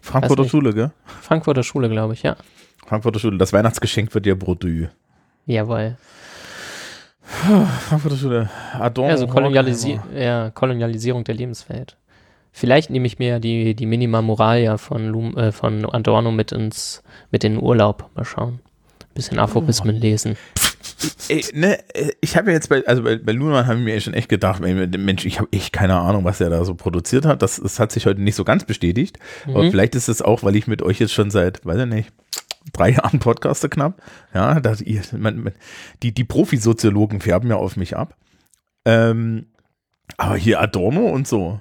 Frankfurter. 0.01 0.45
Schule, 0.45 0.73
gell? 0.73 0.91
Frankfurter 1.05 1.63
Schule, 1.63 1.89
glaube 1.89 2.13
ich, 2.13 2.23
ja. 2.23 2.35
Frankfurter 2.85 3.19
Schule. 3.19 3.37
Das 3.37 3.53
Weihnachtsgeschenk 3.53 4.13
wird 4.13 4.25
ja 4.25 4.35
Brodü. 4.35 4.87
Jawohl. 5.45 5.97
Frankfurter 7.21 8.17
Schule. 8.17 8.49
Adorno. 8.73 9.11
Also 9.11 9.27
Kolonialisi 9.27 9.99
ja, 10.15 10.51
Kolonialisierung 10.51 11.23
der 11.23 11.35
Lebenswelt. 11.35 11.97
Vielleicht 12.51 12.89
nehme 12.89 13.07
ich 13.07 13.19
mir 13.19 13.39
die, 13.39 13.75
die 13.75 13.85
Minima 13.85 14.21
Moralia 14.21 14.77
von, 14.77 15.07
Lum, 15.07 15.35
äh, 15.37 15.51
von 15.51 15.85
Adorno 15.85 16.31
mit 16.31 16.51
ins 16.51 17.03
mit 17.31 17.43
in 17.43 17.55
den 17.55 17.61
Urlaub. 17.61 18.09
Mal 18.15 18.25
schauen. 18.25 18.59
Bisschen 19.13 19.39
Aphorismen 19.39 19.95
lesen. 19.95 20.37
Ey, 21.29 21.43
ne, 21.53 21.79
äh, 21.93 22.11
ich 22.21 22.37
habe 22.37 22.49
ja 22.49 22.53
jetzt 22.55 22.69
bei, 22.69 22.85
also 22.85 23.03
bei, 23.03 23.17
bei 23.17 23.31
Luhmann 23.31 23.67
habe 23.67 23.79
ich 23.79 23.85
mir 23.85 23.99
schon 24.01 24.13
echt 24.13 24.29
gedacht, 24.29 24.61
Mensch, 24.61 25.25
ich 25.25 25.39
habe 25.39 25.49
echt 25.51 25.73
keine 25.73 25.95
Ahnung, 25.95 26.23
was 26.23 26.41
er 26.41 26.49
da 26.49 26.63
so 26.65 26.75
produziert 26.75 27.25
hat. 27.25 27.41
Das, 27.41 27.57
das 27.57 27.79
hat 27.79 27.91
sich 27.91 28.05
heute 28.05 28.21
nicht 28.21 28.35
so 28.35 28.43
ganz 28.43 28.63
bestätigt. 28.65 29.17
Aber 29.47 29.63
Mhm. 29.63 29.71
vielleicht 29.71 29.95
ist 29.95 30.07
es 30.09 30.21
auch, 30.21 30.43
weil 30.43 30.55
ich 30.55 30.67
mit 30.67 30.81
euch 30.81 30.99
jetzt 30.99 31.13
schon 31.13 31.31
seit, 31.31 31.65
weiß 31.65 31.79
ich 31.81 31.85
nicht, 31.87 32.11
drei 32.73 32.89
Jahren 32.91 33.19
podcaste 33.19 33.69
knapp. 33.69 34.01
Ja, 34.33 34.59
dass 34.59 34.81
ihr, 34.81 35.01
man, 35.17 35.43
man, 35.43 35.53
die, 36.03 36.11
die 36.13 36.23
Profisoziologen 36.23 37.21
färben 37.21 37.49
ja 37.49 37.55
auf 37.55 37.77
mich 37.77 37.95
ab. 37.97 38.15
Ähm, 38.85 39.47
aber 40.17 40.35
hier 40.35 40.61
Adorno 40.61 41.07
und 41.07 41.27
so. 41.27 41.59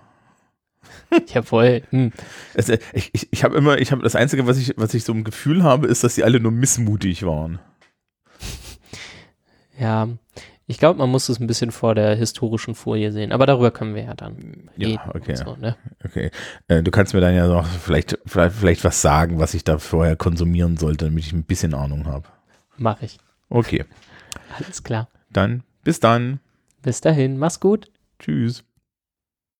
Jawohl. 1.32 1.82
Hm. 1.90 2.12
Äh, 2.54 2.78
ich 2.92 3.10
ich, 3.12 3.28
ich 3.30 3.44
habe 3.44 3.56
immer, 3.56 3.78
ich 3.78 3.92
habe 3.92 4.02
das 4.02 4.16
Einzige, 4.16 4.46
was 4.46 4.58
ich, 4.58 4.74
was 4.76 4.92
ich 4.94 5.04
so 5.04 5.12
im 5.12 5.24
Gefühl 5.24 5.62
habe, 5.62 5.86
ist, 5.86 6.04
dass 6.04 6.14
sie 6.14 6.24
alle 6.24 6.40
nur 6.40 6.52
missmutig 6.52 7.24
waren. 7.24 7.58
Ja, 9.78 10.08
ich 10.66 10.78
glaube, 10.78 10.98
man 10.98 11.10
muss 11.10 11.28
es 11.28 11.38
ein 11.40 11.46
bisschen 11.46 11.70
vor 11.72 11.94
der 11.94 12.14
historischen 12.16 12.74
Folie 12.74 13.12
sehen. 13.12 13.32
Aber 13.32 13.44
darüber 13.46 13.70
können 13.70 13.94
wir 13.94 14.04
ja 14.04 14.14
dann 14.14 14.70
Ja, 14.76 14.88
reden. 14.88 15.00
okay. 15.14 15.30
und 15.32 15.36
So, 15.38 15.56
ne? 15.56 15.76
Okay. 16.04 16.30
Äh, 16.68 16.82
du 16.82 16.90
kannst 16.90 17.12
mir 17.12 17.20
dann 17.20 17.34
ja 17.34 17.46
noch 17.46 17.66
vielleicht, 17.66 18.18
vielleicht, 18.24 18.56
vielleicht 18.56 18.84
was 18.84 19.02
sagen, 19.02 19.38
was 19.38 19.52
ich 19.54 19.64
da 19.64 19.78
vorher 19.78 20.16
konsumieren 20.16 20.76
sollte, 20.76 21.06
damit 21.06 21.24
ich 21.26 21.32
ein 21.32 21.44
bisschen 21.44 21.74
Ahnung 21.74 22.06
habe. 22.06 22.28
Mache 22.78 23.04
ich. 23.04 23.18
Okay. 23.50 23.84
Alles 24.56 24.82
klar. 24.82 25.08
Dann 25.30 25.62
bis 25.82 26.00
dann. 26.00 26.40
Bis 26.82 27.00
dahin. 27.00 27.38
Mach's 27.38 27.60
gut. 27.60 27.90
Tschüss. 28.18 28.64